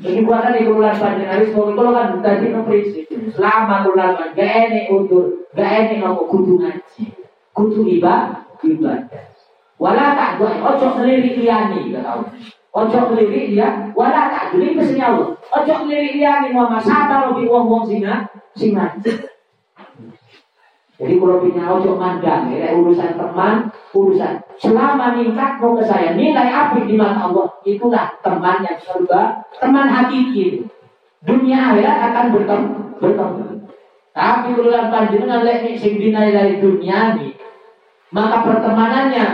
Jadi 0.00 0.20
buatan 0.24 0.56
di 0.56 0.70
bulan 0.70 0.96
panjang 0.96 1.44
semoga 1.50 1.72
kalau 1.76 1.92
kan 1.92 2.08
tadi 2.24 2.46
prinsip 2.52 3.04
selama 3.36 3.84
bulan 3.84 4.16
gak 4.32 4.52
enek 4.70 4.88
untuk 4.88 5.50
gak 5.52 5.66
enek 5.66 6.00
ngomong 6.00 6.28
kudu 6.30 6.52
ngaji, 6.62 7.04
kudu 7.52 7.80
ibadah, 7.98 8.46
ibadah. 8.64 9.24
Wala 9.80 10.16
tak 10.16 10.40
buat 10.40 10.60
ojo 10.60 10.86
selirik 11.00 11.40
liani 11.40 11.92
gak 11.92 12.04
tahu. 12.04 12.22
Ojo 12.70 12.98
selirik 13.12 13.56
dia, 13.56 13.90
wala 13.92 14.30
tak 14.30 14.54
jadi 14.54 14.78
pesennya 14.78 15.04
Allah. 15.10 15.28
Ojo 15.36 15.72
selirik 15.84 16.16
liani 16.16 16.48
mau 16.54 16.70
masalah 16.70 17.32
lebih 17.34 17.50
uang 17.50 17.66
uang 17.68 17.84
singa, 17.84 18.30
singa. 18.54 18.94
Jadi 21.00 21.14
kalau 21.16 21.40
punya 21.40 21.64
ojo 21.64 21.96
mandang, 21.96 22.52
ya, 22.52 22.76
urusan 22.76 23.16
teman, 23.16 23.72
urusan 23.90 24.38
selama 24.58 25.18
ningkat 25.18 25.58
mau 25.58 25.74
ke 25.74 25.82
saya 25.82 26.14
nilai 26.14 26.46
api 26.46 26.86
di 26.86 26.94
mata 26.94 27.26
Allah 27.26 27.50
itulah 27.66 28.14
teman 28.22 28.62
yang 28.62 28.78
surga, 28.78 29.42
teman 29.58 29.90
hakiki. 29.90 30.66
Dunia 31.20 31.74
akhirat 31.74 31.96
akan 32.00 32.26
bertemu, 32.32 32.72
bertemu. 32.96 33.44
Tapi 34.16 34.48
urusan 34.56 34.88
panjenengan 34.88 35.44
lek 35.44 35.76
sing 35.76 36.00
dinilai 36.00 36.56
dunia 36.56 37.12
ini, 37.18 37.36
maka 38.08 38.40
pertemanannya 38.40 39.26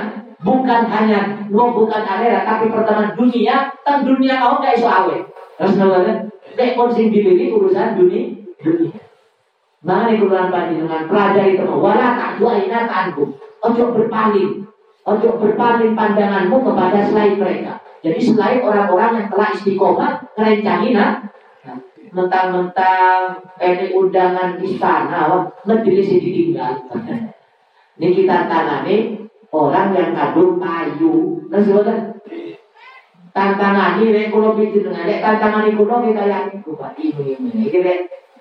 bukan 0.43 0.83
hanya 0.91 1.47
no 1.47 1.71
bukan 1.71 2.03
akhirat 2.03 2.43
tapi 2.43 2.75
pertemanan 2.75 3.15
dunia, 3.15 3.71
tentang 3.71 4.03
dunia 4.03 4.35
kau 4.43 4.59
gak 4.59 4.75
iso 4.75 4.91
awet. 4.91 5.23
Terus 5.57 5.79
namanya, 5.79 6.27
lek 6.59 6.75
kon 6.75 6.91
sing 6.91 7.15
urusan 7.15 7.89
dunia, 7.95 8.35
dunia. 8.59 8.99
Mari 9.87 10.19
kulan 10.19 10.51
dengan 10.51 11.07
pelajari 11.07 11.55
teman. 11.55 11.79
Wala 11.79 12.19
tak 12.19 12.43
dua 12.43 12.59
ina 12.59 12.91
tangguh. 12.91 13.31
Ojo 13.67 13.85
berpaling. 13.91 14.63
Ojo 15.07 15.29
berpaling 15.43 15.93
pandanganmu 15.99 16.57
kepada 16.63 16.99
selain 17.07 17.35
mereka. 17.39 17.83
Jadi 18.07 18.19
selain 18.23 18.63
orang-orang 18.63 19.19
yang 19.19 19.29
telah 19.35 19.49
istiqomah 19.51 20.13
nah, 20.39 21.11
mentang-mentang 22.15 23.43
ini 23.59 23.87
undangan 23.93 24.63
istana, 24.63 25.51
majelis 25.67 26.15
ditinggal. 26.15 26.87
Ini 27.97 28.13
kita 28.13 28.45
tangani 28.45 29.25
orang 29.49 29.97
yang 29.97 30.13
kadung 30.13 30.61
payu. 30.61 31.41
Terus 31.49 31.65
sebutkan 31.65 32.13
tantangan 33.33 34.05
ini 34.05 34.29
kalau 34.29 34.53
bikin 34.53 34.85
dengan 34.85 35.09
tantangan 35.09 35.65
ini 35.65 35.81
kalau 35.81 36.05
kita 36.05 36.25
yang 36.29 36.47
ini 37.01 37.37
ini 37.41 37.65
ini 37.73 37.95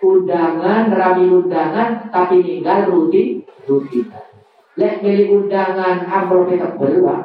undangan 0.03 0.91
rami 0.91 1.25
undangan 1.31 2.11
tapi 2.11 2.43
ninggal 2.43 2.91
rutin 2.91 3.43
rutin 3.63 4.07
lek 4.75 4.99
milih 4.99 5.27
undangan 5.43 6.03
amplop 6.03 6.51
tebel 6.51 6.93
pak 7.03 7.21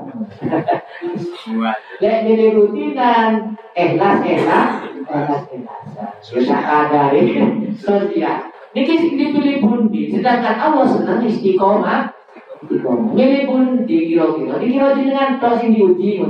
lek 1.98 2.16
milih 2.26 2.48
rutinan 2.56 3.58
ikhlas 3.74 4.22
ikhlas 4.22 4.70
ikhlas 5.50 5.84
susah 6.22 6.62
ada 6.62 7.10
ini 7.14 7.74
sosial 7.74 8.50
Niki 8.70 9.18
dipilih 9.18 9.66
bundi, 9.66 10.14
sedangkan 10.14 10.54
Allah 10.62 10.86
senang 10.86 11.26
istiqomah. 11.26 12.14
Istiqomah. 12.62 13.18
Milih 13.18 13.50
bundi 13.50 14.14
kira-kira. 14.14 14.62
Dikira 14.62 14.88
dengan 14.94 15.42
tos 15.42 15.58
yang 15.58 15.74
diuji, 15.74 16.22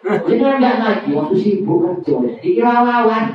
Jangan 0.00 0.62
nggak 0.62 0.76
ngaji, 0.80 1.08
waktu 1.12 1.34
sibuk 1.36 1.82
kerja. 1.82 2.14
Dikira 2.38 2.86
lawan. 2.86 3.34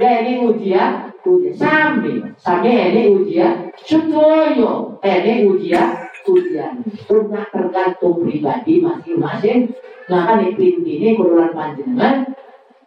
Gak 0.00 0.14
ini 0.24 0.48
ujian, 0.48 1.12
ujian. 1.28 1.54
Sambil, 1.54 2.32
sambil 2.40 2.88
ini 2.88 3.12
ujian. 3.12 3.68
Sutoyo, 3.76 4.96
ini 5.04 5.44
ujian, 5.44 6.03
ujian. 6.26 6.84
Punya 7.06 7.42
tergantung 7.52 8.24
pribadi 8.24 8.80
masing-masing. 8.80 9.72
Nah 10.08 10.20
kan 10.28 10.44
ini 10.44 11.08
kurulan 11.16 11.52
panjenengan. 11.52 12.34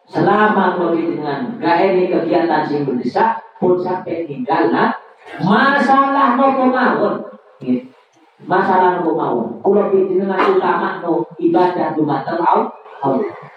Selama 0.07 0.79
kalau 0.79 0.95
dengan 0.95 1.59
gak 1.59 1.83
ini 1.83 2.07
kegiatan 2.07 2.63
sing 2.63 2.87
berdesak 2.87 3.43
pun 3.59 3.75
sampai 3.75 4.23
tinggal 4.23 4.71
nah 4.71 4.95
masalah 5.43 6.39
mau 6.39 6.55
kemauan. 6.55 7.27
Masalah 8.47 9.03
mau 9.03 9.11
kemauan. 9.11 9.49
Kalau 9.59 9.83
dengan 9.91 10.39
utama 10.55 11.03
no 11.03 11.27
ibadah 11.35 11.91
dumateng 11.91 12.39
Allah 12.39 12.71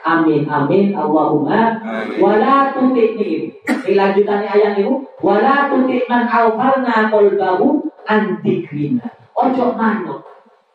Amin 0.00 0.48
amin 0.48 0.96
Allahumma 0.96 1.76
wala 2.20 2.72
tutik 2.72 3.20
nih. 3.20 3.52
Ini 3.68 3.92
lanjutannya 3.96 4.48
ayat 4.48 4.74
itu 4.80 5.04
wala 5.20 5.68
tutik 5.68 6.08
man 6.08 6.24
awfalna 6.24 7.12
qalbahu 7.12 7.84
an 8.08 8.40
dzikrina. 8.40 9.19
Ojo 9.40 9.66
manut. 9.72 10.20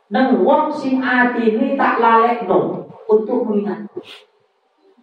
Nang 0.10 0.42
wong 0.42 0.74
sing 0.74 1.02
ini 1.02 1.78
tak 1.78 2.02
no 2.50 2.90
untuk 3.06 3.46
mengingatku. 3.46 4.02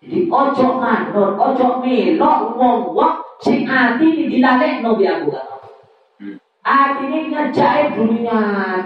Jadi 0.02 0.26
ojo 0.26 0.68
manut, 0.82 1.38
ojo 1.38 1.68
melok 1.78 2.38
wong 2.58 2.78
wong 2.90 3.14
sing 3.38 3.62
ini 3.66 4.26
dilalekno 4.26 4.98
bi 4.98 5.06
aku 5.06 5.26
kata. 5.30 5.56
ini 7.06 7.30
ngejai 7.30 7.94
dunia 7.94 8.40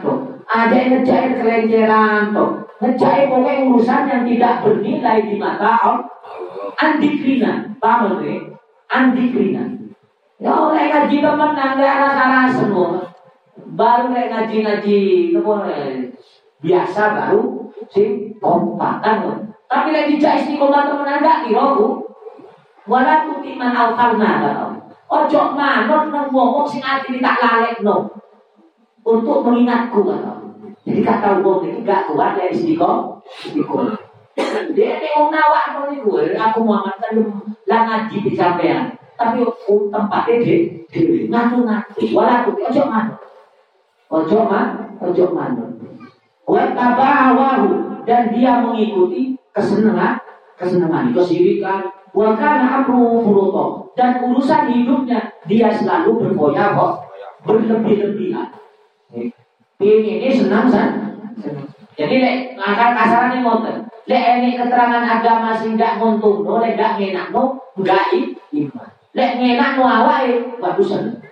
tuh. 0.05 0.37
Ada 0.47 0.77
yang 0.79 0.91
ngejai 1.03 1.43
kelenceran 1.43 2.31
tuh 2.31 2.67
ngejai 2.81 3.33
pokoknya 3.33 3.65
urusan 3.73 4.03
yang 4.09 4.23
tidak 4.29 4.55
bernilai 4.61 5.19
di 5.25 5.35
mata 5.41 5.81
Allah. 5.81 6.05
Andikrina, 6.77 7.73
paham 7.81 8.21
nih? 8.21 8.53
Andikrina. 8.93 9.65
Ya 10.37 10.53
oleh 10.53 10.93
ngaji 10.93 11.17
teman 11.25 11.57
nggak 11.57 11.81
rasa-rasa 11.81 12.53
semua. 12.53 13.06
Baru 13.75 14.15
kayak 14.15 14.31
ngaji-ngaji, 14.31 14.99
biasa 16.63 17.03
baru 17.13 17.73
si 17.91 18.35
kompakan. 18.39 19.51
Tapi 19.67 19.89
lagi 19.91 20.15
jais 20.23 20.47
di 20.47 20.55
koma 20.55 20.87
teman 20.87 21.11
anda 21.11 21.43
kiroku. 21.43 22.07
Wala 22.87 23.27
tuti 23.27 23.59
man 23.59 23.75
alfarna 23.75 24.31
kata. 24.47 24.67
Ojo 25.07 25.41
manut 25.59 26.15
nang 26.15 26.31
wong 26.31 26.67
sing 26.67 26.83
ati 26.83 27.19
tak 27.19 27.43
lalek 27.43 27.83
no. 27.83 28.07
Untuk 29.03 29.43
mengingatku 29.43 30.07
kata. 30.07 30.33
Jadi 30.87 31.01
kata 31.03 31.43
wong 31.43 31.67
ini 31.67 31.83
gak 31.83 32.15
kuat 32.15 32.39
dari 32.39 32.55
istiqom, 32.55 33.19
istiqom. 33.27 33.91
Dia 34.79 35.03
ini 35.03 35.09
wong 35.19 35.35
nawak 35.35 35.91
itu, 35.91 36.15
aku 36.39 36.59
Muhammad 36.63 36.95
kan 37.03 37.19
lah 37.67 37.81
ngaji 37.91 38.17
di 38.23 38.31
sampean. 38.39 38.95
Tapi 39.17 39.43
um, 39.43 39.91
tempatnya 39.91 40.35
di 40.45 40.55
di 40.87 41.27
ngatu-ngatu. 41.27 42.15
Walau 42.15 42.55
ojo 42.55 42.83
manut. 42.87 43.26
Ojo 44.07 44.39
man, 44.47 44.97
ojo 45.03 45.25
manut. 45.35 45.71
Wa 46.47 46.71
tabawahu 46.71 48.03
dan 48.07 48.31
dia 48.31 48.63
mengikuti 48.63 49.35
kesenangan, 49.51 50.23
kesenangan 50.55 51.11
kesirikan. 51.11 51.91
Wa 52.15 52.33
kana 52.39 52.81
amru 52.81 53.21
furuto 53.21 53.93
dan 53.93 54.25
urusan 54.25 54.73
hidupnya 54.73 55.21
dia 55.45 55.69
selalu 55.69 56.17
berfoya 56.17 56.73
kok 56.73 56.93
berlebih-lebihan. 57.45 58.49
Ini 59.77 60.29
senang 60.33 60.73
san. 60.73 61.19
Jadi 61.97 62.15
lek 62.21 62.37
ngangkat 62.57 62.91
kasaran 62.97 63.33
ini 63.37 63.45
ngoten. 63.45 63.77
Lek 64.09 64.25
ini 64.41 64.57
keterangan 64.57 65.05
agama 65.05 65.53
sing 65.57 65.77
gak 65.77 66.01
nguntung 66.01 66.45
no, 66.45 66.61
lek 66.61 66.77
gak 66.77 66.97
ngenak 66.97 67.33
no, 67.33 67.61
gak 67.85 68.13
iman. 68.17 68.96
Lek 69.17 69.41
ngenak 69.41 69.81
no 69.81 69.89
awake 69.89 70.61
bagus 70.61 70.93
senang. 70.93 71.25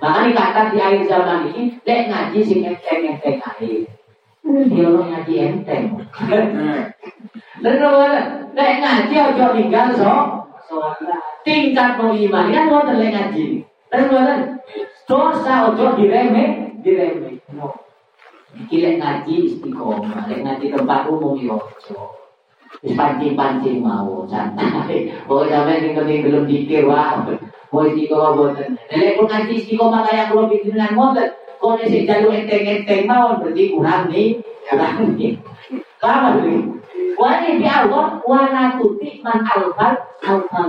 Makanya 0.00 0.32
kata 0.32 0.60
di 0.72 0.80
akhir 0.80 1.04
zaman 1.04 1.52
ini, 1.52 1.76
lek 1.84 2.08
ngaji 2.08 2.38
sing 2.40 2.64
enteng 2.64 3.12
enteng 3.12 3.36
aja. 3.44 3.68
Dia 4.46 4.84
orang 4.88 5.08
ngaji 5.12 5.34
enteng. 5.44 6.00
Lalu 7.60 7.92
lek 8.56 8.72
ngaji 8.80 9.14
ojo 9.20 9.44
tinggal 9.52 9.86
so, 9.92 10.12
tingkat 11.44 12.00
no 12.00 12.16
iman 12.16 12.48
kan 12.48 12.64
mau 12.72 12.88
lek 12.88 13.12
ngaji. 13.12 13.68
Lalu 13.92 14.16
dosa 15.04 15.68
ojo 15.68 15.92
diremeh, 15.92 16.80
diremeh. 16.80 17.36
No. 17.52 17.84
Iki 18.56 18.96
ngaji 18.96 19.34
istiqomah, 19.52 20.24
lek 20.24 20.40
ngaji 20.40 20.72
tempat 20.72 21.04
umum 21.12 21.36
yo. 21.36 21.60
Wis 21.60 21.92
pancing-pancing 22.94 23.82
mau 23.82 24.22
santai. 24.30 25.10
Oh 25.26 25.42
ning 25.42 25.96
kene 25.96 26.14
belum 26.22 26.44
dikir 26.46 26.86
wae. 26.86 27.34
Mau 27.74 27.82
istiqomah 27.82 28.38
boten. 28.38 28.78
Lek 28.92 29.18
pun 29.18 29.26
ngaji 29.26 29.52
istiqomah 29.58 30.06
kaya 30.06 30.30
kula 30.30 30.46
pikiran 30.46 30.94
ngoten. 30.94 31.28
Kok 31.58 31.72
nek 31.80 31.88
sing 31.90 32.06
jalu 32.06 32.28
enteng-enteng 32.30 33.08
mawon 33.10 33.42
berarti 33.42 33.62
kurang 33.74 34.02
nih. 34.12 34.28
Kurang 34.70 34.96
nih. 35.18 35.32
Paham 35.98 36.34
nih? 36.44 36.60
Wa 37.16 37.40
di 37.42 37.66
Allah 37.66 38.20
wa 38.22 38.40
la 38.52 38.76
tuti 38.78 39.18
man 39.24 39.42
alfal 39.42 39.94
alfal. 40.22 40.68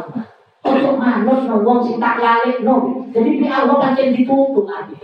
Untuk 0.68 0.96
manut 1.00 1.46
nang 1.46 1.62
wong 1.62 1.86
tak 2.02 2.18
lalik 2.24 2.64
no. 2.66 3.06
Jadi 3.14 3.30
di 3.38 3.46
Allah 3.46 3.78
pancen 3.78 4.16
dituntut 4.16 4.66
ati. 4.66 4.96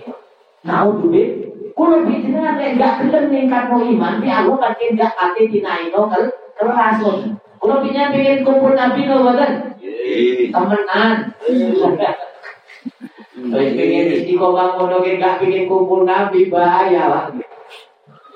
Mau 0.64 0.96
duit 0.98 1.54
kalau 1.74 2.06
bicara 2.06 2.54
lek 2.54 2.78
gak 2.78 3.02
gelem 3.02 3.34
ningkat 3.34 3.66
no 3.74 3.82
iman, 3.82 4.22
di 4.22 4.30
aku 4.30 4.62
pakai 4.62 4.94
gak 4.94 5.18
ati 5.18 5.50
dinaino 5.50 6.06
kel 6.06 6.30
kerasun. 6.68 7.36
Kalau 7.64 7.80
pengen 7.80 8.44
kumpul 8.44 8.76
nabi 8.76 9.08
no 9.08 9.24
badan, 9.24 9.76
temenan. 10.52 11.32
Wis 13.54 13.70
pengen 13.76 14.06
istiqomah 14.20 14.76
ngono 14.76 15.00
ki 15.04 15.20
gak 15.20 15.40
pengen 15.40 15.68
kumpul 15.72 16.04
nabi 16.04 16.52
bahaya 16.52 17.04
lah. 17.08 17.26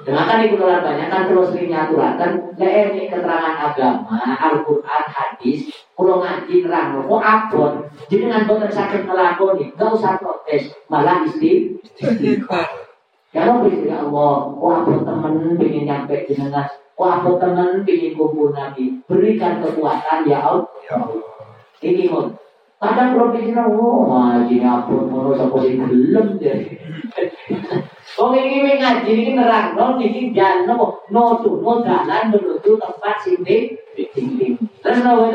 Dengan 0.07 0.39
iku 0.39 0.63
ora 0.63 0.80
banyak 0.80 1.11
kan 1.11 1.28
terus 1.28 1.51
sering 1.51 1.67
nyaturaken 1.67 2.55
lek 2.55 2.95
ini 2.95 3.11
keterangan 3.11 3.59
agama, 3.59 4.15
Al-Qur'an, 4.39 5.03
hadis, 5.03 5.67
kalau 5.99 6.23
ngaji 6.23 6.63
nerang 6.63 7.03
kok 7.03 7.19
abot, 7.28 7.73
jenengan 8.07 8.47
boten 8.47 8.71
sakit 8.71 9.03
ngelakoni, 9.03 9.75
gak 9.75 9.91
usah 9.91 10.15
protes, 10.15 10.71
malah 10.88 11.28
istighfar. 11.28 12.88
Kalau 13.36 13.67
bisa 13.67 13.84
ya 13.84 14.07
Allah, 14.07 14.47
wah 14.55 14.88
teman 14.88 15.59
ingin 15.59 15.84
nyampe 15.84 16.23
jenengan, 16.23 16.71
wah 16.98 17.22
teman 17.22 17.86
ingin 17.86 18.18
kumpul 18.18 18.50
Nabi, 18.50 18.98
berikan 19.06 19.62
kekuatan 19.62 20.26
ya 20.26 20.41
Allah. 20.41 20.66
Ya 20.89 20.98
Ini 21.78 22.10
pun. 22.10 22.34
Kadang 22.78 23.18
pikir, 23.34 23.58
oh 23.58 24.06
ngaji 24.06 24.62
ngapun, 24.62 25.10
mau 25.10 25.34
sapa 25.34 25.58
sing 25.66 25.82
gelem. 25.82 26.38
Wong 28.18 28.34
ini 28.34 28.82
ngaji 28.82 29.14
ini 29.14 29.38
nerang 29.38 29.78
non 29.78 30.02
ini 30.02 30.34
jalan 30.34 30.66
no 30.66 31.06
no 31.14 31.38
tuh 31.38 31.62
no 31.62 31.86
jalan 31.86 32.34
menuju 32.34 32.82
tempat 32.82 33.22
sini 33.22 33.78
tinggi. 33.93 34.58
Terus 34.82 35.06
no? 35.06 35.30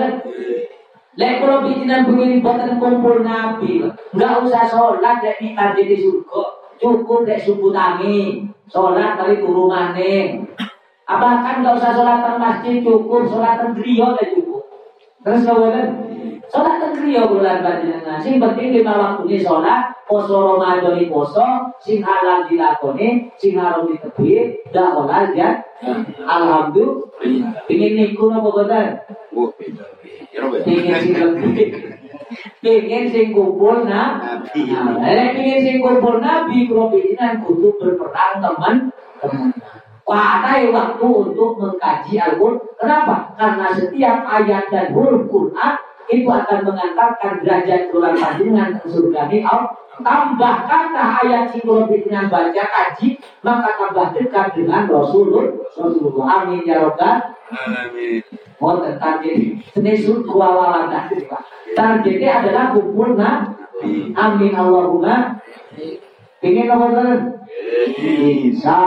Lek 1.13 1.45
kalau 1.45 1.69
bikinan 1.69 2.09
begini 2.09 2.41
buatan 2.41 2.81
kumpul 2.81 3.21
nabi, 3.21 3.85
nggak 4.17 4.49
usah 4.49 4.65
sholat, 4.65 5.21
lek 5.21 5.45
nikah 5.45 5.77
di 5.77 5.95
surga. 5.95 6.43
Cukup 6.81 7.29
dek 7.29 7.45
subuh 7.45 7.69
tangi, 7.69 8.49
sholat 8.73 9.21
kali 9.21 9.45
turu 9.45 9.69
maning. 9.69 10.49
Apa 11.03 11.43
kan 11.43 11.67
gak 11.67 11.77
usah 11.83 11.93
sholat 11.99 12.23
di 12.23 12.33
masjid 12.39 12.75
cukup, 12.81 13.27
sholat 13.27 13.67
griyo 13.75 14.15
deh 14.17 14.39
cukup. 14.39 14.63
Terus 15.23 15.43
kemudian 15.43 15.89
sholat 16.47 16.79
griyo 16.95 17.27
bulan 17.27 17.63
panjenengan. 17.63 18.23
Sing 18.23 18.39
penting 18.39 18.71
lima 18.71 18.95
waktu 18.95 19.23
ini 19.27 19.39
sholat, 19.43 19.91
poso 20.07 20.55
Ramadan 20.55 21.03
poso, 21.11 21.75
sing 21.83 22.03
halal 22.07 22.47
dilakoni, 22.47 23.35
sing 23.35 23.59
haram 23.59 23.91
ditepi, 23.91 24.63
dak 24.71 24.95
olal 24.95 25.35
ya. 25.35 25.59
Alhamdulillah. 26.23 27.67
Ingin 27.67 27.93
niku 27.99 28.31
apa 28.31 28.39
boten? 28.47 28.89
Ingin 30.63 30.97
sing 31.03 31.13
lebih. 31.19 31.71
Pengen 32.63 33.05
sing 33.13 33.35
kumpul 33.35 33.85
nabi. 33.85 34.71
Nah, 34.71 34.97
pengen 35.03 35.59
sing 35.61 35.77
kumpul 35.83 36.23
nabi, 36.23 36.65
kalau 36.71 36.89
pengen 36.89 37.43
kudu 37.43 37.75
berperang 37.77 38.39
teman 38.39 38.77
teman. 39.21 39.53
Pakai 40.03 40.75
waktu 40.75 41.07
untuk 41.07 41.63
mengkaji 41.63 42.19
Al-Quran. 42.19 42.59
Kenapa? 42.75 43.33
Karena 43.39 43.71
setiap 43.71 44.27
ayat 44.27 44.67
dan 44.69 44.91
huruf 44.91 45.31
Quran 45.31 45.75
itu 46.11 46.27
akan 46.27 46.59
mengantarkan 46.67 47.41
derajat 47.41 47.89
tulang 47.95 48.19
panjenengan 48.19 48.83
ke 48.83 48.91
surga 48.91 49.31
ni 49.31 49.47
Allah. 49.47 49.73
Tambahkanlah 50.03 51.23
ayat 51.23 51.55
kalau 51.55 51.87
dengan 51.87 52.27
baca 52.27 52.65
kaji, 52.65 53.09
maka 53.45 53.77
tambah 53.79 54.09
dekat 54.17 54.47
dengan 54.57 54.91
Rasulullah. 54.91 55.53
Rasulullah. 55.79 56.27
Amin 56.43 56.67
ya 56.67 56.83
Rabbal. 56.83 57.39
Amin. 57.53 58.25
Oh, 58.59 58.81
target 58.81 59.37
ini 59.77 59.93
kuala 60.25 60.89
Targetnya 61.77 62.31
adalah 62.41 62.73
kumpul 62.73 63.15
Amin 64.17 64.53
Allahumma. 64.57 65.39
Ingin 66.43 66.67
apa 66.67 66.87
Insya 68.03 68.79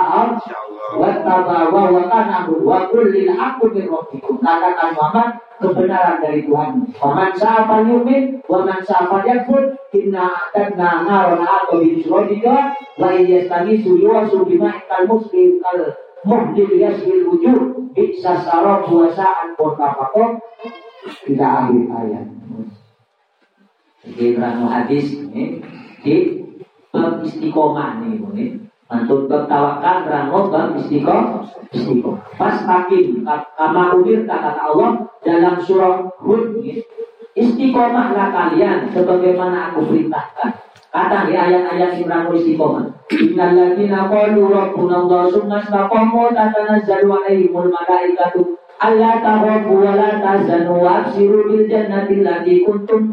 Wattabawa 0.94 1.90
wa 1.90 2.04
kanahu 2.06 2.62
wa 2.62 2.86
kullil 2.94 3.34
aku 3.34 3.74
min 3.74 3.90
rabbikum. 3.90 4.38
Katakan 4.38 4.94
Muhammad 4.94 5.30
kebenaran 5.58 6.22
dari 6.22 6.46
Tuhan. 6.46 6.86
Waman 7.02 7.32
sa'afal 7.34 7.90
yumin, 7.90 8.38
waman 8.46 8.86
sa'afal 8.86 9.26
yakfur, 9.26 9.74
inna 9.98 10.30
atadna 10.30 11.02
naron 11.10 11.42
atau 11.42 11.82
bin 11.82 12.06
surojika, 12.06 12.78
wa 13.02 13.10
iyastani 13.10 13.82
suyuwa 13.82 14.30
subima 14.30 14.78
ikal 14.78 15.10
muslim 15.10 15.58
kal 15.66 15.80
muhdil 16.22 16.74
yasbil 16.78 17.34
wujud, 17.34 17.90
bisa 17.98 18.46
sarab 18.46 18.86
buasaan 18.86 19.58
kota 19.58 19.90
pakok, 19.90 20.38
tidak 21.26 21.52
akhir 21.66 21.86
ayat. 21.90 22.26
Jadi 24.06 24.38
terang 24.38 24.70
hadis 24.70 25.18
ini 25.18 25.66
di 26.06 26.46
bab 26.94 27.26
istiqomah 27.26 28.06
ini. 28.06 28.65
Antum 28.86 29.26
tawakal 29.26 30.06
rango 30.06 30.54
bab 30.54 30.78
istiqomah. 30.78 31.42
Istiqomah. 31.74 32.22
Pas 32.38 32.62
takin 32.62 33.26
kama 33.58 33.98
umir 33.98 34.30
kata 34.30 34.62
Allah 34.62 35.10
dalam 35.26 35.58
surah 35.58 36.06
Hud 36.22 36.62
istiqomahlah 37.34 38.30
kalian 38.30 38.86
sebagaimana 38.94 39.74
aku 39.74 39.90
perintahkan. 39.90 40.62
Kata 40.94 41.26
di 41.26 41.34
ayat-ayat 41.34 41.98
Imran 41.98 42.30
istiqomah. 42.30 42.86
Innal 43.10 43.58
ladzina 43.58 44.06
qalu 44.06 44.54
rabbuna 44.54 45.02
Allah 45.02 45.34
summa 45.34 45.66
istaqamu 45.66 46.30
tatanazzalu 46.38 47.10
alaihimul 47.10 47.74
malaikatu 47.74 48.54
alla 48.78 49.18
takhafu 49.18 49.82
wa 49.82 49.98
la 49.98 50.22
tahzanu 50.22 50.78
bil 51.18 51.66
jannati 51.66 52.22
allati 52.22 52.62
kuntum. 52.62 53.10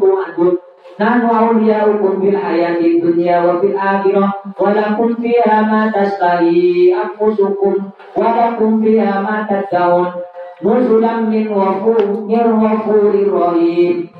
Nahnu 0.93 1.25
awliyaukum 1.25 2.21
bil 2.21 2.37
hayati 2.37 3.01
dunya 3.01 3.41
wa 3.41 3.57
fil 3.57 3.73
akhirah 3.73 4.29
wa 4.53 4.69
lakum 4.77 5.17
fiha 5.17 5.65
ma 5.65 5.89
tashtahi 5.89 6.93
anfusukum 6.93 7.89
wa 8.13 8.27
lakum 8.29 8.77
fiha 8.77 9.25
ma 9.25 9.41
tad'un 9.49 10.21
nuzulan 10.61 11.33
min 11.33 11.49
ghafurir 11.49 13.29
rahim. 13.33 14.13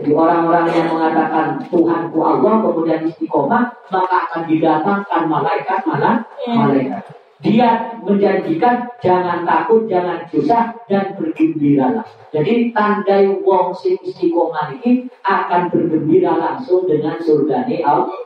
Jadi 0.00 0.10
orang-orang 0.16 0.66
yang 0.72 0.88
mengatakan 0.96 1.60
Tuhanku 1.68 2.18
Allah 2.24 2.54
kemudian 2.64 3.04
istiqomah 3.04 3.68
maka 3.92 4.16
akan 4.32 4.48
didatangkan 4.48 5.22
malaikat 5.28 5.84
malah 5.84 6.24
malaikat. 6.48 7.04
Dia 7.40 7.96
menjanjikan 8.04 9.00
jangan 9.00 9.48
takut, 9.48 9.88
jangan 9.88 10.28
susah 10.28 10.76
dan 10.92 11.16
bergembiralah. 11.16 12.04
Jadi 12.28 12.68
tandai 12.76 13.32
wong 13.40 13.72
sing 13.72 13.96
istiqomah 14.04 14.76
ini 14.76 15.08
akan 15.24 15.72
bergembira 15.72 16.36
langsung 16.36 16.84
dengan 16.84 17.16
surga 17.16 17.64
Allah. 17.88 18.20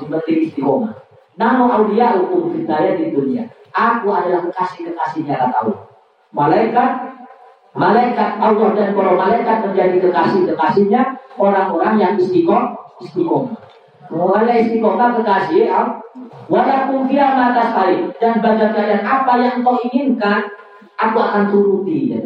Seperti 0.00 0.48
istiqomah. 0.48 0.96
Namo 1.36 1.68
aulia 1.68 2.16
hukum 2.16 2.56
fitaya 2.56 2.96
di 2.96 3.12
dunia. 3.12 3.52
Aku 3.76 4.08
adalah 4.10 4.48
kekasih-kekasihnya 4.48 5.36
kata 5.36 5.56
Allah. 5.68 5.80
Malaikat 6.32 6.92
Malaikat 7.76 8.40
Allah 8.40 8.74
dan 8.74 8.96
para 8.96 9.12
malaikat 9.12 9.56
menjadi 9.70 10.08
kekasih-kekasihnya 10.08 11.20
orang-orang 11.36 11.94
yang 12.00 12.12
istiqomah. 12.16 12.74
istiqomah. 13.04 13.57
Mulai 14.08 14.64
istiqomah 14.64 15.20
kekasih 15.20 15.68
Allah 15.68 16.00
Walaupun 16.48 17.12
dia 17.12 17.28
mata 17.36 17.68
sekali 17.68 18.08
dan 18.16 18.40
bagi 18.40 18.72
kalian 18.72 19.04
apa 19.04 19.32
yang 19.36 19.60
kau 19.60 19.76
inginkan, 19.84 20.48
aku 20.96 21.20
akan 21.20 21.52
turuti. 21.52 22.16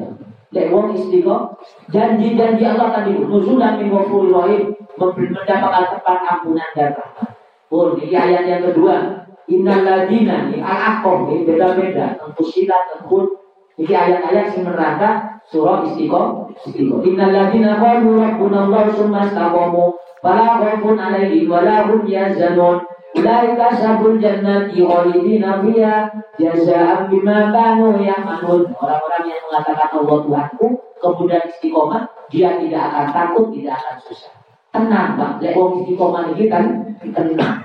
Ya, 0.55 0.70
wong 0.70 0.95
istiqomah, 0.95 1.59
janji-janji 1.91 2.62
Allah 2.62 2.95
tadi 2.95 3.18
nuzulan 3.18 3.83
min 3.83 3.91
ghafurur 3.91 4.30
rahim, 4.30 4.78
mendapatkan 4.95 5.99
tempat 5.99 6.18
ampunan 6.39 6.70
dan 6.78 6.95
rahmat. 6.95 7.28
Oh, 7.72 7.99
ini 7.99 8.14
ayat 8.14 8.47
yang 8.47 8.62
kedua. 8.68 9.26
Innal 9.51 9.83
ladina 9.83 10.47
ini 10.53 10.62
al-aqom 10.62 11.26
beda-beda. 11.26 12.14
Tentu 12.20 12.45
silat, 12.47 12.95
tentu 12.95 13.43
ini 13.80 13.91
ayat-ayat 13.91 14.55
yang 14.55 14.70
menerangkan 14.70 15.32
surah 15.51 15.88
istiqomah. 15.88 16.53
Istiqomah. 16.62 17.03
Innal 17.09 17.32
ladina 17.32 17.80
qalu 17.80 18.20
rabbuna 18.20 18.68
Allah 18.68 18.84
summa 18.95 19.26
istaqamu 19.26 19.97
fala 20.22 20.62
khaufun 20.62 21.01
alaihim 21.01 21.51
wa 21.51 21.64
la 21.64 21.88
hum 21.88 22.07
yahzanun. 22.07 22.86
Ulaika 23.12 23.76
sabul 23.76 24.16
jannati 24.16 24.80
khalidina 24.80 25.61
fiha 25.61 26.09
jazaa'an 26.40 27.12
bima 27.12 27.53
kanu 27.53 28.01
ya'malun. 28.01 28.72
Orang-orang 28.72 29.24
yang 29.28 29.43
mengatakan 29.51 29.90
Allah 30.01 30.18
Tuhanku 30.24 30.66
kemudian 31.03 31.45
istiqomah, 31.51 32.09
dia 32.32 32.57
tidak 32.57 32.82
akan 32.88 33.07
takut, 33.12 33.47
tidak 33.53 33.76
akan 33.82 33.97
susah. 34.09 34.32
Tenang, 34.72 35.20
Pak. 35.20 35.45
Lek 35.45 35.53
wong 35.53 35.84
istiqomah 35.84 36.32
ini 36.32 36.45
kan 36.49 36.64
tenang. 37.12 37.61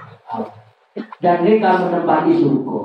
Dan 1.23 1.35
mereka 1.45 1.85
menempati 1.85 2.41
surga. 2.41 2.79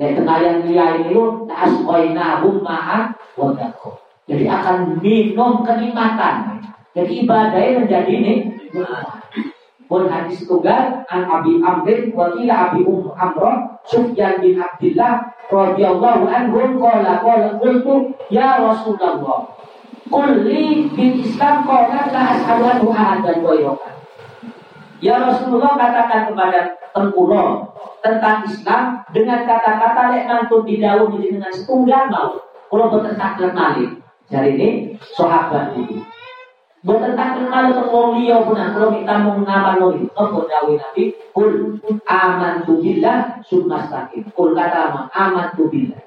Dan 0.00 0.24
yang 0.24 0.64
dia 0.64 0.86
ini 0.96 1.12
lu 1.12 1.44
asqainahum 1.52 2.64
ma'an 2.64 3.12
wa 3.36 3.52
Jadi 4.30 4.46
akan 4.46 5.02
minum 5.02 5.66
kenikmatan. 5.66 6.62
Jadi 6.94 7.26
ibadahnya 7.26 7.82
menjadi 7.82 8.10
ini 8.14 8.34
pun 9.90 10.06
hadis 10.06 10.46
tunggal 10.46 11.02
an 11.10 11.26
Abi 11.26 11.58
Amrin 11.58 12.14
wa 12.14 12.30
ila 12.30 12.54
Abi 12.70 12.86
Um 12.86 13.10
Amr 13.18 13.82
Sufyan 13.82 14.38
bin 14.38 14.54
Abdullah 14.62 15.34
radhiyallahu 15.50 16.30
anhu 16.30 16.78
qala 16.78 17.18
qala 17.18 17.58
qultu 17.58 18.14
ya 18.30 18.62
Rasulullah 18.62 19.50
qul 20.06 20.46
li 20.46 20.86
bil 20.94 21.14
Islam 21.26 21.66
qala 21.66 22.06
la 22.14 22.22
as'alu 22.38 22.86
ahadan 22.86 23.42
ghayraka 23.42 23.90
Ya 25.02 25.18
Rasulullah 25.26 25.74
katakan 25.74 26.30
kepada 26.30 26.76
tengkulo 26.94 27.72
tentang 28.04 28.46
Islam 28.46 29.02
dengan 29.10 29.42
kata-kata 29.42 30.12
lek 30.14 30.28
mantun 30.28 30.62
didawuhi 30.62 31.34
dengan 31.34 31.50
setunggal 31.50 32.06
mau 32.12 32.36
kalau 32.70 32.86
bertentak 32.94 33.40
malih. 33.56 33.99
Jadi 34.30 34.50
ini 34.56 34.68
sahabat 35.18 35.74
itu. 35.74 35.98
Bukan 36.80 37.12
tak 37.12 37.36
kenal 37.36 37.76
wong 37.92 38.16
liya 38.16 38.40
punan 38.40 38.72
kalau 38.72 38.94
kita 38.96 39.14
mau 39.20 39.36
ngamal 39.36 39.76
lagi. 39.76 40.06
Apa 40.16 40.38
dawuh 40.48 40.80
Nabi? 40.80 41.12
Kul 41.36 41.76
amantu 42.08 42.80
billah 42.80 43.42
summa 43.44 43.84
istaqim. 43.84 44.24
Kul 44.32 44.56
kata 44.56 45.10
aman 45.12 45.52
tu 45.58 45.68
billah. 45.68 46.00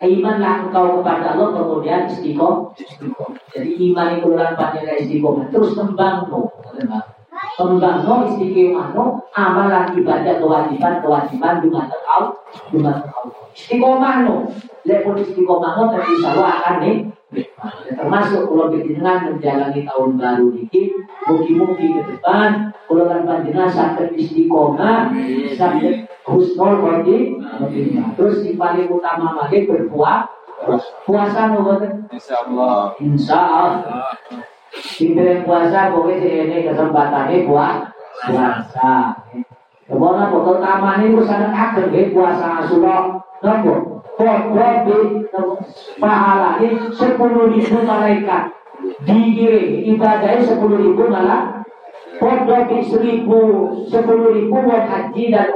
Imanlah 0.00 0.64
engkau 0.66 1.04
kepada 1.04 1.36
Allah 1.36 1.52
kemudian 1.52 2.08
istiqomah. 2.08 2.72
Jadi 3.52 3.70
iman 3.92 4.16
itu 4.16 4.28
lan 4.32 4.56
panjang 4.56 4.98
istiqomah 4.98 5.46
terus 5.52 5.76
kembang 5.76 6.26
no. 6.32 6.50
Kembang 6.72 7.19
no 7.58 8.14
istiqomah 8.30 8.94
no 8.94 9.24
amalan 9.34 9.92
ibadah 9.96 10.34
kewajiban 10.38 10.94
kewajiban 11.02 11.54
dengan 11.64 11.86
engkau 11.90 12.22
dengan 12.70 13.02
engkau. 13.02 13.24
Istiqomah 13.56 14.14
no. 14.24 14.34
Lepun 14.86 15.16
istiqomah 15.20 15.72
no 15.76 15.84
tapi 15.90 16.12
akan 16.22 16.74
nih? 16.84 16.96
Termasuk 17.94 18.50
kalau 18.50 18.74
dengan 18.74 19.18
menjalani 19.30 19.86
tahun 19.86 20.10
baru 20.18 20.46
ini 20.50 20.82
mungkin-mungkin 21.30 21.88
ke 21.94 22.02
depan 22.16 22.74
kalau 22.90 23.06
kan 23.06 23.22
panjenengan 23.22 23.70
sakit 23.70 24.18
istiqomah 24.18 25.14
sakit 25.54 26.10
husnul 26.26 26.74
khotimah. 26.82 27.70
Terus 28.18 28.46
yang 28.46 28.58
paling 28.58 28.88
utama 28.90 29.38
lagi 29.38 29.66
berpuasa. 29.66 30.38
Puasa 31.08 31.48
nopo 31.56 31.80
insya 32.12 32.44
Allah 32.44 32.92
Diberi 34.70 35.42
puasa 35.42 35.90
pokoknya 35.90 36.46
ini 36.46 36.68
kesempatannya 36.70 37.48
buat 37.48 37.76
puasa. 38.28 39.16
Ke 39.90 39.94
mana 39.98 40.30
foto 40.30 40.62
taman 40.62 41.02
ini 41.02 41.18
sangat 41.26 41.50
agak 41.50 42.14
puasa 42.14 42.62
surah 42.70 43.18
nopo 43.42 43.74
Kodrobi 44.20 45.24
pahalanya 45.96 46.92
sepuluh 46.92 47.50
ribu 47.50 47.80
malaikat. 47.82 48.52
Digiring 49.02 49.96
ibadahnya 49.96 50.44
sepuluh 50.44 50.78
ribu 50.78 51.08
malah 51.08 51.64
Kodrobi 52.20 52.84
seribu 52.84 53.40
sepuluh 53.88 54.36
ribu 54.36 54.60
buat 54.60 54.84
haji 54.86 55.32
dan 55.32 55.50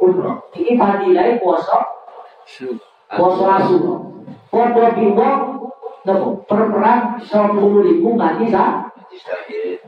umroh 0.00 0.48
ini 0.56 0.76
fadilahnya 0.76 1.40
puasa 1.40 1.76
puasa 3.12 3.42
rasul 3.44 3.84
Kodrobi 4.48 5.12
wong 5.12 5.65
per 6.46 6.62
perang 6.70 7.18
sepuluh 7.18 7.82
ribu 7.82 8.14
mati 8.14 8.46
sah 8.46 8.86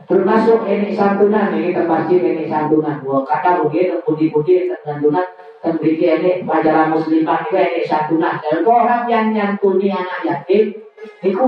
termasuk 0.03 0.67
ini 0.67 0.91
santunan 0.91 1.55
ini 1.55 1.71
terpasti 1.71 2.19
ini 2.19 2.43
santunan 2.51 2.99
dua 2.99 3.23
kata 3.23 3.63
mungkin 3.63 4.03
putih-putih 4.03 4.73
santunan 4.83 5.23
Tembiki 5.59 6.07
ini 6.07 6.47
pelajaran 6.47 6.95
muslimah 6.95 7.43
itu 7.43 7.59
ini 7.59 7.83
satu 7.83 8.15
nah. 8.15 8.39
Dan 8.39 8.63
orang 8.63 9.11
yang 9.11 9.35
nyantuni 9.35 9.91
anak 9.91 10.23
yatim, 10.23 10.71
itu 11.19 11.47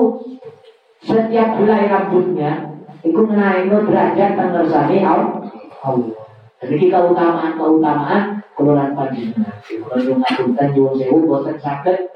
setiap 0.99 1.55
helai 1.55 1.87
rambutnya, 1.87 2.75
itu 3.07 3.15
menaik 3.23 3.71
derajat 3.71 4.35
tengersani 4.35 4.99
Allah. 4.99 6.11
Jadi 6.59 6.91
keutamaan-keutamaan 6.91 8.43
keluaran 8.53 8.93
panjenengan. 8.93 9.57
Kalau 9.63 10.13
ngapunten 10.19 10.67
nyuwun 10.75 10.93
sewu 10.99 11.17
boten 11.25 11.57
saged 11.57 12.11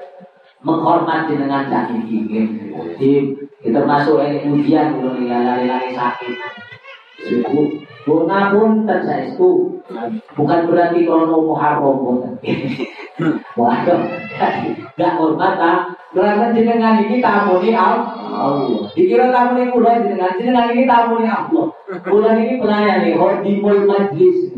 menghormat 0.66 1.30
jenengan 1.30 1.70
sakit 1.70 2.02
Jadi 2.98 3.10
kita 3.62 3.80
masuk 3.86 4.18
ini 4.26 4.50
ujian 4.50 4.98
kalau 4.98 5.14
lari-lari 5.14 5.94
sakit. 5.94 6.34
Ibu, 7.26 7.86
Bona 8.06 8.54
pun 8.54 8.86
itu 8.86 9.50
bukan 10.38 10.60
berarti 10.70 11.02
krono 11.02 11.42
muharram 11.42 12.38
Waduh, 13.58 14.00
gak 14.94 15.12
hormat 15.18 15.56
ah. 15.58 15.80
Karena 16.14 16.52
jenengan 16.54 17.02
ini 17.02 17.18
tamu 17.18 17.58
ini 17.64 17.74
Allah. 17.74 18.86
Dikira 18.94 19.32
tamu 19.32 19.58
ini 19.58 19.72
kula 19.72 20.04
jenengan, 20.04 20.38
jenengan 20.38 20.70
ini 20.70 20.84
tamu 20.86 21.18
ini 21.18 21.28
Allah. 21.28 21.66
Kula 22.04 22.36
ini 22.36 22.60
pelayan 22.60 23.08
nih, 23.08 23.16
hodimul 23.16 23.88
majlis. 23.88 24.52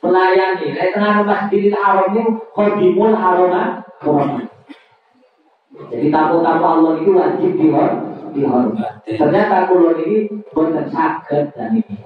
Pelayan 0.00 0.62
nih, 0.62 0.94
tengah 0.94 1.26
masjidil 1.26 1.74
haram 1.76 2.14
ini 2.14 2.22
hodimul 2.54 3.14
harona 3.18 3.82
Jadi 5.74 6.06
tamu-tamu 6.14 6.64
Allah 6.64 6.92
itu 7.02 7.10
wajib 7.18 7.50
dihormati. 7.58 9.10
Ternyata 9.18 9.66
kula 9.66 9.98
ini 10.06 10.30
boten 10.54 10.86
sakit 10.90 11.54
dan 11.54 11.74
ini. 11.74 11.98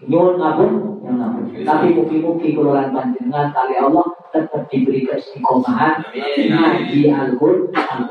Nyuwun 0.00 0.40
ngapun, 0.40 0.70
yang 1.04 1.20
ngapun. 1.20 1.44
Tapi 1.60 1.92
mugi-mugi 1.92 2.56
keluaran 2.56 2.96
panjenengan 2.96 3.52
kali 3.52 3.76
Allah 3.76 4.08
tetap 4.32 4.64
diberi 4.72 5.04
keistiqomahan 5.04 6.00
ngaji 6.08 7.00
Al-Qur'an. 7.12 8.08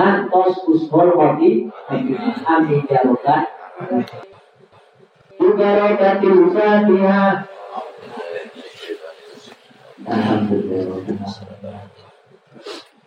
Ngantos 0.00 0.64
usmul 0.64 1.12
wati 1.12 1.68
amin 2.48 2.88
ya 2.88 3.04
rabbal 3.04 3.44
Mubarakatil 5.40 6.52
Fatihah. 6.52 7.48
Alhamdulillah. 10.08 11.89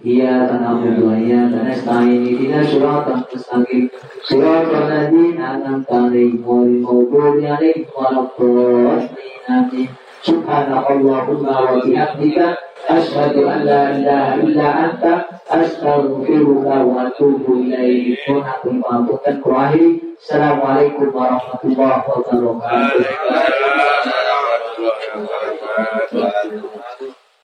Iya 0.04 0.52
tanah 0.52 0.84
budaya 0.84 1.48
tanah 1.48 1.80
stain 1.80 2.28
ini 2.28 2.52
surat 2.68 3.08
mustaqim 3.08 3.88
surat 4.28 4.68
al-ladin 4.68 5.40
alam 5.40 5.80
tarik 5.88 6.44
wal 6.44 6.68
mawdud 6.84 7.40
alaih 7.40 7.88
walaupun 7.96 9.08
amin 9.48 9.88
Subhanallahumma 10.28 11.56
wa 11.56 11.80
bihamdika 11.88 12.52
Ashhadu 12.84 13.48
an 13.48 13.64
la 13.64 13.96
ilaha 13.96 14.44
illa 14.44 14.92
anta 14.92 15.40
Astaghfiruka 15.48 16.84
wa 16.84 17.08
atubu 17.08 17.64
ilaih 17.64 18.20
Pun 18.28 18.44
aku 18.44 18.76
mengapunten 18.76 19.40
kuahi 19.40 20.04
Assalamualaikum 20.20 21.16
warahmatullahi 21.16 22.04
wabarakatuh 22.12 23.24